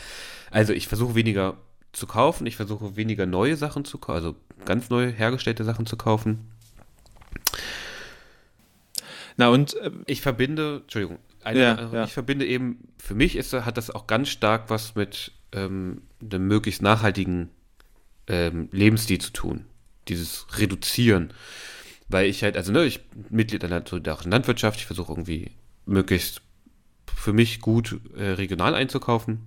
Also 0.49 0.71
ich 0.71 0.87
versuche 0.87 1.15
weniger 1.15 1.57
zu 1.91 2.07
kaufen, 2.07 2.47
ich 2.47 2.55
versuche 2.55 2.95
weniger 2.95 3.25
neue 3.25 3.57
Sachen 3.57 3.83
zu 3.83 3.97
kaufen, 3.97 4.15
also 4.15 4.35
ganz 4.63 4.89
neu 4.89 5.11
hergestellte 5.11 5.65
Sachen 5.65 5.85
zu 5.85 5.97
kaufen. 5.97 6.47
Na 9.39 9.47
und 9.47 9.73
äh, 9.75 9.89
Ich 10.05 10.19
verbinde, 10.19 10.81
Entschuldigung, 10.81 11.17
eine, 11.45 11.59
Ja, 11.59 11.75
äh, 11.75 11.95
ja. 11.95 12.03
ich 12.03 12.11
verbinde 12.11 12.45
eben, 12.45 12.89
für 12.97 13.15
mich 13.15 13.37
ist, 13.37 13.53
hat 13.53 13.77
das 13.77 13.89
auch 13.89 14.05
ganz 14.05 14.27
stark 14.27 14.69
was 14.69 14.95
mit 14.95 15.31
ähm, 15.53 16.01
einem 16.21 16.45
möglichst 16.45 16.81
nachhaltigen 16.81 17.49
ähm, 18.27 18.67
Lebensstil 18.73 19.21
zu 19.21 19.31
tun. 19.31 19.63
Dieses 20.09 20.45
Reduzieren. 20.57 21.31
Weil 22.09 22.25
ich 22.25 22.43
halt, 22.43 22.57
also 22.57 22.73
ne, 22.73 22.83
ich 22.83 23.01
bin 23.05 23.25
Mitglied 23.29 23.63
einer 23.63 23.81
solidarischen 23.87 24.29
Landwirtschaft, 24.29 24.77
ich 24.81 24.85
versuche 24.85 25.13
irgendwie 25.13 25.51
möglichst 25.85 26.41
für 27.15 27.31
mich 27.31 27.61
gut 27.61 27.97
äh, 28.17 28.31
regional 28.31 28.75
einzukaufen. 28.75 29.39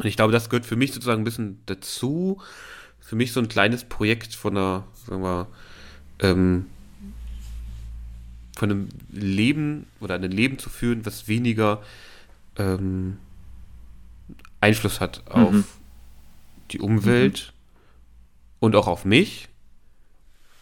Und 0.00 0.04
ich 0.04 0.16
glaube, 0.16 0.32
das 0.32 0.50
gehört 0.50 0.66
für 0.66 0.76
mich 0.76 0.92
sozusagen 0.92 1.22
ein 1.22 1.24
bisschen 1.24 1.62
dazu. 1.66 2.42
Für 2.98 3.14
mich 3.14 3.32
so 3.32 3.38
ein 3.38 3.48
kleines 3.48 3.84
Projekt 3.84 4.34
von 4.34 4.56
einer, 4.56 4.84
sagen 5.06 5.22
wir, 5.22 5.46
ähm, 6.18 6.66
von 8.60 8.70
einem 8.70 8.88
Leben 9.10 9.86
oder 10.00 10.16
ein 10.16 10.22
Leben 10.30 10.58
zu 10.58 10.68
führen, 10.68 11.06
was 11.06 11.28
weniger 11.28 11.82
ähm, 12.56 13.16
Einfluss 14.60 15.00
hat 15.00 15.22
auf 15.30 15.50
Mhm. 15.52 15.64
die 16.70 16.78
Umwelt 16.80 17.54
und 18.58 18.76
auch 18.76 18.86
auf 18.86 19.06
mich. 19.06 19.48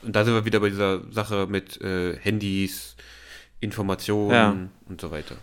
Und 0.03 0.14
da 0.14 0.24
sind 0.24 0.32
wir 0.32 0.44
wieder 0.44 0.61
bei 0.61 0.68
dieser 0.70 1.03
Sache 1.12 1.49
mit 1.51 1.80
äh, 1.80 2.16
Handys, 2.18 2.94
Informationen 3.59 4.30
Ja. 4.30 4.57
und 4.88 5.01
so 5.01 5.11
weiter. 5.11 5.34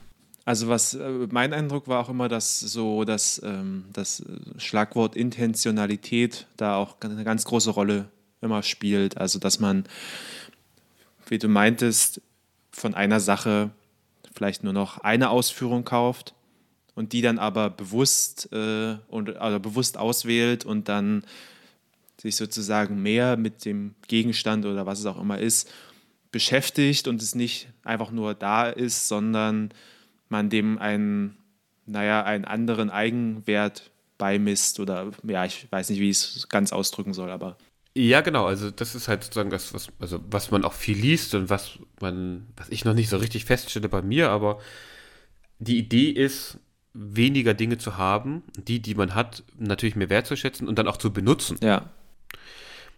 Also 0.46 0.70
was 0.70 0.94
äh, 0.94 1.10
mein 1.32 1.52
Eindruck 1.52 1.90
war 1.90 2.00
auch 2.00 2.08
immer, 2.10 2.30
dass 2.30 2.62
so 2.62 3.04
dass, 3.04 3.42
ähm, 3.44 3.84
das 3.92 4.24
Schlagwort 4.60 5.18
Intentionalität 5.18 6.48
da 6.56 6.78
auch 6.78 6.96
eine 7.02 7.26
ganz 7.26 7.44
große 7.44 7.72
Rolle 7.72 8.08
immer 8.40 8.64
spielt. 8.64 9.18
Also 9.18 9.40
dass 9.40 9.60
man, 9.60 9.84
wie 11.28 11.38
du 11.40 11.50
meintest, 11.50 12.22
von 12.76 12.94
einer 12.94 13.20
Sache 13.22 13.72
vielleicht 14.36 14.64
nur 14.64 14.74
noch 14.74 14.98
eine 14.98 15.30
Ausführung 15.30 15.86
kauft 15.86 16.34
und 16.94 17.14
die 17.14 17.22
dann 17.22 17.40
aber 17.40 17.70
bewusst 17.70 18.52
äh, 18.52 18.98
und 19.08 19.38
also 19.38 19.60
bewusst 19.60 19.98
auswählt 19.98 20.66
und 20.66 20.90
dann 20.90 21.24
sich 22.20 22.36
sozusagen 22.36 23.02
mehr 23.02 23.38
mit 23.38 23.64
dem 23.64 23.96
Gegenstand 24.08 24.66
oder 24.66 24.86
was 24.86 25.00
es 25.00 25.06
auch 25.06 25.20
immer 25.20 25.40
ist 25.40 25.72
beschäftigt 26.32 27.08
und 27.08 27.22
es 27.22 27.34
nicht 27.34 27.70
einfach 27.84 28.12
nur 28.12 28.34
da 28.34 28.68
ist, 28.68 29.08
sondern 29.08 29.70
man 30.28 30.50
dem 30.50 30.78
einen, 30.78 31.38
naja, 31.86 32.24
einen 32.24 32.44
anderen 32.44 32.90
Eigenwert 32.90 33.90
beimisst 34.18 34.82
oder 34.82 35.12
ja, 35.24 35.46
ich 35.46 35.72
weiß 35.72 35.90
nicht, 35.90 36.02
wie 36.02 36.10
ich 36.10 36.18
es 36.18 36.50
ganz 36.50 36.74
ausdrücken 36.74 37.14
soll, 37.14 37.32
aber. 37.32 37.58
Ja, 37.98 38.22
genau, 38.22 38.46
also 38.46 38.72
das 38.72 38.94
ist 38.94 39.08
halt 39.08 39.24
sozusagen 39.24 39.50
das, 39.50 39.74
was, 39.74 39.88
also 40.00 40.20
was 40.30 40.52
man 40.52 40.66
auch 40.66 40.74
viel 40.74 40.98
liest 40.98 41.34
und 41.34 41.50
was 41.50 41.80
man, 42.02 42.48
was 42.58 42.70
ich 42.70 42.84
noch 42.84 42.94
nicht 42.94 43.10
so 43.10 43.18
richtig 43.18 43.46
feststelle 43.46 43.88
bei 43.88 44.02
mir, 44.02 44.30
aber 44.32 44.60
die 45.60 45.78
Idee 45.78 46.10
ist, 46.10 46.60
weniger 46.94 47.54
Dinge 47.54 47.78
zu 47.78 47.98
haben, 47.98 48.44
die, 48.58 48.82
die 48.82 48.96
man 48.96 49.16
hat, 49.16 49.44
natürlich 49.58 49.96
mehr 49.96 50.10
wertzuschätzen 50.10 50.68
und 50.68 50.78
dann 50.78 50.88
auch 50.88 50.98
zu 50.98 51.12
benutzen. 51.12 51.58
Ja. 51.62 51.90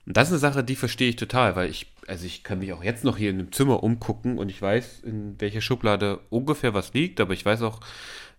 Und 0.05 0.17
das 0.17 0.29
ist 0.29 0.33
eine 0.33 0.39
Sache, 0.39 0.63
die 0.63 0.75
verstehe 0.75 1.09
ich 1.09 1.15
total, 1.15 1.55
weil 1.55 1.69
ich 1.69 1.87
also 2.07 2.25
ich 2.25 2.43
kann 2.43 2.59
mich 2.59 2.73
auch 2.73 2.83
jetzt 2.83 3.03
noch 3.03 3.17
hier 3.17 3.29
in 3.29 3.37
dem 3.37 3.51
Zimmer 3.51 3.83
umgucken 3.83 4.37
und 4.37 4.49
ich 4.49 4.61
weiß, 4.61 5.01
in 5.01 5.39
welcher 5.39 5.61
Schublade 5.61 6.19
ungefähr 6.29 6.73
was 6.73 6.93
liegt, 6.93 7.19
aber 7.19 7.33
ich 7.33 7.45
weiß 7.45 7.61
auch, 7.61 7.81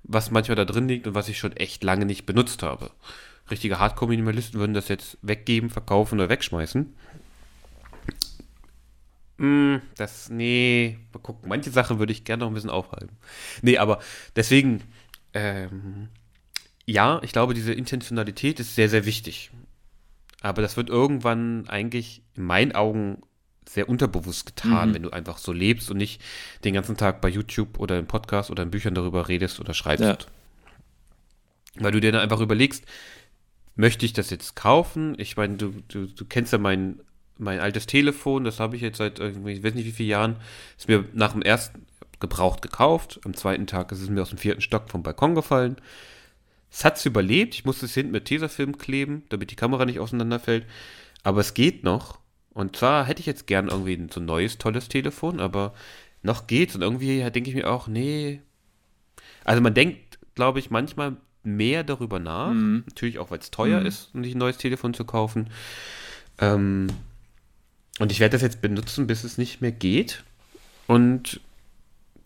was 0.03 0.31
manchmal 0.31 0.57
da 0.57 0.65
drin 0.65 0.89
liegt 0.89 1.07
und 1.07 1.15
was 1.15 1.29
ich 1.29 1.39
schon 1.39 1.53
echt 1.53 1.85
lange 1.85 2.07
nicht 2.07 2.25
benutzt 2.25 2.63
habe. 2.63 2.91
Richtige 3.51 3.79
Hardcore-Minimalisten 3.79 4.61
würden 4.61 4.75
das 4.75 4.89
jetzt 4.89 5.19
weggeben, 5.23 5.71
verkaufen 5.71 6.19
oder 6.19 6.29
wegschmeißen. 6.29 6.95
Mm, 9.39 9.77
das, 9.97 10.29
nee, 10.31 10.99
mal 11.13 11.21
gucken. 11.21 11.49
Manche 11.49 11.71
Sachen 11.71 11.99
würde 11.99 12.13
ich 12.13 12.25
gerne 12.25 12.41
noch 12.41 12.51
ein 12.51 12.55
bisschen 12.55 12.71
aufhalten. 12.71 13.17
Nee, 13.63 13.79
aber 13.79 14.01
deswegen, 14.35 14.83
ähm, 15.33 16.09
ja, 16.87 17.21
ich 17.23 17.33
glaube, 17.33 17.55
diese 17.55 17.73
Intentionalität 17.73 18.61
ist 18.61 18.75
sehr, 18.75 18.89
sehr 18.89 19.07
wichtig. 19.07 19.51
Aber 20.41 20.63
das 20.63 20.77
wird 20.77 20.89
irgendwann 20.89 21.69
eigentlich 21.69 22.23
in 22.35 22.45
meinen 22.45 22.73
Augen 22.73 23.23
sehr 23.69 23.89
unterbewusst 23.89 24.47
getan, 24.47 24.91
mhm. 24.91 24.95
wenn 24.95 25.03
du 25.03 25.11
einfach 25.11 25.39
so 25.39 25.53
lebst 25.53 25.91
und 25.91 25.99
nicht 25.99 26.23
den 26.65 26.75
ganzen 26.75 26.97
Tag 26.97 27.21
bei 27.21 27.29
YouTube 27.29 27.79
oder 27.79 27.99
im 27.99 28.07
Podcast 28.07 28.51
oder 28.51 28.63
in 28.63 28.71
Büchern 28.71 28.95
darüber 28.95 29.29
redest 29.29 29.61
oder 29.61 29.75
schreibst. 29.75 30.05
Ja. 30.05 30.19
Weil 31.75 31.93
du 31.93 32.01
dir 32.01 32.11
dann 32.11 32.23
einfach 32.23 32.41
überlegst, 32.41 32.85
möchte 33.79 34.05
ich 34.05 34.13
das 34.13 34.29
jetzt 34.31 34.57
kaufen? 34.57 35.15
Ich 35.19 35.37
meine, 35.37 35.57
du, 35.57 35.73
du, 35.87 36.07
du 36.07 36.25
kennst 36.25 36.53
ja 36.53 36.59
mein, 36.59 37.01
mein 37.39 37.61
altes 37.61 37.87
Telefon, 37.87 38.45
das 38.45 38.59
habe 38.59 38.75
ich 38.75 38.83
jetzt 38.83 38.99
seit 38.99 39.21
irgendwie, 39.21 39.53
ich 39.53 39.63
weiß 39.63 39.75
nicht 39.75 39.87
wie 39.87 39.93
vielen 39.93 40.11
Jahren, 40.11 40.37
ist 40.77 40.89
mir 40.89 41.05
nach 41.15 41.33
dem 41.33 41.43
ersten 41.43 41.87
gebraucht 42.19 42.61
gekauft. 42.61 43.21
Am 43.25 43.35
zweiten 43.35 43.69
Tag 43.69 43.93
ist 43.93 44.03
es 44.03 44.11
mir 44.11 44.21
aus 44.21 44.31
dem 44.31 44.39
vierten 44.39 44.61
Stock 44.61 44.91
vom 44.91 45.05
Balkon 45.05 45.37
gefallen. 45.37 45.77
Es 46.73 46.85
hat 46.85 46.97
es 46.97 47.07
überlebt. 47.07 47.55
Ich 47.55 47.65
musste 47.65 47.87
es 47.87 47.95
hinten 47.95 48.11
mit 48.11 48.25
Tesafilm 48.25 48.77
kleben, 48.79 49.23
damit 49.29 49.53
die 49.53 49.57
Kamera 49.57 49.85
nicht 49.85 50.01
auseinanderfällt. 50.01 50.67
Aber 51.23 51.41
es 51.41 51.55
geht 51.55 51.85
noch. 51.85 52.19
Und 52.51 52.75
zwar 52.75 53.07
hätte 53.07 53.21
ich 53.21 53.27
jetzt 53.27 53.47
gern 53.47 53.69
irgendwie 53.69 54.09
so 54.13 54.19
ein 54.19 54.27
neues, 54.27 54.59
tolles 54.59 54.89
Telefon, 54.89 55.39
aber 55.39 55.73
noch 56.23 56.49
geht's. 56.49 56.75
Und 56.75 56.83
irgendwie 56.83 57.19
denke 57.31 57.49
ich 57.49 57.55
mir 57.55 57.71
auch, 57.71 57.87
nee. 57.87 58.43
Also 59.45 59.63
man 59.63 59.75
denkt, 59.75 60.19
glaube 60.35 60.59
ich, 60.59 60.69
manchmal 60.69 61.17
mehr 61.43 61.85
darüber 61.85 62.19
nach. 62.19 62.53
Mhm. 62.53 62.85
Natürlich 62.87 63.19
auch, 63.19 63.31
weil 63.31 63.39
es 63.39 63.51
teuer 63.51 63.81
mhm. 63.81 63.87
ist, 63.87 64.11
um 64.15 64.25
sich 64.25 64.35
ein 64.35 64.39
neues 64.39 64.59
Telefon 64.59 64.95
zu 64.95 65.05
kaufen. 65.05 65.49
Ähm, 66.39 66.89
und 67.99 68.13
ich 68.13 68.21
werde 68.21 68.33
das 68.33 68.43
jetzt 68.43 68.61
benutzen, 68.61 69.07
bis 69.07 69.25
es 69.25 69.39
nicht 69.39 69.61
mehr 69.61 69.73
geht. 69.73 70.23
Und 70.87 71.41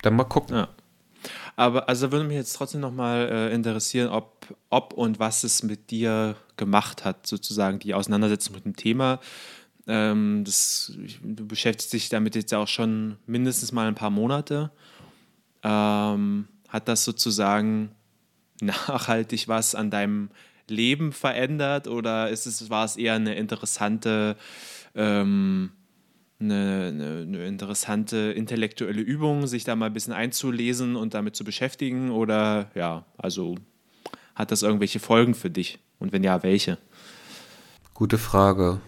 dann 0.01 0.15
mal 0.15 0.23
gucken. 0.25 0.55
Ja. 0.55 0.69
Aber 1.55 1.87
also 1.87 2.11
würde 2.11 2.25
mich 2.25 2.35
jetzt 2.35 2.53
trotzdem 2.53 2.81
nochmal 2.81 3.29
äh, 3.29 3.53
interessieren, 3.53 4.09
ob, 4.09 4.55
ob 4.69 4.93
und 4.93 5.19
was 5.19 5.43
es 5.43 5.63
mit 5.63 5.91
dir 5.91 6.35
gemacht 6.57 7.05
hat, 7.05 7.27
sozusagen 7.27 7.79
die 7.79 7.93
Auseinandersetzung 7.93 8.55
mit 8.55 8.65
dem 8.65 8.75
Thema. 8.75 9.19
Ähm, 9.87 10.43
das, 10.45 10.93
du 11.21 11.45
beschäftigst 11.45 11.93
dich 11.93 12.09
damit 12.09 12.35
jetzt 12.35 12.53
auch 12.53 12.67
schon 12.67 13.17
mindestens 13.25 13.71
mal 13.71 13.87
ein 13.87 13.95
paar 13.95 14.09
Monate. 14.09 14.71
Ähm, 15.61 16.47
hat 16.69 16.87
das 16.87 17.05
sozusagen 17.05 17.91
nachhaltig 18.61 19.47
was 19.47 19.75
an 19.75 19.89
deinem 19.89 20.29
Leben 20.67 21.11
verändert 21.11 21.87
oder 21.87 22.29
ist 22.29 22.45
es, 22.45 22.69
war 22.69 22.85
es 22.85 22.95
eher 22.95 23.15
eine 23.15 23.35
interessante, 23.35 24.37
ähm, 24.95 25.71
eine, 26.39 26.91
eine, 26.93 27.21
eine, 27.21 27.45
interessante 27.45 28.17
intellektuelle 28.31 29.01
Übung, 29.01 29.47
sich 29.47 29.63
da 29.63 29.75
mal 29.75 29.87
ein 29.87 29.93
bisschen 29.93 30.13
einzulesen 30.13 30.95
und 30.95 31.13
damit 31.13 31.35
zu 31.35 31.43
beschäftigen? 31.43 32.11
Oder 32.11 32.71
ja, 32.75 33.05
also 33.17 33.55
hat 34.35 34.51
das 34.51 34.61
irgendwelche 34.61 34.99
Folgen 34.99 35.35
für 35.35 35.49
dich? 35.49 35.79
Und 35.99 36.13
wenn 36.13 36.23
ja, 36.23 36.43
welche? 36.43 36.77
Gute 37.93 38.17
Frage 38.17 38.79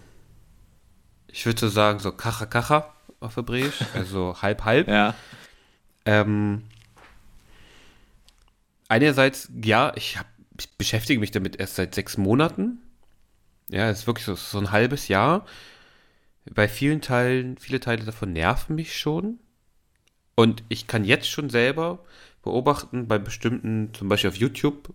ich 1.36 1.46
würde 1.46 1.60
so 1.60 1.68
sagen, 1.68 2.00
so 2.00 2.14
Kacha 2.14 2.46
Kacha 2.46 2.94
auf 3.20 3.36
Hebräisch, 3.36 3.84
also 3.94 4.42
halb 4.42 4.64
halb. 4.64 4.88
Ja. 4.88 5.14
Ähm, 6.06 6.64
einerseits, 8.88 9.50
ja, 9.64 9.94
ich, 9.96 10.18
hab, 10.18 10.28
ich 10.60 10.70
beschäftige 10.78 11.20
mich 11.20 11.32
damit 11.32 11.58
erst 11.58 11.76
seit 11.76 11.96
sechs 11.96 12.18
Monaten. 12.18 12.80
Ja, 13.70 13.90
es 13.90 14.00
ist 14.00 14.08
wirklich 14.08 14.26
so, 14.26 14.36
so 14.36 14.58
ein 14.58 14.72
halbes 14.72 15.08
Jahr. 15.08 15.46
Bei 16.54 16.68
vielen 16.68 17.02
Teilen, 17.02 17.58
viele 17.58 17.80
Teile 17.80 18.04
davon 18.06 18.34
nerven 18.34 18.76
mich 18.76 18.98
schon. 18.98 19.40
Und 20.36 20.64
ich 20.70 20.88
kann 20.88 21.06
jetzt 21.06 21.30
schon 21.30 21.50
selber 21.50 22.00
beobachten, 22.44 23.08
bei 23.08 23.18
bestimmten, 23.18 23.94
zum 23.94 24.10
Beispiel 24.10 24.30
auf 24.30 24.36
YouTube, 24.36 24.94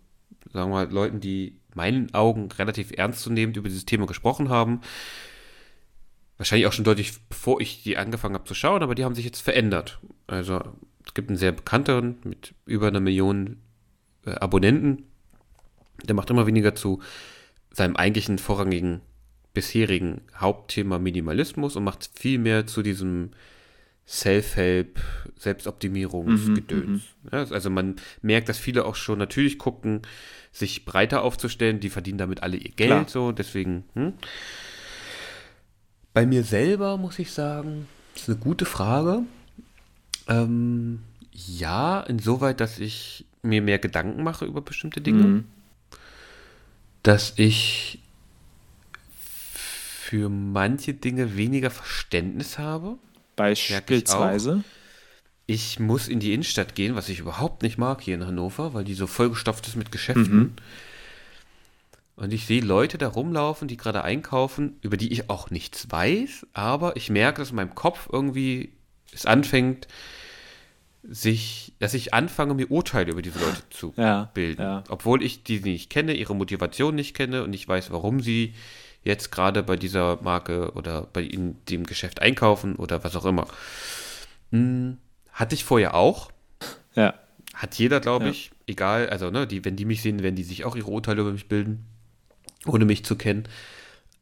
sagen 0.53 0.71
wir 0.71 0.85
mal, 0.85 0.93
Leuten, 0.93 1.21
die 1.21 1.57
meinen 1.75 2.15
Augen 2.15 2.51
relativ 2.53 2.93
ernstzunehmend 2.93 3.57
über 3.57 3.69
dieses 3.69 3.87
Thema 3.87 4.07
gesprochen 4.07 4.49
haben, 4.49 4.81
wahrscheinlich 6.37 6.67
auch 6.67 6.73
schon 6.73 6.85
deutlich 6.85 7.13
bevor 7.29 7.61
ich 7.61 7.83
die 7.83 7.97
angefangen 7.97 8.35
habe 8.35 8.45
zu 8.45 8.55
schauen, 8.55 8.83
aber 8.83 8.95
die 8.95 9.05
haben 9.05 9.15
sich 9.15 9.25
jetzt 9.25 9.43
verändert. 9.43 10.01
Also 10.27 10.61
es 11.05 11.15
gibt 11.15 11.29
einen 11.29 11.39
sehr 11.39 11.53
bekannteren 11.53 12.19
mit 12.25 12.55
über 12.67 12.89
einer 12.89 13.01
Million 13.01 13.59
äh, 14.27 14.33
Abonnenten. 14.33 15.05
Der 16.05 16.15
macht 16.15 16.31
immer 16.31 16.47
weniger 16.47 16.75
zu 16.75 17.01
seinem 17.73 17.97
eigentlichen 17.97 18.39
vorrangigen 18.39 19.01
bisherigen 19.53 20.23
Hauptthema 20.37 20.99
Minimalismus 20.99 21.77
und 21.77 21.85
macht 21.85 22.09
viel 22.15 22.39
mehr 22.39 22.67
zu 22.67 22.83
diesem 22.83 23.31
Self-Help, 24.07 25.01
Selbstoptimierungsgedöns. 25.37 27.03
Mhm, 27.23 27.29
ja, 27.33 27.45
also 27.51 27.71
man 27.71 27.97
merkt, 28.23 28.49
dass 28.49 28.59
viele 28.59 28.85
auch 28.85 28.97
schon 28.97 29.19
natürlich 29.19 29.59
gucken, 29.59 30.03
sich 30.53 30.85
breiter 30.85 31.23
aufzustellen. 31.23 31.81
Die 31.81 31.91
verdienen 31.91 32.19
damit 32.19 32.43
alle 32.43 32.57
ihr 32.57 32.71
Geld, 32.71 32.91
Klar. 32.91 33.09
so 33.09 33.33
deswegen. 33.33 33.85
Hm? 33.95 34.15
Bei 36.13 36.27
mir 36.27 36.43
selber 36.43 36.97
muss 36.97 37.21
ich 37.21 37.31
sagen, 37.31 37.87
ist 38.17 38.29
eine 38.29 38.39
gute 38.39 38.65
Frage. 38.65 39.23
Ähm, 40.27 41.01
ja, 41.33 42.01
insoweit, 42.01 42.61
dass 42.61 42.81
ich 42.81 43.27
mir 43.43 43.63
mehr 43.63 43.79
Gedanken 43.79 44.23
mache 44.23 44.45
über 44.45 44.61
bestimmte 44.61 45.01
Dinge. 45.01 45.23
Mhm. 45.23 45.45
Dass 47.03 47.35
ich 47.37 48.01
für 49.13 50.29
manche 50.29 50.93
Dinge 50.93 51.37
weniger 51.37 51.71
Verständnis 51.71 52.59
habe. 52.59 52.99
Beispielsweise? 53.37 54.65
Ich, 55.47 55.75
ich, 55.75 55.81
muss 55.81 56.09
in 56.09 56.21
die 56.21 56.35
Innenstadt 56.35 56.75
gehen, 56.75 56.97
was 56.97 57.09
ich 57.09 57.21
überhaupt 57.21 57.63
nicht 57.63 57.79
mag 57.79 58.01
hier 58.01 58.17
in 58.17 58.27
Hannover, 58.27 58.75
weil 58.75 58.85
die 58.85 58.95
so 58.95 59.07
vollgestopft 59.07 59.67
ist 59.69 59.77
mit 59.77 59.93
Geschäften. 59.93 60.39
Mhm. 60.39 60.53
Und 62.17 62.35
ich 62.35 62.45
sehe 62.45 62.61
Leute 62.61 62.99
da 62.99 63.09
rumlaufen, 63.09 63.67
die 63.67 63.79
gerade 63.79 64.05
einkaufen, 64.05 64.77
über 64.83 64.99
die 64.99 65.11
ich 65.11 65.31
auch 65.31 65.51
nichts 65.51 65.91
weiß, 65.91 66.47
aber 66.53 66.97
ich 66.97 67.09
merke, 67.09 67.41
dass 67.41 67.51
in 67.51 67.57
meinem 67.57 67.75
Kopf 67.75 68.09
irgendwie 68.13 68.73
es 69.13 69.25
anfängt, 69.25 69.89
sich, 71.03 71.73
dass 71.79 71.95
ich 71.95 72.13
anfange, 72.13 72.55
mir 72.55 72.71
Urteile 72.71 73.13
über 73.13 73.23
diese 73.23 73.39
Leute 73.39 73.63
zu 73.71 73.95
ja, 73.97 74.31
bilden. 74.35 74.63
Ja. 74.63 74.85
Obwohl 74.89 75.23
ich 75.23 75.43
die 75.43 75.61
nicht 75.61 75.91
kenne, 75.91 76.15
ihre 76.15 76.35
Motivation 76.35 76.95
nicht 76.95 77.15
kenne 77.15 77.43
und 77.43 77.51
nicht 77.51 77.67
weiß, 77.67 77.91
warum 77.91 78.21
sie 78.21 78.55
jetzt 79.03 79.31
gerade 79.33 79.63
bei 79.63 79.77
dieser 79.77 80.21
Marke 80.23 80.73
oder 80.73 81.09
bei 81.13 81.23
in 81.23 81.57
dem 81.71 81.85
Geschäft 81.85 82.21
einkaufen 82.21 82.77
oder 82.77 83.03
was 83.03 83.17
auch 83.17 83.25
immer. 83.25 83.47
Hm, 84.51 84.99
hatte 85.33 85.55
ich 85.55 85.65
vorher 85.65 85.95
auch. 85.95 86.31
Ja. 86.95 87.15
Hat 87.55 87.75
jeder, 87.77 88.01
glaube 88.01 88.27
ja. 88.27 88.31
ich, 88.31 88.51
egal, 88.67 89.09
also 89.09 89.31
ne, 89.31 89.47
die, 89.47 89.65
wenn 89.65 89.77
die 89.77 89.87
mich 89.87 90.03
sehen, 90.03 90.23
werden 90.23 90.37
die 90.37 90.43
sich 90.43 90.65
auch 90.65 90.77
ihre 90.77 90.91
Urteile 90.91 91.23
über 91.23 91.33
mich 91.33 91.49
bilden 91.49 91.87
ohne 92.67 92.85
mich 92.85 93.05
zu 93.05 93.17
kennen. 93.17 93.45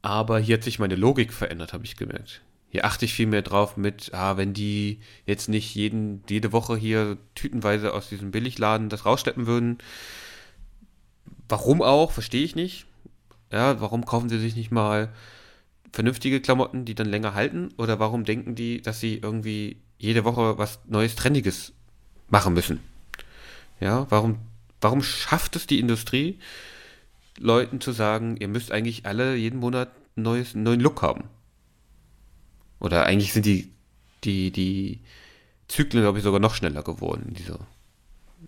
Aber 0.01 0.39
hier 0.39 0.57
hat 0.57 0.63
sich 0.63 0.79
meine 0.79 0.95
Logik 0.95 1.33
verändert, 1.33 1.73
habe 1.73 1.85
ich 1.85 1.97
gemerkt. 1.97 2.41
Hier 2.69 2.85
achte 2.85 3.05
ich 3.05 3.13
viel 3.13 3.25
mehr 3.25 3.41
drauf 3.41 3.77
mit, 3.77 4.13
ah, 4.13 4.37
wenn 4.37 4.53
die 4.53 4.99
jetzt 5.25 5.49
nicht 5.49 5.73
jeden, 5.73 6.23
jede 6.29 6.51
Woche 6.51 6.77
hier 6.77 7.17
tütenweise 7.33 7.93
aus 7.93 8.09
diesem 8.09 8.31
Billigladen 8.31 8.89
das 8.89 9.05
rausschleppen 9.05 9.47
würden. 9.47 9.79
Warum 11.47 11.81
auch, 11.81 12.11
verstehe 12.11 12.43
ich 12.43 12.55
nicht. 12.55 12.85
Ja, 13.51 13.81
warum 13.81 14.05
kaufen 14.05 14.29
sie 14.29 14.37
sich 14.37 14.55
nicht 14.55 14.71
mal 14.71 15.09
vernünftige 15.91 16.41
Klamotten, 16.41 16.85
die 16.85 16.93
dann 16.93 17.07
länger 17.07 17.33
halten? 17.33 17.69
Oder 17.77 17.99
warum 17.99 18.23
denken 18.23 18.53
die, 18.53 18.81
dass 18.81 18.99
sie 18.99 19.15
irgendwie 19.17 19.77
jede 19.97 20.23
Woche 20.23 20.59
was 20.59 20.79
Neues, 20.85 21.15
Trendiges 21.15 21.73
machen 22.27 22.53
müssen? 22.53 22.79
Ja, 23.79 24.05
warum, 24.11 24.37
warum 24.79 25.01
schafft 25.01 25.55
es 25.55 25.65
die 25.65 25.79
Industrie, 25.79 26.37
Leuten 27.39 27.81
zu 27.81 27.93
sagen, 27.93 28.37
ihr 28.37 28.47
müsst 28.47 28.71
eigentlich 28.71 29.07
alle 29.07 29.35
jeden 29.35 29.59
Monat 29.59 29.89
neues, 30.15 30.53
einen 30.53 30.63
neuen 30.63 30.81
Look 30.81 31.01
haben? 31.01 31.23
Oder 32.79 33.05
eigentlich 33.05 33.33
sind 33.33 33.45
die, 33.45 33.71
die, 34.23 34.51
die 34.51 34.99
Zyklen, 35.67 36.03
glaube 36.03 36.17
ich, 36.17 36.23
sogar 36.23 36.39
noch 36.39 36.55
schneller 36.55 36.83
geworden, 36.83 37.35
diese, 37.37 37.59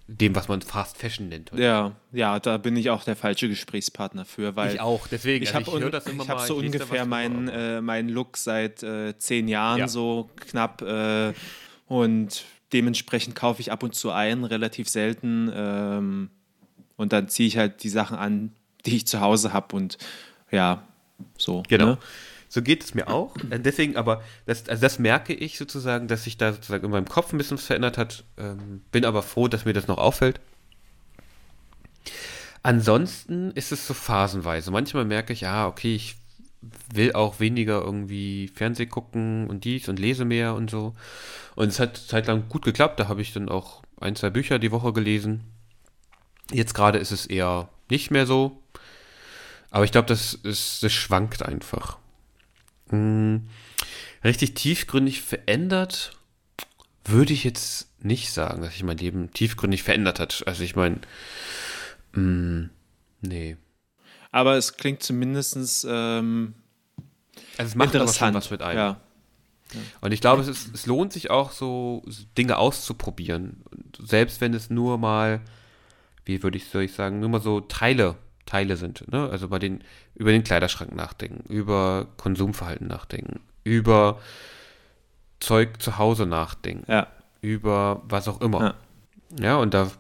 dem, 0.08 0.36
was 0.36 0.48
man 0.48 0.62
Fast 0.62 0.98
Fashion 0.98 1.30
nennt. 1.30 1.52
Heute. 1.52 1.62
Ja, 1.62 1.92
ja, 2.12 2.40
da 2.40 2.58
bin 2.58 2.76
ich 2.76 2.90
auch 2.90 3.04
der 3.04 3.16
falsche 3.16 3.50
Gesprächspartner 3.50 4.26
für, 4.26 4.56
weil 4.56 4.74
ich 4.74 4.82
auch, 4.82 5.08
deswegen. 5.08 5.44
Ich 5.44 5.54
also 5.54 5.74
habe 5.74 6.28
hab 6.28 6.40
so 6.42 6.58
ungefähr 6.58 7.06
meinen 7.06 7.48
äh, 7.48 7.82
mein 7.82 8.10
Look 8.10 8.38
seit 8.38 8.84
äh, 8.84 9.18
zehn 9.18 9.48
Jahren 9.48 9.80
ja. 9.80 9.88
so 9.88 10.30
knapp 10.38 10.82
äh, 10.82 11.34
und 11.88 12.46
dementsprechend 12.74 13.36
kaufe 13.36 13.62
ich 13.62 13.72
ab 13.72 13.84
und 13.84 13.96
zu 13.96 14.12
ein, 14.12 14.46
relativ 14.46 14.88
selten 14.88 15.52
ähm, 15.54 16.30
und 16.96 17.12
dann 17.12 17.28
ziehe 17.28 17.48
ich 17.48 17.58
halt 17.58 17.84
die 17.84 17.90
Sachen 17.90 18.18
an, 18.18 18.54
die 18.86 18.96
ich 18.96 19.08
zu 19.08 19.20
Hause 19.20 19.52
habe 19.52 19.76
und 19.76 19.98
ja, 20.52 20.88
so. 21.38 21.64
Genau. 21.68 21.86
Ne? 21.86 21.98
So 22.52 22.62
geht 22.62 22.84
es 22.84 22.94
mir 22.94 23.08
auch. 23.08 23.34
Äh, 23.50 23.62
deswegen, 23.62 23.96
aber 23.96 24.22
das, 24.46 24.68
also 24.68 24.82
das 24.82 25.00
merke 25.00 25.34
ich 25.34 25.58
sozusagen, 25.58 26.10
dass 26.10 26.26
sich 26.26 26.36
da 26.38 26.52
sozusagen 26.52 26.84
in 26.84 26.92
meinem 26.92 27.08
Kopf 27.08 27.32
ein 27.32 27.38
bisschen 27.38 27.58
was 27.58 27.66
verändert 27.66 27.98
hat. 27.98 28.26
Ähm, 28.38 28.82
bin 28.92 29.06
aber 29.06 29.24
froh, 29.24 29.48
dass 29.48 29.64
mir 29.64 29.72
das 29.72 29.88
noch 29.88 29.98
auffällt. 29.98 30.42
Ansonsten 32.62 33.52
ist 33.52 33.72
es 33.72 33.88
so 33.88 33.94
phasenweise. 33.94 34.70
Manchmal 34.70 35.06
merke 35.06 35.32
ich, 35.32 35.42
ja, 35.42 35.66
okay, 35.66 35.96
ich 35.96 36.18
will 36.94 37.14
auch 37.14 37.40
weniger 37.40 37.82
irgendwie 37.82 38.50
Fernseh 38.54 38.86
gucken 38.86 39.48
und 39.48 39.64
dies 39.64 39.88
und 39.88 39.98
lese 39.98 40.26
mehr 40.26 40.54
und 40.54 40.70
so. 40.70 40.94
Und 41.56 41.70
es 41.70 41.80
hat 41.80 41.96
zeitlang 41.96 42.50
gut 42.50 42.66
geklappt. 42.66 43.00
Da 43.00 43.08
habe 43.08 43.22
ich 43.22 43.32
dann 43.32 43.48
auch 43.48 43.82
ein, 44.02 44.18
zwei 44.18 44.30
Bücher 44.30 44.60
die 44.60 44.72
Woche 44.72 44.92
gelesen. 44.92 45.46
Jetzt 46.52 46.74
gerade 46.74 47.00
ist 47.00 47.12
es 47.12 47.28
eher 47.28 47.70
nicht 47.90 48.12
mehr 48.12 48.26
so. 48.26 48.62
Aber 49.70 49.86
ich 49.86 49.94
glaube, 49.94 50.08
das, 50.08 50.38
das 50.44 50.92
schwankt 50.92 51.44
einfach. 51.44 52.01
Hm, 52.92 53.48
richtig 54.24 54.54
tiefgründig 54.54 55.22
verändert 55.22 56.18
würde 57.04 57.34
ich 57.34 57.44
jetzt 57.44 57.90
nicht 58.04 58.32
sagen, 58.32 58.62
dass 58.62 58.74
sich 58.74 58.84
mein 58.84 58.98
Leben 58.98 59.32
tiefgründig 59.32 59.84
verändert 59.84 60.20
hat. 60.20 60.44
Also 60.46 60.64
ich 60.64 60.76
meine, 60.76 61.00
hm, 62.14 62.70
nee. 63.22 63.58
Aber 64.32 64.56
es 64.56 64.78
klingt 64.78 65.02
zumindest 65.04 65.86
ähm, 65.90 66.54
also 67.58 67.70
es 67.70 67.76
macht 67.76 67.94
interessant. 67.94 68.36
was 68.36 68.50
mit 68.50 68.62
einem. 68.62 68.78
Ja. 68.78 69.02
Und 70.02 70.12
ich 70.12 70.22
glaube, 70.22 70.42
es, 70.42 70.48
ist, 70.48 70.74
es 70.74 70.86
lohnt 70.86 71.14
sich 71.14 71.30
auch 71.30 71.52
so, 71.52 72.04
Dinge 72.38 72.58
auszuprobieren. 72.58 73.64
Selbst 73.98 74.42
wenn 74.42 74.54
es 74.54 74.70
nur 74.70 74.98
mal, 74.98 75.42
wie 76.26 76.44
würde 76.44 76.58
ich, 76.58 76.66
soll 76.66 76.84
ich 76.84 76.94
sagen, 76.94 77.20
nur 77.20 77.30
mal 77.30 77.42
so 77.42 77.62
Teile 77.62 78.18
Teile 78.46 78.78
sind. 78.78 79.12
Ne? 79.12 79.30
Also 79.30 79.48
bei 79.48 79.60
den, 79.60 79.84
über 80.16 80.32
den 80.32 80.44
Kleiderschrank 80.44 80.96
nachdenken, 80.96 81.44
über 81.52 82.08
Konsumverhalten 82.18 82.88
nachdenken, 82.88 83.42
über 83.64 84.20
Zeug 85.40 85.82
zu 85.82 85.98
Hause 85.98 86.26
nachdenken, 86.26 86.92
ja. 86.92 87.08
über 87.42 88.02
was 88.06 88.28
auch 88.28 88.42
immer. 88.42 88.76
Ja. 89.40 89.44
ja, 89.44 89.56
und 89.58 89.74
da 89.74 89.92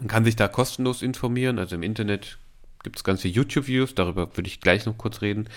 man 0.00 0.08
kann 0.08 0.24
sich 0.24 0.36
da 0.36 0.48
kostenlos 0.48 1.02
informieren. 1.02 1.58
Also 1.58 1.74
im 1.76 1.82
Internet 1.82 2.38
gibt 2.82 2.96
es 2.96 3.04
ganz 3.04 3.20
viele 3.20 3.34
YouTube-Videos, 3.34 3.94
darüber 3.94 4.34
würde 4.36 4.48
ich 4.48 4.60
gleich 4.60 4.86
noch 4.86 4.96
kurz 4.96 5.20
reden. 5.20 5.48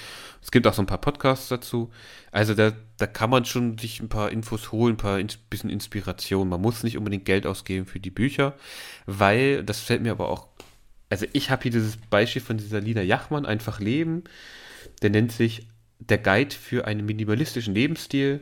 Es 0.42 0.52
gibt 0.52 0.68
auch 0.68 0.74
so 0.74 0.82
ein 0.82 0.88
paar 0.88 1.00
Podcasts 1.00 1.48
dazu. 1.48 1.92
Also 2.32 2.54
da, 2.54 2.74
da 2.98 3.08
kann 3.08 3.30
man 3.30 3.46
schon 3.46 3.78
sich 3.78 4.02
ein 4.02 4.10
paar 4.10 4.32
Infos 4.32 4.74
holen, 4.74 4.96
ein 4.96 4.98
paar 4.98 5.20
ins, 5.20 5.38
bisschen 5.38 5.70
Inspiration. 5.70 6.50
Man 6.50 6.62
muss 6.62 6.84
nicht 6.84 6.98
unbedingt 6.98 7.24
Geld 7.24 7.48
ausgeben 7.48 7.86
für 7.86 8.02
die 8.02 8.12
Bücher, 8.12 8.56
weil, 9.06 9.64
das 9.64 9.80
fällt 9.80 10.02
mir 10.02 10.12
aber 10.12 10.30
auch 10.30 10.48
also 11.14 11.28
ich 11.32 11.52
habe 11.52 11.62
hier 11.62 11.72
dieses 11.72 11.98
Beispiel 11.98 12.42
von 12.42 12.58
dieser 12.58 12.82
Lina 12.82 13.04
Jachmann, 13.04 13.46
Einfach 13.46 13.80
Leben. 13.80 14.24
Der 15.04 15.12
nennt 15.12 15.32
sich 15.32 15.68
Der 16.00 16.18
Guide 16.18 16.56
für 16.56 16.86
einen 16.88 17.06
minimalistischen 17.06 17.76
Lebensstil. 17.76 18.42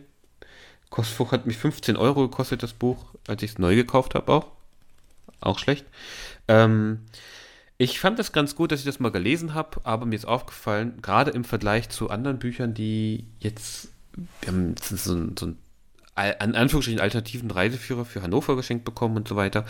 Kostbuch 0.90 1.34
hat 1.34 1.46
mich 1.48 1.58
15 1.58 1.98
Euro 1.98 2.30
gekostet, 2.30 2.64
das 2.64 2.72
Buch, 2.72 3.14
als 3.28 3.44
ich 3.44 3.52
es 3.52 3.58
neu 3.58 3.76
gekauft 3.76 4.16
habe 4.16 4.32
auch. 4.32 4.48
Auch 5.42 5.60
schlecht. 5.60 5.86
Ähm, 6.48 7.02
ich 7.78 8.00
fand 8.00 8.20
das 8.20 8.32
ganz 8.32 8.56
gut, 8.56 8.72
dass 8.72 8.80
ich 8.80 8.86
das 8.86 9.02
mal 9.02 9.12
gelesen 9.12 9.54
habe, 9.54 9.82
aber 9.84 10.06
mir 10.06 10.16
ist 10.16 10.26
aufgefallen, 10.26 11.02
gerade 11.02 11.32
im 11.32 11.44
Vergleich 11.44 11.90
zu 11.90 12.10
anderen 12.10 12.40
Büchern, 12.40 12.74
die 12.74 13.26
jetzt, 13.42 13.90
wir 14.40 14.48
haben 14.48 14.76
so, 14.82 14.96
so 14.96 15.14
einen, 15.14 15.58
an 16.16 16.56
Anführungsstrichen 16.56 17.02
alternativen 17.02 17.52
Reiseführer 17.52 18.06
für 18.06 18.22
Hannover 18.22 18.56
geschenkt 18.56 18.86
bekommen 18.86 19.18
und 19.18 19.28
so 19.28 19.36
weiter. 19.36 19.66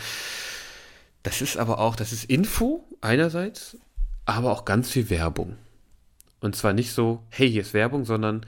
Das 1.24 1.42
ist 1.42 1.58
aber 1.58 1.80
auch, 1.80 1.96
das 1.96 2.12
ist 2.14 2.26
Info 2.26 2.84
einerseits, 3.02 3.78
aber 4.26 4.52
auch 4.52 4.66
ganz 4.66 4.90
viel 4.90 5.10
Werbung. 5.10 5.58
Und 6.40 6.56
zwar 6.56 6.74
nicht 6.74 6.92
so, 6.92 7.24
hey, 7.30 7.50
hier 7.50 7.62
ist 7.62 7.74
Werbung, 7.74 8.06
sondern 8.06 8.46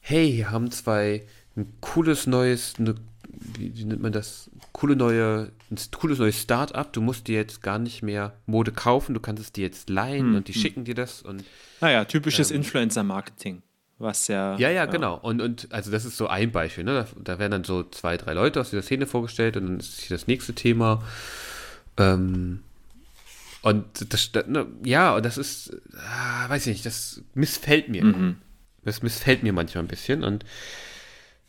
hey, 0.00 0.30
hier 0.30 0.50
haben 0.50 0.70
zwei 0.70 1.26
ein 1.56 1.72
cooles 1.80 2.26
neues, 2.26 2.74
eine, 2.78 2.94
wie, 3.28 3.76
wie, 3.76 3.84
nennt 3.84 4.02
man 4.02 4.12
das? 4.12 4.50
Coole 4.72 4.94
neue, 4.94 5.50
ein 5.70 5.78
cooles 5.96 6.18
neues 6.18 6.40
Start-up. 6.40 6.92
Du 6.92 7.00
musst 7.00 7.26
dir 7.28 7.36
jetzt 7.36 7.62
gar 7.62 7.78
nicht 7.78 8.02
mehr 8.02 8.34
Mode 8.46 8.72
kaufen, 8.72 9.14
du 9.14 9.20
kannst 9.20 9.42
es 9.42 9.52
dir 9.52 9.64
jetzt 9.64 9.90
leihen 9.90 10.28
hm, 10.28 10.36
und 10.36 10.48
die 10.48 10.52
hm. 10.52 10.60
schicken 10.60 10.84
dir 10.84 10.94
das. 10.94 11.22
Und, 11.22 11.44
naja, 11.80 12.04
typisches 12.04 12.50
ähm, 12.50 12.58
Influencer-Marketing. 12.58 13.62
Was 13.98 14.28
ja. 14.28 14.56
Ja, 14.58 14.68
ja, 14.68 14.84
genau. 14.84 15.16
Und, 15.16 15.40
und 15.40 15.72
also 15.72 15.90
das 15.90 16.04
ist 16.04 16.18
so 16.18 16.26
ein 16.26 16.52
Beispiel. 16.52 16.84
Ne? 16.84 16.92
Da, 16.92 17.06
da 17.22 17.38
werden 17.38 17.52
dann 17.52 17.64
so 17.64 17.82
zwei, 17.82 18.18
drei 18.18 18.34
Leute 18.34 18.60
aus 18.60 18.68
dieser 18.68 18.82
Szene 18.82 19.06
vorgestellt 19.06 19.56
und 19.56 19.66
dann 19.66 19.80
ist 19.80 20.00
hier 20.00 20.14
das 20.14 20.26
nächste 20.26 20.54
Thema. 20.54 21.02
Ähm, 21.98 22.60
und 23.62 24.12
das, 24.12 24.30
ne, 24.46 24.66
ja, 24.84 25.20
das 25.20 25.38
ist, 25.38 25.76
ah, 25.96 26.48
weiß 26.48 26.66
ich 26.66 26.74
nicht, 26.74 26.86
das 26.86 27.22
missfällt 27.34 27.88
mir. 27.88 28.04
Mhm. 28.04 28.36
Das 28.84 29.02
missfällt 29.02 29.42
mir 29.42 29.52
manchmal 29.52 29.82
ein 29.84 29.88
bisschen 29.88 30.22
und 30.22 30.44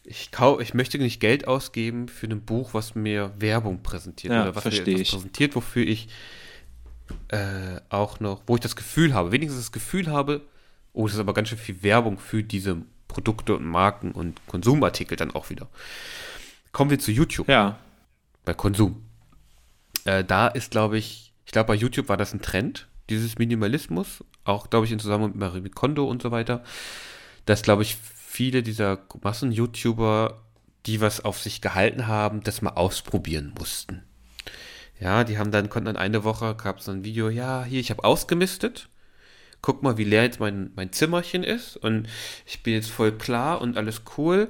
ich, 0.04 0.32
kau 0.32 0.60
ich 0.60 0.74
möchte 0.74 0.98
nicht 0.98 1.20
Geld 1.20 1.48
ausgeben 1.48 2.08
für 2.08 2.28
ein 2.28 2.42
Buch, 2.42 2.74
was 2.74 2.96
mir 2.96 3.34
Werbung 3.38 3.84
präsentiert 3.84 4.34
ja, 4.34 4.44
oder 4.44 4.56
was 4.56 4.66
mir 4.66 4.72
etwas 4.72 5.12
präsentiert, 5.12 5.56
wofür 5.56 5.86
ich 5.86 6.08
äh, 7.28 7.82
auch 7.90 8.20
noch, 8.20 8.42
wo 8.48 8.56
ich 8.56 8.62
das 8.62 8.76
Gefühl 8.76 9.14
habe, 9.14 9.32
wenigstens 9.32 9.66
das 9.66 9.72
Gefühl 9.72 10.08
habe, 10.08 10.42
oh, 10.94 11.06
das 11.06 11.16
ist 11.16 11.20
aber 11.20 11.34
ganz 11.34 11.50
schön 11.50 11.58
viel 11.58 11.84
Werbung 11.84 12.18
für 12.18 12.42
diese 12.42 12.78
Produkte 13.08 13.56
und 13.56 13.66
Marken 13.66 14.12
und 14.12 14.46
Konsumartikel 14.48 15.18
dann 15.18 15.32
auch 15.32 15.50
wieder. 15.50 15.68
Kommen 16.72 16.90
wir 16.90 17.00
zu 17.00 17.12
YouTube. 17.12 17.48
Ja. 17.48 17.78
Bei 18.46 18.54
Konsum. 18.54 19.07
Äh, 20.08 20.24
da 20.24 20.48
ist, 20.48 20.72
glaube 20.72 20.98
ich, 20.98 21.34
ich 21.46 21.52
glaube, 21.52 21.68
bei 21.68 21.76
YouTube 21.76 22.08
war 22.08 22.18
das 22.18 22.34
ein 22.34 22.42
Trend, 22.42 22.88
dieses 23.10 23.38
Minimalismus, 23.38 24.24
auch, 24.46 24.70
glaube 24.70 24.86
ich, 24.86 24.92
in 24.94 25.00
Zusammenhang 25.00 25.32
mit 25.32 25.40
Marie 25.40 25.70
Kondo 25.70 26.06
und 26.06 26.22
so 26.22 26.32
weiter, 26.32 26.64
dass, 27.46 27.62
glaube 27.62 27.84
ich, 27.84 27.98
viele 28.16 28.64
dieser 28.64 29.00
Massen-YouTuber, 29.22 30.42
die 30.86 31.02
was 31.02 31.26
auf 31.26 31.40
sich 31.40 31.60
gehalten 31.60 32.08
haben, 32.08 32.42
das 32.42 32.62
mal 32.62 32.72
ausprobieren 32.72 33.54
mussten. 33.58 34.04
Ja, 34.98 35.26
die 35.26 35.38
haben 35.38 35.52
dann, 35.52 35.70
konnten 35.70 35.88
dann 35.88 35.98
eine 35.98 36.24
Woche, 36.24 36.56
gab 36.56 36.80
es 36.80 36.88
ein 36.88 37.04
Video, 37.04 37.28
ja, 37.30 37.66
hier, 37.66 37.82
ich 37.82 37.92
habe 37.92 38.06
ausgemistet. 38.06 38.88
Guck 39.62 39.84
mal, 39.84 39.98
wie 39.98 40.06
leer 40.06 40.24
jetzt 40.24 40.40
mein, 40.40 40.72
mein 40.76 40.94
Zimmerchen 40.94 41.44
ist. 41.44 41.76
Und 41.76 42.08
ich 42.46 42.64
bin 42.64 42.74
jetzt 42.74 42.90
voll 42.92 43.12
klar 43.12 43.60
und 43.60 43.76
alles 43.76 44.04
cool. 44.18 44.50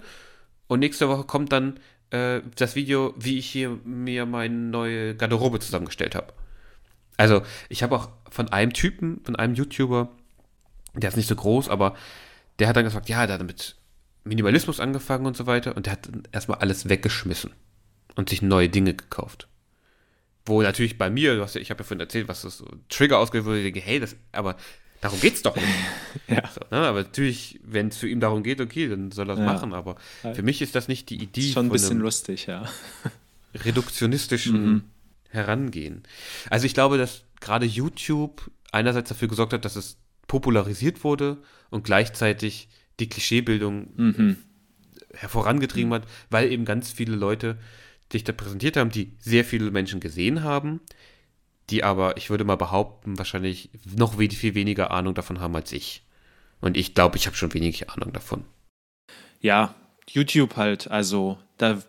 Und 0.67 0.79
nächste 0.81 1.09
Woche 1.09 1.23
kommt 1.23 1.51
dann, 1.51 1.79
äh, 2.11 2.41
das 2.55 2.75
Video, 2.75 3.13
wie 3.17 3.37
ich 3.37 3.49
hier 3.49 3.77
mir 3.83 4.25
meine 4.25 4.55
neue 4.55 5.15
Garderobe 5.15 5.59
zusammengestellt 5.59 6.15
habe. 6.15 6.33
Also, 7.17 7.41
ich 7.69 7.83
habe 7.83 7.95
auch 7.95 8.09
von 8.29 8.49
einem 8.49 8.73
Typen, 8.73 9.21
von 9.23 9.35
einem 9.35 9.55
YouTuber, 9.55 10.09
der 10.93 11.09
ist 11.09 11.17
nicht 11.17 11.29
so 11.29 11.35
groß, 11.35 11.69
aber 11.69 11.95
der 12.59 12.67
hat 12.67 12.75
dann 12.75 12.85
gesagt, 12.85 13.09
ja, 13.09 13.25
der 13.25 13.39
hat 13.39 13.45
mit 13.45 13.75
Minimalismus 14.23 14.79
angefangen 14.79 15.25
und 15.25 15.37
so 15.37 15.47
weiter 15.47 15.75
und 15.75 15.85
der 15.85 15.93
hat 15.93 16.09
erstmal 16.31 16.59
alles 16.59 16.89
weggeschmissen 16.89 17.51
und 18.15 18.29
sich 18.29 18.41
neue 18.41 18.69
Dinge 18.69 18.93
gekauft. 18.93 19.47
Wo 20.45 20.61
natürlich 20.61 20.97
bei 20.97 21.09
mir, 21.09 21.33
ich 21.55 21.69
habe 21.69 21.79
ja 21.81 21.83
vorhin 21.83 21.99
erzählt, 21.99 22.27
was 22.27 22.43
das 22.43 22.57
so 22.57 22.67
Trigger 22.89 23.19
ausgelöst 23.19 23.47
wurde, 23.47 23.59
ich 23.59 23.73
denke, 23.73 23.81
hey, 23.81 23.99
das, 23.99 24.15
aber 24.31 24.55
Darum 25.01 25.19
geht 25.19 25.35
es 25.35 25.41
doch 25.43 25.55
nicht. 25.55 25.67
ja. 26.27 26.47
so, 26.47 26.61
ne? 26.71 26.77
Aber 26.87 27.03
natürlich, 27.03 27.59
wenn 27.63 27.89
es 27.89 27.97
für 27.97 28.09
ihn 28.09 28.19
darum 28.19 28.43
geht, 28.43 28.61
okay, 28.61 28.87
dann 28.87 29.11
soll 29.11 29.29
er 29.29 29.33
es 29.33 29.39
ja. 29.39 29.45
machen. 29.45 29.73
Aber 29.73 29.95
für 30.33 30.43
mich 30.43 30.61
ist 30.61 30.75
das 30.75 30.87
nicht 30.87 31.09
die 31.09 31.21
Idee. 31.21 31.51
Schon 31.51 31.67
ein 31.67 31.71
bisschen 31.71 31.99
lustig, 31.99 32.47
ja. 32.47 32.67
reduktionistischen 33.53 34.65
mhm. 34.65 34.83
Herangehen. 35.29 36.03
Also 36.49 36.65
ich 36.65 36.73
glaube, 36.73 36.97
dass 36.97 37.23
gerade 37.39 37.65
YouTube 37.65 38.49
einerseits 38.71 39.09
dafür 39.09 39.27
gesorgt 39.27 39.53
hat, 39.53 39.65
dass 39.65 39.75
es 39.75 39.97
popularisiert 40.27 41.03
wurde 41.03 41.37
und 41.69 41.83
gleichzeitig 41.83 42.69
die 42.99 43.09
Klischeebildung 43.09 43.87
Mhm. 43.95 44.37
hervorangetrieben 45.13 45.93
hat, 45.93 46.07
weil 46.29 46.51
eben 46.51 46.65
ganz 46.65 46.91
viele 46.91 47.15
Leute 47.15 47.57
sich 48.11 48.23
da 48.23 48.33
präsentiert 48.33 48.77
haben, 48.77 48.89
die 48.89 49.13
sehr 49.19 49.45
viele 49.45 49.71
Menschen 49.71 49.99
gesehen 49.99 50.43
haben, 50.43 50.81
die 51.69 51.83
aber, 51.83 52.17
ich 52.17 52.29
würde 52.29 52.43
mal 52.43 52.55
behaupten, 52.55 53.17
wahrscheinlich 53.17 53.69
noch 53.95 54.17
viel 54.17 54.55
weniger 54.55 54.91
Ahnung 54.91 55.13
davon 55.13 55.39
haben 55.39 55.55
als 55.55 55.71
ich. 55.71 56.03
Und 56.61 56.77
ich 56.77 56.93
glaube, 56.93 57.17
ich 57.17 57.27
habe 57.27 57.35
schon 57.35 57.53
wenig 57.53 57.89
Ahnung 57.89 58.13
davon. 58.13 58.45
Ja, 59.41 59.75
YouTube 60.09 60.55
halt, 60.55 60.89
also 60.89 61.37
da 61.57 61.81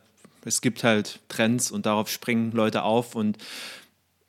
es 0.44 0.60
gibt 0.60 0.84
halt 0.84 1.20
Trends 1.28 1.70
und 1.70 1.86
darauf 1.86 2.08
springen 2.08 2.52
Leute 2.52 2.82
auf 2.82 3.14
und 3.14 3.38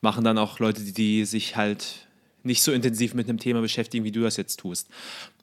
machen 0.00 0.24
dann 0.24 0.38
auch 0.38 0.58
Leute, 0.58 0.82
die, 0.82 0.92
die 0.92 1.24
sich 1.24 1.56
halt 1.56 2.06
nicht 2.42 2.62
so 2.62 2.72
intensiv 2.72 3.14
mit 3.14 3.28
einem 3.28 3.38
Thema 3.38 3.60
beschäftigen, 3.60 4.04
wie 4.04 4.12
du 4.12 4.22
das 4.22 4.36
jetzt 4.36 4.60
tust. 4.60 4.88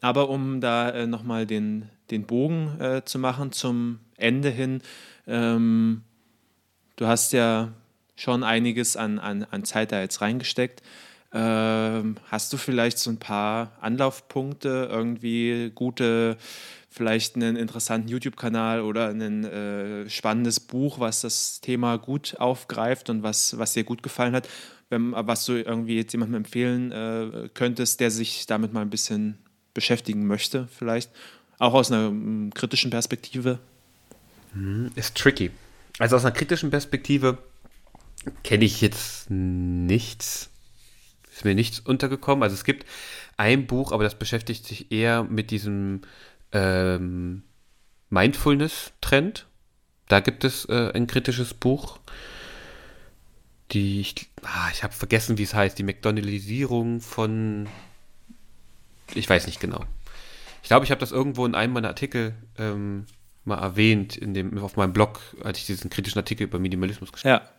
Aber 0.02 0.30
um 0.30 0.62
da 0.62 0.90
äh, 0.90 1.08
nochmal 1.08 1.46
den, 1.46 1.90
den 2.10 2.26
Bogen 2.26 2.80
äh, 2.80 3.04
zu 3.06 3.20
machen 3.20 3.52
zum 3.52 4.00
Ende 4.18 4.50
hin, 4.50 4.82
ähm, 5.28 6.02
du 6.96 7.06
hast 7.06 7.34
ja 7.34 7.74
schon 8.18 8.44
einiges 8.44 8.98
an, 8.98 9.20
an, 9.20 9.48
an 9.50 9.64
Zeit 9.64 9.94
da 9.94 10.02
jetzt 10.02 10.20
reingesteckt. 10.20 10.82
Ähm, 11.34 12.16
hast 12.30 12.52
du 12.52 12.58
vielleicht 12.58 13.00
so 13.00 13.10
ein 13.10 13.18
paar 13.18 13.72
Anlaufpunkte, 13.80 14.90
irgendwie 14.92 15.72
gute, 15.76 16.38
vielleicht 16.90 17.36
einen 17.36 17.56
interessanten 17.56 18.08
YouTube-Kanal 18.08 18.82
oder 18.82 19.10
ein 19.10 19.44
äh, 19.44 20.10
spannendes 20.10 20.60
Buch, 20.60 21.00
was 21.00 21.22
das 21.22 21.62
Thema 21.62 21.98
gut 21.98 22.36
aufgreift 22.40 23.10
und 23.10 23.24
was, 23.24 23.58
was 23.58 23.74
dir 23.74 23.84
gut 23.84 24.04
gefallen 24.04 24.34
hat, 24.34 24.50
wenn, 24.90 25.12
was 25.12 25.46
du 25.46 25.54
irgendwie 25.54 25.98
jetzt 25.98 26.14
jemandem 26.14 26.38
empfehlen 26.38 26.92
äh, 26.92 27.50
könntest, 27.54 28.00
der 28.00 28.10
sich 28.10 28.46
damit 28.48 28.74
mal 28.74 28.82
ein 28.82 28.90
bisschen 28.90 29.38
beschäftigen 29.74 30.26
möchte, 30.26 30.68
vielleicht? 30.72 31.12
Auch 31.60 31.74
aus 31.74 31.92
einer 31.92 32.10
mm, 32.10 32.52
kritischen 32.54 32.90
Perspektive? 32.90 33.60
Ist 34.96 35.16
tricky. 35.16 35.52
Also 36.00 36.16
aus 36.16 36.26
einer 36.26 36.34
kritischen 36.34 36.70
Perspektive 36.70 37.38
kenne 38.44 38.66
ich 38.66 38.82
jetzt 38.82 39.30
nichts. 39.30 40.50
Ist 41.32 41.46
mir 41.46 41.56
nichts 41.56 41.80
untergekommen. 41.80 42.44
Also 42.44 42.56
es 42.56 42.64
gibt 42.64 42.86
ein 43.38 43.68
Buch, 43.68 43.92
aber 43.92 44.04
das 44.04 44.18
beschäftigt 44.18 44.66
sich 44.66 44.92
eher 44.92 45.24
mit 45.24 45.52
diesem 45.52 46.02
ähm, 46.52 47.44
Mindfulness-Trend. 48.10 49.46
Da 50.08 50.20
gibt 50.20 50.44
es 50.44 50.66
äh, 50.66 50.92
ein 50.94 51.08
kritisches 51.08 51.54
Buch. 51.54 52.00
Die, 53.72 54.00
ich, 54.00 54.16
ah, 54.44 54.70
ich 54.72 54.84
habe 54.84 54.94
vergessen, 54.94 55.38
wie 55.38 55.44
es 55.44 55.54
heißt, 55.54 55.78
die 55.78 55.84
McDonaldisierung 55.84 57.02
von, 57.02 57.68
ich 59.14 59.30
weiß 59.30 59.46
nicht 59.46 59.60
genau. 59.60 59.84
Ich 60.64 60.70
glaube, 60.70 60.86
ich 60.86 60.92
habe 60.92 61.02
das 61.02 61.12
irgendwo 61.12 61.46
in 61.46 61.54
einem 61.54 61.74
meiner 61.74 61.90
Artikel 61.90 62.34
ähm, 62.58 63.06
mal 63.44 63.60
erwähnt, 63.60 64.16
in 64.16 64.34
dem, 64.34 64.58
auf 64.58 64.76
meinem 64.78 64.94
Blog, 64.94 65.22
als 65.44 65.58
ich 65.60 65.66
diesen 65.66 65.90
kritischen 65.90 66.20
Artikel 66.20 66.44
über 66.44 66.60
Minimalismus 66.60 67.12
geschrieben 67.12 67.36
Ja. 67.36 67.50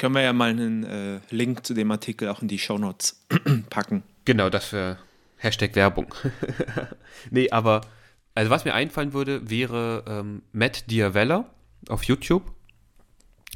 Können 0.00 0.14
wir 0.14 0.22
ja 0.22 0.32
mal 0.32 0.48
einen 0.48 0.82
äh, 0.84 1.20
Link 1.28 1.66
zu 1.66 1.74
dem 1.74 1.90
Artikel 1.90 2.30
auch 2.30 2.40
in 2.40 2.48
die 2.48 2.58
Shownotes 2.58 3.22
packen. 3.68 4.02
Genau, 4.24 4.48
das 4.48 4.72
wäre 4.72 4.96
Hashtag 5.36 5.76
Werbung. 5.76 6.14
nee, 7.30 7.50
aber, 7.50 7.82
also 8.34 8.50
was 8.50 8.64
mir 8.64 8.72
einfallen 8.72 9.12
würde, 9.12 9.50
wäre 9.50 10.02
ähm, 10.08 10.40
Matt 10.52 10.90
Diavella 10.90 11.50
auf 11.90 12.04
YouTube. 12.04 12.50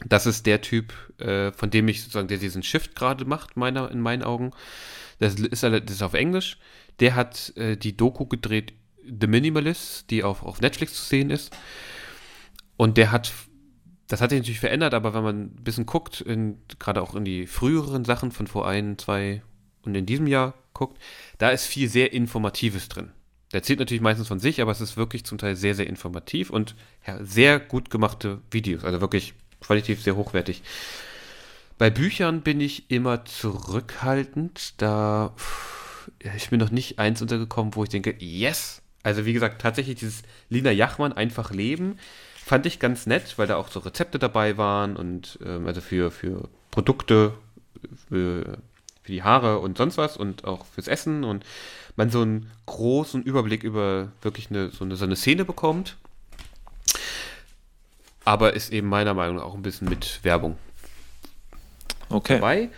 Das 0.05 0.27
ist 0.27 0.45
der 0.45 0.61
Typ, 0.61 0.93
äh, 1.19 1.51
von 1.53 1.71
dem 1.71 1.89
ich 1.89 2.03
sozusagen, 2.03 2.29
der 2.29 2.37
diesen 2.37 2.63
Shift 2.63 2.95
gerade 2.95 3.25
macht, 3.25 3.57
meiner, 3.57 3.91
in 3.91 4.01
meinen 4.01 4.23
Augen. 4.23 4.51
Das 5.21 5.37
ist, 5.37 5.63
das 5.63 5.73
ist 5.73 6.03
auf 6.03 6.13
Englisch. 6.13 6.59
Der 7.01 7.15
hat 7.15 7.57
äh, 7.57 7.79
die 7.79 7.97
Doku 7.97 8.27
gedreht, 8.27 8.75
The 9.03 9.29
Minimalist, 9.29 10.11
die 10.11 10.23
auf, 10.23 10.43
auf 10.43 10.61
Netflix 10.61 10.93
zu 10.93 11.05
sehen 11.05 11.31
ist. 11.31 11.57
Und 12.77 12.99
der 12.99 13.13
hat, 13.13 13.33
das 14.15 14.21
hat 14.21 14.31
sich 14.31 14.39
natürlich 14.39 14.61
verändert, 14.61 14.95
aber 14.95 15.13
wenn 15.13 15.25
man 15.25 15.43
ein 15.43 15.65
bisschen 15.65 15.87
guckt, 15.87 16.25
gerade 16.79 17.03
auch 17.03 17.17
in 17.17 17.25
die 17.25 17.49
früheren 17.49 18.05
Sachen 18.05 18.31
von 18.31 18.47
vor 18.47 18.69
ein, 18.69 18.97
zwei 18.97 19.43
und 19.83 19.97
in 19.97 20.07
diesem 20.07 20.29
Jahr 20.29 20.55
guckt, 20.73 21.03
da 21.39 21.51
ist 21.51 21.67
viel 21.67 21.89
sehr 21.89 22.13
Informatives 22.13 22.89
drin. 22.89 23.11
Der 23.51 23.59
erzählt 23.59 23.81
natürlich 23.81 24.03
meistens 24.03 24.29
von 24.29 24.39
sich, 24.39 24.63
aber 24.63 24.71
es 24.71 24.81
ist 24.81 24.97
wirklich 24.97 25.25
zum 25.25 25.39
Teil 25.39 25.57
sehr, 25.57 25.75
sehr 25.75 25.89
informativ 25.89 26.51
und 26.51 26.77
ja, 27.05 27.25
sehr 27.25 27.59
gut 27.59 27.91
gemachte 27.91 28.41
Videos. 28.53 28.85
Also 28.85 29.01
wirklich 29.01 29.35
qualitativ 29.61 30.01
sehr 30.01 30.15
hochwertig. 30.15 30.63
Bei 31.77 31.91
Büchern 31.91 32.43
bin 32.43 32.61
ich 32.61 32.93
immer 32.93 33.25
zurückhaltend. 33.25 34.81
Da 34.81 35.35
pff, 35.37 36.09
ich 36.37 36.51
bin 36.51 36.61
noch 36.61 36.71
nicht 36.71 37.01
eins 37.01 37.21
untergekommen, 37.21 37.75
wo 37.75 37.83
ich 37.83 37.91
denke, 37.91 38.15
yes. 38.21 38.81
Also 39.03 39.27
wie 39.27 39.33
gesagt, 39.33 39.61
tatsächlich 39.61 39.99
dieses 39.99 40.23
Lina 40.51 40.71
Jachmann 40.71 41.13
einfach 41.13 41.51
leben 41.51 41.99
fand 42.45 42.67
ich 42.67 42.79
ganz 42.79 43.07
nett, 43.07 43.39
weil 43.39 43.47
da 43.47 43.57
auch 43.57 43.69
so 43.69 43.81
Rezepte 43.81 44.19
dabei 44.19 44.59
waren 44.59 44.97
und 44.97 45.39
ähm, 45.45 45.67
also 45.67 45.81
für, 45.81 46.11
für 46.11 46.49
Produkte, 46.71 47.33
für, 48.09 48.59
für 49.03 49.13
die 49.13 49.23
Haare 49.23 49.61
und 49.61 49.79
sonst 49.79 49.97
was 49.97 50.19
und 50.19 50.45
auch 50.45 50.67
fürs 50.67 50.87
Essen 50.87 51.25
und 51.25 51.45
man 51.97 52.11
so 52.11 52.21
einen 52.21 52.51
großen 52.67 53.23
Überblick 53.23 53.63
über 53.63 54.13
wirklich 54.21 54.51
eine, 54.51 54.69
so 54.71 54.85
eine, 54.85 54.97
so 54.97 55.07
eine 55.07 55.17
Szene 55.17 55.47
bekommt. 55.47 55.97
Aber 58.27 58.53
ist 58.53 58.73
eben 58.73 58.89
meiner 58.89 59.15
Meinung 59.15 59.37
nach 59.37 59.45
auch 59.45 59.55
ein 59.55 59.63
bisschen 59.63 59.89
mit 59.89 60.21
Werbung 60.23 60.59
Okay. 62.11 62.35
dabei. 62.35 62.69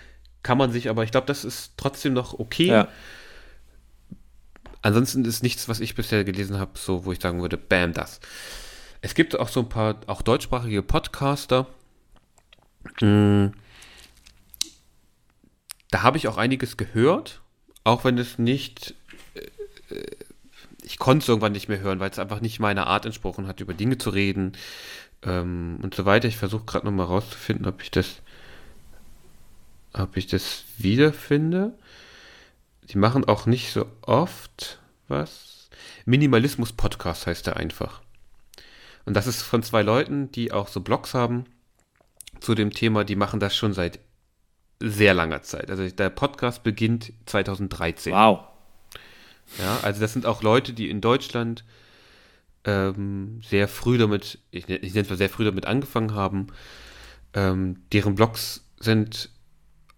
Kann 0.44 0.58
man 0.58 0.70
sich 0.70 0.88
aber, 0.88 1.02
ich 1.02 1.10
glaube, 1.10 1.26
das 1.26 1.44
ist 1.44 1.72
trotzdem 1.76 2.12
noch 2.12 2.38
okay. 2.38 2.68
Ja. 2.68 2.88
Ansonsten 4.82 5.24
ist 5.24 5.42
nichts, 5.42 5.68
was 5.68 5.80
ich 5.80 5.96
bisher 5.96 6.22
gelesen 6.22 6.58
habe, 6.60 6.72
so, 6.74 7.04
wo 7.04 7.10
ich 7.10 7.18
sagen 7.20 7.40
würde, 7.40 7.56
bam, 7.56 7.92
das. 7.92 8.20
Es 9.06 9.14
gibt 9.14 9.38
auch 9.38 9.46
so 9.46 9.60
ein 9.60 9.68
paar, 9.68 10.00
auch 10.08 10.20
deutschsprachige 10.20 10.82
Podcaster. 10.82 11.68
Mm. 13.00 13.50
Da 15.92 16.02
habe 16.02 16.16
ich 16.18 16.26
auch 16.26 16.38
einiges 16.38 16.76
gehört, 16.76 17.40
auch 17.84 18.02
wenn 18.02 18.18
es 18.18 18.36
nicht, 18.40 18.94
äh, 19.90 20.02
ich 20.82 20.98
konnte 20.98 21.22
es 21.22 21.28
irgendwann 21.28 21.52
nicht 21.52 21.68
mehr 21.68 21.78
hören, 21.78 22.00
weil 22.00 22.10
es 22.10 22.18
einfach 22.18 22.40
nicht 22.40 22.58
meiner 22.58 22.88
Art 22.88 23.06
entsprochen 23.06 23.46
hat, 23.46 23.60
über 23.60 23.74
Dinge 23.74 23.96
zu 23.96 24.10
reden 24.10 24.54
ähm, 25.22 25.78
und 25.82 25.94
so 25.94 26.04
weiter. 26.04 26.26
Ich 26.26 26.36
versuche 26.36 26.64
gerade 26.64 26.86
nochmal 26.86 27.06
rauszufinden, 27.06 27.66
ob 27.66 27.82
ich 27.82 27.92
das, 27.92 28.22
ob 29.92 30.16
ich 30.16 30.26
das 30.26 30.64
wiederfinde. 30.78 31.78
Die 32.90 32.98
machen 32.98 33.24
auch 33.24 33.46
nicht 33.46 33.72
so 33.72 33.86
oft 34.02 34.80
was. 35.06 35.70
Minimalismus 36.06 36.72
Podcast 36.72 37.28
heißt 37.28 37.46
der 37.46 37.56
einfach. 37.56 38.00
Und 39.06 39.14
das 39.14 39.26
ist 39.26 39.42
von 39.42 39.62
zwei 39.62 39.82
Leuten, 39.82 40.30
die 40.32 40.52
auch 40.52 40.68
so 40.68 40.80
Blogs 40.80 41.14
haben 41.14 41.44
zu 42.40 42.54
dem 42.54 42.70
Thema. 42.70 43.04
Die 43.04 43.16
machen 43.16 43.40
das 43.40 43.56
schon 43.56 43.72
seit 43.72 44.00
sehr 44.80 45.14
langer 45.14 45.42
Zeit. 45.42 45.70
Also 45.70 45.88
der 45.88 46.10
Podcast 46.10 46.62
beginnt 46.62 47.12
2013. 47.24 48.12
Wow. 48.12 48.40
Ja, 49.58 49.78
also 49.82 50.00
das 50.00 50.12
sind 50.12 50.26
auch 50.26 50.42
Leute, 50.42 50.72
die 50.72 50.90
in 50.90 51.00
Deutschland 51.00 51.64
ähm, 52.64 53.40
sehr 53.42 53.68
früh 53.68 53.96
damit, 53.96 54.40
ich, 54.50 54.68
ich 54.68 54.92
nenne 54.92 55.04
es 55.04 55.10
mal 55.10 55.16
sehr 55.16 55.30
früh 55.30 55.44
damit 55.44 55.66
angefangen 55.66 56.14
haben. 56.14 56.48
Ähm, 57.32 57.84
deren 57.92 58.16
Blogs 58.16 58.64
sind 58.80 59.30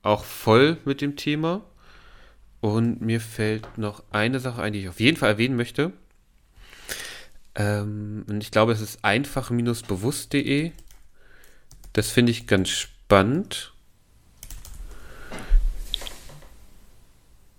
auch 0.02 0.24
voll 0.24 0.76
mit 0.84 1.00
dem 1.00 1.16
Thema. 1.16 1.64
Und 2.60 3.00
mir 3.00 3.20
fällt 3.20 3.78
noch 3.78 4.04
eine 4.10 4.40
Sache 4.40 4.60
ein, 4.60 4.72
die 4.72 4.80
ich 4.80 4.88
auf 4.88 5.00
jeden 5.00 5.16
Fall 5.16 5.30
erwähnen 5.30 5.56
möchte. 5.56 5.92
Ähm, 7.54 8.24
und 8.28 8.42
ich 8.42 8.50
glaube, 8.50 8.72
es 8.72 8.80
ist 8.80 9.04
einfach-bewusst.de. 9.04 10.72
Das 11.92 12.10
finde 12.10 12.32
ich 12.32 12.46
ganz 12.46 12.68
spannend. 12.68 13.72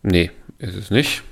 Nee, 0.01 0.31
ist 0.57 0.75
es 0.75 0.91
nicht. 0.91 1.23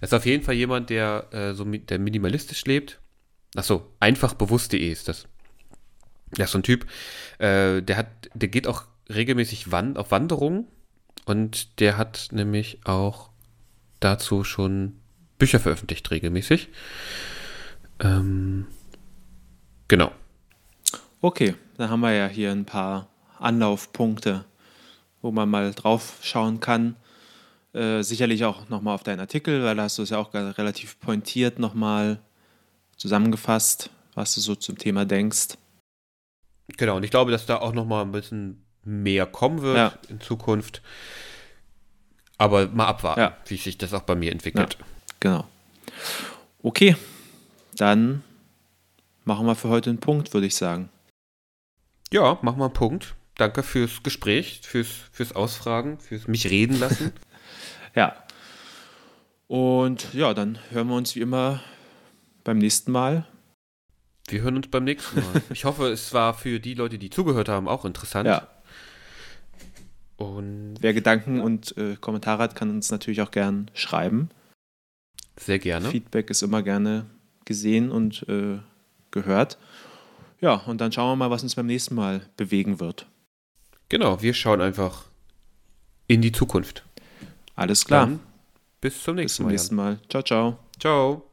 Das 0.00 0.10
ist 0.10 0.14
auf 0.14 0.26
jeden 0.26 0.42
Fall 0.42 0.54
jemand, 0.54 0.90
der, 0.90 1.28
äh, 1.32 1.54
so, 1.54 1.64
der 1.64 1.98
minimalistisch 1.98 2.64
lebt. 2.64 2.98
Achso, 3.54 3.86
einfachbewusst.de 4.00 4.90
ist 4.90 5.08
das. 5.08 5.28
Das 6.30 6.46
ist 6.46 6.52
so 6.52 6.58
ein 6.58 6.62
Typ, 6.62 6.86
äh, 7.38 7.82
der 7.82 7.96
hat, 7.96 8.08
der 8.34 8.48
geht 8.48 8.66
auch 8.66 8.84
regelmäßig 9.08 9.70
wan 9.70 9.96
auf 9.96 10.10
Wanderungen 10.10 10.66
und 11.26 11.78
der 11.78 11.98
hat 11.98 12.28
nämlich 12.32 12.80
auch 12.84 13.30
dazu 14.00 14.42
schon 14.42 15.01
Bücher 15.42 15.58
veröffentlicht, 15.58 16.08
regelmäßig. 16.12 16.68
Ähm, 17.98 18.66
genau. 19.88 20.12
Okay, 21.20 21.56
dann 21.78 21.90
haben 21.90 21.98
wir 22.00 22.12
ja 22.12 22.28
hier 22.28 22.52
ein 22.52 22.64
paar 22.64 23.08
Anlaufpunkte, 23.40 24.44
wo 25.20 25.32
man 25.32 25.48
mal 25.48 25.72
drauf 25.72 26.18
schauen 26.22 26.60
kann. 26.60 26.94
Äh, 27.72 28.02
sicherlich 28.02 28.44
auch 28.44 28.68
nochmal 28.68 28.94
auf 28.94 29.02
deinen 29.02 29.18
Artikel, 29.18 29.64
weil 29.64 29.74
da 29.74 29.82
hast 29.82 29.98
du 29.98 30.02
es 30.02 30.10
ja 30.10 30.18
auch 30.18 30.32
relativ 30.32 31.00
pointiert 31.00 31.58
nochmal 31.58 32.20
zusammengefasst, 32.96 33.90
was 34.14 34.34
du 34.36 34.40
so 34.40 34.54
zum 34.54 34.78
Thema 34.78 35.04
denkst. 35.06 35.56
Genau, 36.76 36.96
und 36.98 37.02
ich 37.02 37.10
glaube, 37.10 37.32
dass 37.32 37.46
da 37.46 37.56
auch 37.56 37.72
noch 37.72 37.84
mal 37.86 38.02
ein 38.02 38.12
bisschen 38.12 38.64
mehr 38.84 39.26
kommen 39.26 39.60
wird 39.62 39.76
Ja. 39.76 39.92
in 40.08 40.20
Zukunft. 40.20 40.82
Aber 42.38 42.68
mal 42.68 42.86
abwarten, 42.86 43.20
Ja. 43.20 43.36
wie 43.46 43.56
sich 43.56 43.76
das 43.78 43.92
auch 43.92 44.02
bei 44.02 44.14
mir 44.14 44.30
entwickelt. 44.30 44.76
Genau. 45.22 45.46
Okay, 46.64 46.96
dann 47.76 48.24
machen 49.24 49.46
wir 49.46 49.54
für 49.54 49.68
heute 49.68 49.90
einen 49.90 50.00
Punkt, 50.00 50.34
würde 50.34 50.48
ich 50.48 50.56
sagen. 50.56 50.88
Ja, 52.12 52.40
machen 52.42 52.58
wir 52.58 52.64
einen 52.64 52.74
Punkt. 52.74 53.14
Danke 53.36 53.62
fürs 53.62 54.02
Gespräch, 54.02 54.62
fürs, 54.64 54.88
fürs 55.12 55.32
Ausfragen, 55.36 56.00
fürs 56.00 56.26
mich 56.26 56.50
reden 56.50 56.78
lassen. 56.78 57.12
Ja. 57.94 58.16
Und 59.48 60.14
ja, 60.14 60.32
dann 60.32 60.58
hören 60.70 60.88
wir 60.88 60.96
uns 60.96 61.14
wie 61.14 61.20
immer 61.20 61.60
beim 62.42 62.56
nächsten 62.56 62.90
Mal. 62.90 63.26
Wir 64.28 64.40
hören 64.40 64.56
uns 64.56 64.68
beim 64.68 64.84
nächsten 64.84 65.20
Mal. 65.20 65.42
Ich 65.50 65.66
hoffe, 65.66 65.88
es 65.88 66.14
war 66.14 66.32
für 66.32 66.58
die 66.58 66.72
Leute, 66.72 66.98
die 66.98 67.10
zugehört 67.10 67.50
haben, 67.50 67.68
auch 67.68 67.84
interessant. 67.84 68.26
Ja. 68.26 68.48
Und 70.16 70.76
Wer 70.80 70.94
Gedanken 70.94 71.42
und 71.42 71.76
äh, 71.76 71.96
Kommentare 72.00 72.42
hat, 72.42 72.56
kann 72.56 72.70
uns 72.70 72.90
natürlich 72.90 73.20
auch 73.20 73.30
gern 73.30 73.70
schreiben. 73.74 74.30
Sehr 75.38 75.58
gerne. 75.58 75.88
Feedback 75.88 76.30
ist 76.30 76.42
immer 76.42 76.62
gerne 76.62 77.06
gesehen 77.44 77.90
und 77.90 78.26
äh, 78.28 78.58
gehört. 79.10 79.58
Ja, 80.40 80.54
und 80.54 80.80
dann 80.80 80.90
schauen 80.92 81.12
wir 81.12 81.16
mal, 81.16 81.30
was 81.30 81.42
uns 81.42 81.54
beim 81.54 81.66
nächsten 81.66 81.94
Mal 81.94 82.22
bewegen 82.36 82.80
wird. 82.80 83.06
Genau, 83.88 84.22
wir 84.22 84.34
schauen 84.34 84.60
einfach 84.60 85.04
in 86.06 86.22
die 86.22 86.32
Zukunft. 86.32 86.84
Alles 87.54 87.84
klar. 87.84 88.06
Dann 88.06 88.20
bis 88.80 89.02
zum 89.02 89.16
Bis 89.16 89.22
nächsten 89.22 89.36
zum 89.36 89.44
Mal. 89.46 89.52
nächsten 89.52 89.74
Mal. 89.76 89.98
Ciao, 90.08 90.22
ciao. 90.22 90.48
Jan. 90.48 90.58
Ciao. 90.80 91.31